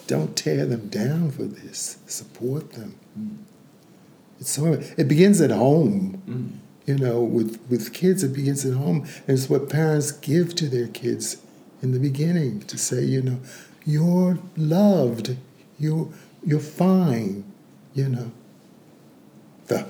Don't 0.07 0.35
tear 0.35 0.65
them 0.65 0.89
down 0.89 1.29
for 1.31 1.43
this. 1.43 1.97
Support 2.07 2.73
them. 2.73 2.97
It's 4.39 4.49
so 4.49 4.73
it 4.97 5.07
begins 5.07 5.41
at 5.41 5.51
home. 5.51 6.59
You 6.85 6.97
know, 6.97 7.21
with 7.21 7.59
with 7.69 7.93
kids, 7.93 8.23
it 8.23 8.33
begins 8.33 8.65
at 8.65 8.73
home, 8.73 9.07
and 9.27 9.37
it's 9.37 9.49
what 9.49 9.69
parents 9.69 10.11
give 10.11 10.55
to 10.55 10.67
their 10.67 10.87
kids 10.87 11.37
in 11.83 11.91
the 11.91 11.99
beginning 11.99 12.61
to 12.67 12.77
say, 12.77 13.03
you 13.03 13.21
know, 13.21 13.37
you're 13.85 14.37
loved, 14.55 15.35
you 15.77 16.13
you're 16.45 16.59
fine. 16.59 17.43
You 17.93 18.09
know. 18.09 18.31
The, 19.67 19.83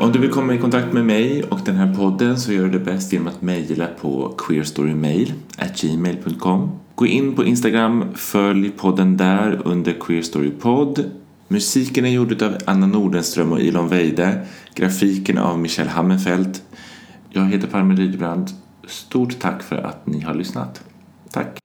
Om 0.00 0.12
du 0.12 0.18
vill 0.18 0.30
komma 0.30 0.54
i 0.54 0.58
kontakt 0.58 0.92
med 0.92 1.06
mig 1.06 1.42
och 1.42 1.60
den 1.64 1.76
här 1.76 1.94
podden 1.94 2.38
så 2.38 2.52
gör 2.52 2.64
du 2.64 2.70
det 2.70 2.78
bäst 2.78 3.12
genom 3.12 3.28
att 3.28 3.42
mejla 3.42 3.86
på 4.00 4.34
queerstorymail@gmail.com. 4.38 6.70
Gå 6.94 7.06
in 7.06 7.34
på 7.34 7.44
Instagram, 7.44 8.04
följ 8.14 8.70
podden 8.70 9.16
där 9.16 9.62
under 9.64 9.92
queerstorypod. 9.92 11.21
Musiken 11.52 12.04
är 12.04 12.10
gjord 12.10 12.42
av 12.42 12.56
Anna 12.64 12.86
Nordenström 12.86 13.52
och 13.52 13.60
Ilon 13.60 13.88
Weide. 13.88 14.46
Grafiken 14.74 15.38
av 15.38 15.58
Michelle 15.58 15.90
Hammenfeldt. 15.90 16.62
Jag 17.30 17.44
heter 17.44 17.68
Parmen 17.68 17.96
Rydbrand. 17.96 18.50
Stort 18.86 19.40
tack 19.40 19.62
för 19.62 19.76
att 19.76 20.06
ni 20.06 20.20
har 20.20 20.34
lyssnat. 20.34 20.84
Tack! 21.30 21.61